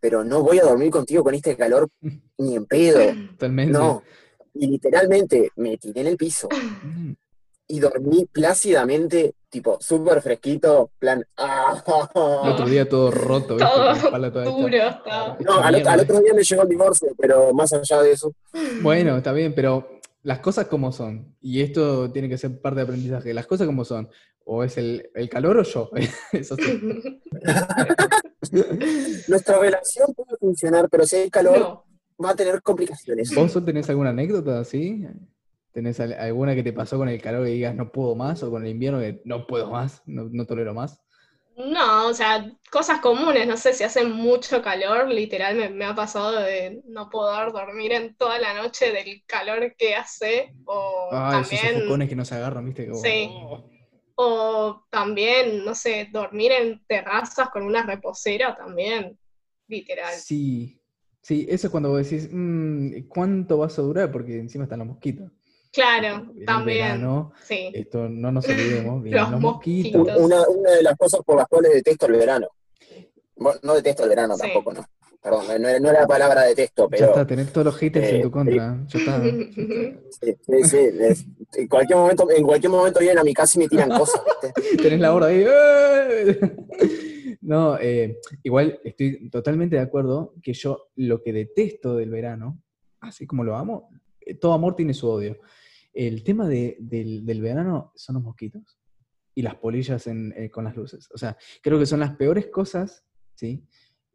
pero 0.00 0.24
no 0.24 0.42
voy 0.42 0.58
a 0.58 0.62
dormir 0.62 0.90
contigo 0.90 1.22
con 1.22 1.34
este 1.34 1.54
calor 1.54 1.86
ni 2.38 2.56
en 2.56 2.64
pedo, 2.64 3.00
Totalmente. 3.32 3.72
no. 3.78 4.02
Y 4.54 4.68
literalmente 4.68 5.50
me 5.56 5.76
tiré 5.76 6.00
en 6.00 6.06
el 6.08 6.16
piso 6.16 6.48
Mm, 6.82 7.12
y 7.68 7.78
dormí 7.78 8.24
plácidamente, 8.32 9.34
tipo, 9.50 9.76
súper 9.82 10.22
fresquito, 10.22 10.90
plan, 10.98 11.22
ah, 11.36 12.08
El 12.44 12.50
otro 12.52 12.66
día 12.66 12.88
todo 12.88 13.10
roto, 13.10 13.56
¿viste? 13.56 13.70
Todo 13.70 13.84
Con 13.84 13.92
la 13.92 13.98
espalda 13.98 14.32
toda 14.32 14.44
hecha. 14.46 14.56
duro 14.56 14.76
estaba. 14.76 15.36
No, 15.40 15.58
al, 15.62 15.86
al 15.86 16.00
otro 16.00 16.20
día 16.20 16.32
me 16.34 16.42
llegó 16.42 16.62
el 16.62 16.68
divorcio, 16.70 17.08
pero 17.18 17.52
más 17.52 17.70
allá 17.74 18.00
de 18.02 18.12
eso, 18.12 18.32
Bueno, 18.80 19.18
está 19.18 19.32
bien, 19.32 19.54
pero 19.54 19.99
las 20.22 20.40
cosas 20.40 20.66
como 20.66 20.92
son. 20.92 21.34
Y 21.40 21.60
esto 21.60 22.10
tiene 22.12 22.28
que 22.28 22.38
ser 22.38 22.60
parte 22.60 22.76
de 22.76 22.82
aprendizaje. 22.82 23.32
Las 23.34 23.46
cosas 23.46 23.66
como 23.66 23.84
son. 23.84 24.08
O 24.44 24.64
es 24.64 24.76
el, 24.78 25.10
el 25.14 25.28
calor 25.28 25.58
o 25.58 25.62
yo. 25.62 25.90
Eso 26.32 26.56
sí. 26.56 26.80
nuestra 29.28 29.58
relación 29.58 30.12
puede 30.14 30.36
funcionar, 30.38 30.88
pero 30.90 31.04
si 31.06 31.16
hay 31.16 31.30
calor, 31.30 31.58
No. 31.58 31.84
va 32.24 32.30
a 32.30 32.34
tener 32.36 32.60
complicaciones. 32.62 33.34
¿Vos 33.34 33.64
tenés 33.64 33.88
alguna 33.90 34.10
anécdota 34.10 34.60
así? 34.60 35.04
¿Tenés 35.72 36.00
al- 36.00 36.14
alguna 36.14 36.54
que 36.54 36.62
te 36.62 36.72
pasó 36.72 36.98
con 36.98 37.08
el 37.08 37.20
calor 37.22 37.44
que 37.44 37.50
digas 37.52 37.74
no 37.74 37.92
puedo 37.92 38.14
más? 38.16 38.42
¿O 38.42 38.50
con 38.50 38.64
el 38.64 38.70
invierno 38.72 38.98
que 39.00 39.22
no 39.24 39.46
puedo 39.46 39.70
más, 39.70 40.02
no, 40.06 40.28
no 40.30 40.44
tolero 40.46 40.74
más? 40.74 41.00
No, 41.68 42.08
o 42.08 42.14
sea, 42.14 42.50
cosas 42.70 43.00
comunes, 43.00 43.46
no 43.46 43.56
sé 43.56 43.72
si 43.74 43.84
hace 43.84 44.04
mucho 44.04 44.62
calor, 44.62 45.08
literal 45.08 45.56
me, 45.56 45.68
me 45.68 45.84
ha 45.84 45.94
pasado 45.94 46.32
de 46.40 46.80
no 46.86 47.10
poder 47.10 47.52
dormir 47.52 47.92
en 47.92 48.14
toda 48.16 48.38
la 48.38 48.54
noche 48.54 48.92
del 48.92 49.22
calor 49.26 49.74
que 49.76 49.94
hace, 49.94 50.52
o 50.64 51.08
Ah, 51.12 51.32
esos 51.40 51.58
también, 51.60 51.74
sofocones 51.74 52.08
que 52.08 52.16
no 52.16 52.24
se 52.24 52.34
agarran, 52.36 52.64
¿viste? 52.64 52.86
Como, 52.88 53.02
Sí. 53.02 53.28
oh. 53.30 53.64
o 54.16 54.86
también, 54.90 55.64
no 55.64 55.74
sé, 55.74 56.08
dormir 56.12 56.52
en 56.52 56.84
terrazas 56.86 57.48
con 57.50 57.62
una 57.62 57.82
reposera 57.84 58.54
también, 58.54 59.18
literal. 59.68 60.14
Sí, 60.14 60.80
sí, 61.22 61.46
eso 61.48 61.66
es 61.66 61.70
cuando 61.70 61.90
vos 61.90 62.02
decís, 62.08 62.28
"Mm, 62.32 63.08
¿cuánto 63.08 63.58
vas 63.58 63.78
a 63.78 63.82
durar? 63.82 64.10
Porque 64.12 64.38
encima 64.38 64.64
están 64.64 64.80
los 64.80 64.88
mosquitos. 64.88 65.30
Claro, 65.72 66.32
también, 66.44 66.78
verano, 66.78 67.32
sí. 67.44 67.70
esto 67.72 68.08
no 68.08 68.32
nos 68.32 68.44
olvidemos, 68.48 69.04
Los 69.04 69.30
los 69.30 69.40
mosquitos. 69.40 70.00
mosquitos. 70.00 70.20
Una, 70.24 70.48
una 70.48 70.70
de 70.72 70.82
las 70.82 70.96
cosas 70.96 71.20
por 71.24 71.36
las 71.36 71.46
cuales 71.46 71.72
detesto 71.74 72.06
el 72.06 72.12
verano. 72.14 72.48
No 73.62 73.74
detesto 73.74 74.02
el 74.02 74.08
verano 74.10 74.34
Sí. 74.34 74.42
tampoco, 74.42 74.72
no. 74.72 74.84
Perdón, 75.22 75.44
no, 75.60 75.68
era- 75.68 75.78
no 75.80 75.90
era 75.90 76.00
la 76.00 76.06
palabra 76.06 76.42
detesto, 76.44 76.84
Ya 76.84 76.88
pero 76.90 77.06
está, 77.08 77.26
tenés 77.26 77.52
todos 77.52 77.66
los 77.66 77.76
haters 77.76 78.08
en 78.08 78.16
eh, 78.16 78.20
tu 78.22 78.30
contra. 78.30 78.78
Ya 78.88 78.98
está. 78.98 79.22
sí, 80.10 80.36
sí, 80.40 80.64
sí, 80.64 80.76
es- 80.98 81.26
en 81.54 81.68
cualquier 81.68 81.98
momento, 81.98 82.30
en 82.30 82.42
cualquier 82.42 82.70
momento 82.70 83.00
vienen 83.00 83.18
a 83.18 83.24
mi 83.24 83.34
casa 83.34 83.58
y 83.58 83.62
me 83.62 83.68
tiran 83.68 83.90
cosas, 83.90 84.22
¿viste? 84.42 84.76
Tenés 84.82 85.00
la 85.00 85.14
horda 85.14 85.28
ahí. 85.28 85.44
¡eh! 85.46 87.36
No, 87.42 87.78
eh, 87.78 88.18
igual 88.42 88.80
estoy 88.84 89.28
totalmente 89.30 89.76
de 89.76 89.82
acuerdo 89.82 90.34
que 90.42 90.52
yo 90.52 90.88
lo 90.96 91.22
que 91.22 91.32
detesto 91.32 91.96
del 91.96 92.10
verano, 92.10 92.60
así 93.00 93.26
como 93.26 93.44
lo 93.44 93.56
amo, 93.56 93.90
eh, 94.20 94.34
todo 94.34 94.52
amor 94.52 94.74
tiene 94.76 94.94
su 94.94 95.08
odio. 95.08 95.38
El 95.92 96.22
tema 96.24 96.48
de- 96.48 96.76
del, 96.80 97.24
del 97.26 97.40
verano 97.40 97.92
son 97.96 98.14
los 98.14 98.22
mosquitos 98.22 98.78
y 99.34 99.42
las 99.42 99.56
polillas 99.56 100.06
eh, 100.06 100.50
con 100.50 100.64
las 100.64 100.76
luces. 100.76 101.08
O 101.12 101.18
sea, 101.18 101.36
creo 101.62 101.78
que 101.78 101.86
son 101.86 102.00
las 102.00 102.16
peores 102.16 102.46
cosas, 102.48 103.04
¿sí? 103.34 103.64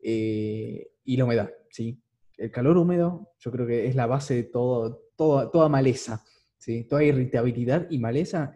Eh, 0.01 0.91
y 1.03 1.17
la 1.17 1.26
humedad, 1.26 1.51
¿sí? 1.69 2.01
El 2.38 2.51
calor 2.51 2.78
húmedo, 2.78 3.32
yo 3.39 3.51
creo 3.51 3.65
que 3.65 3.88
es 3.88 3.95
la 3.95 4.05
base 4.07 4.36
de 4.36 4.43
todo, 4.43 5.03
todo- 5.15 5.49
toda 5.49 5.69
maleza, 5.69 6.23
¿sí? 6.57 6.84
Toda 6.86 7.03
irritabilidad 7.03 7.88
y 7.89 7.99
maleza 7.99 8.53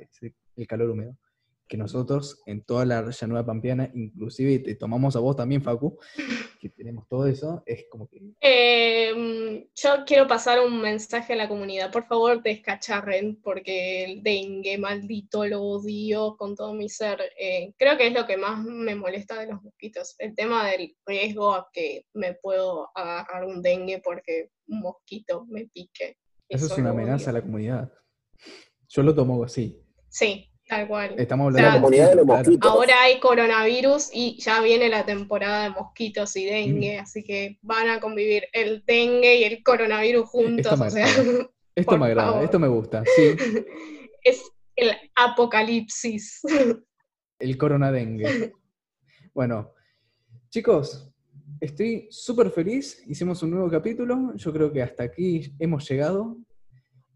el 0.56 0.68
calor 0.68 0.90
húmedo 0.92 1.18
que 1.70 1.78
nosotros 1.78 2.42
en 2.48 2.64
toda 2.64 2.84
la 2.84 3.10
llanura 3.12 3.46
pampeana, 3.46 3.90
inclusive 3.94 4.60
te 4.60 4.76
tomamos 4.76 5.16
a 5.16 5.20
vos 5.20 5.36
también, 5.36 5.62
Facu, 5.62 5.98
que 6.60 6.70
tenemos 6.70 7.08
todo 7.08 7.28
eso, 7.28 7.64
es 7.66 7.86
como 7.90 8.10
que... 8.10 8.20
Eh, 8.42 9.70
yo 9.76 9.90
quiero 10.06 10.28
pasar 10.28 10.60
un 10.60 10.82
mensaje 10.82 11.34
a 11.34 11.36
la 11.36 11.48
comunidad. 11.48 11.92
Por 11.92 12.08
favor, 12.08 12.42
descacharren, 12.42 13.40
porque 13.42 14.04
el 14.04 14.24
dengue, 14.24 14.78
maldito, 14.78 15.46
lo 15.46 15.62
odio 15.62 16.36
con 16.38 16.56
todo 16.56 16.74
mi 16.74 16.90
ser. 16.90 17.20
Eh, 17.40 17.74
creo 17.78 17.98
que 17.98 18.08
es 18.08 18.14
lo 18.14 18.26
que 18.26 18.38
más 18.38 18.64
me 18.64 18.96
molesta 18.96 19.40
de 19.40 19.48
los 19.48 19.62
mosquitos. 19.62 20.16
El 20.18 20.36
tema 20.36 20.68
del 20.70 20.96
riesgo 21.06 21.54
a 21.54 21.70
que 21.72 22.06
me 22.14 22.34
puedo 22.34 22.90
agarrar 22.96 23.46
un 23.46 23.62
dengue 23.62 24.02
porque 24.04 24.50
un 24.68 24.82
mosquito 24.82 25.46
me 25.48 25.68
pique. 25.68 26.18
Eso 26.50 26.66
es 26.66 26.78
una 26.78 26.90
amenaza 26.90 27.30
a 27.30 27.34
la 27.34 27.42
comunidad. 27.42 27.94
Yo 28.88 29.04
lo 29.04 29.14
tomo 29.14 29.44
así. 29.44 29.80
Sí, 30.10 30.49
tal 30.70 30.88
cual. 30.88 31.16
Estamos 31.18 31.46
O 31.46 31.48
hablando 31.48 31.68
sea, 31.68 31.76
La 31.76 31.82
comunidad 31.82 32.10
de 32.10 32.16
los 32.16 32.26
mosquitos. 32.26 32.72
Ahora 32.72 33.02
hay 33.02 33.20
coronavirus 33.20 34.10
y 34.14 34.40
ya 34.40 34.62
viene 34.62 34.88
la 34.88 35.04
temporada 35.04 35.64
de 35.64 35.72
mosquitos 35.72 36.36
y 36.36 36.46
dengue, 36.46 37.00
así 37.00 37.24
que 37.24 37.58
van 37.62 37.90
a 37.90 38.00
convivir 38.00 38.44
el 38.54 38.84
dengue 38.86 39.38
y 39.38 39.44
el 39.46 39.64
coronavirus 39.64 40.30
juntos. 40.30 40.80
me 40.80 40.88
o 40.88 40.90
sea. 40.92 41.08
Esto 41.76 41.98
me 41.98 42.06
agrada, 42.06 42.30
favor. 42.30 42.44
esto 42.44 42.60
me 42.60 42.68
gusta, 42.68 43.04
sí. 43.16 43.36
es 44.24 44.44
el 44.76 44.92
apocalipsis. 45.16 46.42
El 47.40 47.58
coronadengue. 47.58 48.54
Bueno, 49.34 49.74
chicos, 50.50 51.12
estoy 51.60 52.08
súper 52.12 52.52
feliz. 52.52 53.04
Hicimos 53.08 53.42
un 53.42 53.52
nuevo 53.52 53.70
capítulo. 53.72 54.36
Yo 54.36 54.54
creo 54.54 54.72
que 54.72 54.84
hasta 54.84 55.04
aquí 55.04 55.52
hemos 55.58 55.90
llegado. 55.90 56.38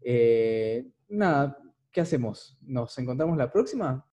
Eh, 0.02 0.84
nada, 1.08 1.56
¿qué 1.94 2.02
hacemos? 2.02 2.58
¿Nos 2.60 2.98
encontramos 2.98 3.38
la 3.38 3.50
próxima? 3.50 4.06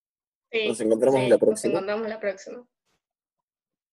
Sí, 0.52 0.68
Nos 0.68 0.80
encontramos 0.80 1.20
sí, 1.20 1.28
la 1.28 1.36
Nos 1.36 1.40
próxima. 1.40 1.74
encontramos 1.74 2.08
la 2.08 2.20
próxima. 2.20 2.64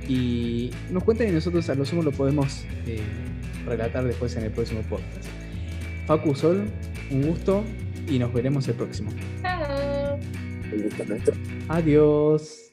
Y 0.07 0.71
nos 0.91 1.05
cuenten 1.05 1.29
y 1.29 1.33
nosotros 1.33 1.69
a 1.69 1.75
lo 1.75 1.85
sumo 1.85 2.03
lo 2.03 2.13
podemos 2.13 2.65
eh, 2.87 3.01
relatar 3.67 4.05
después 4.05 4.37
en 4.37 4.45
el 4.45 4.51
próximo 4.51 4.83
podcast. 4.83 5.29
Facu 6.07 6.35
Sol, 6.35 6.65
un 7.11 7.23
gusto 7.23 7.65
y 8.09 8.19
nos 8.19 8.33
veremos 8.33 8.67
el 8.69 8.75
próximo. 8.75 9.11
Chao. 9.43 10.19
Adiós. 11.69 12.68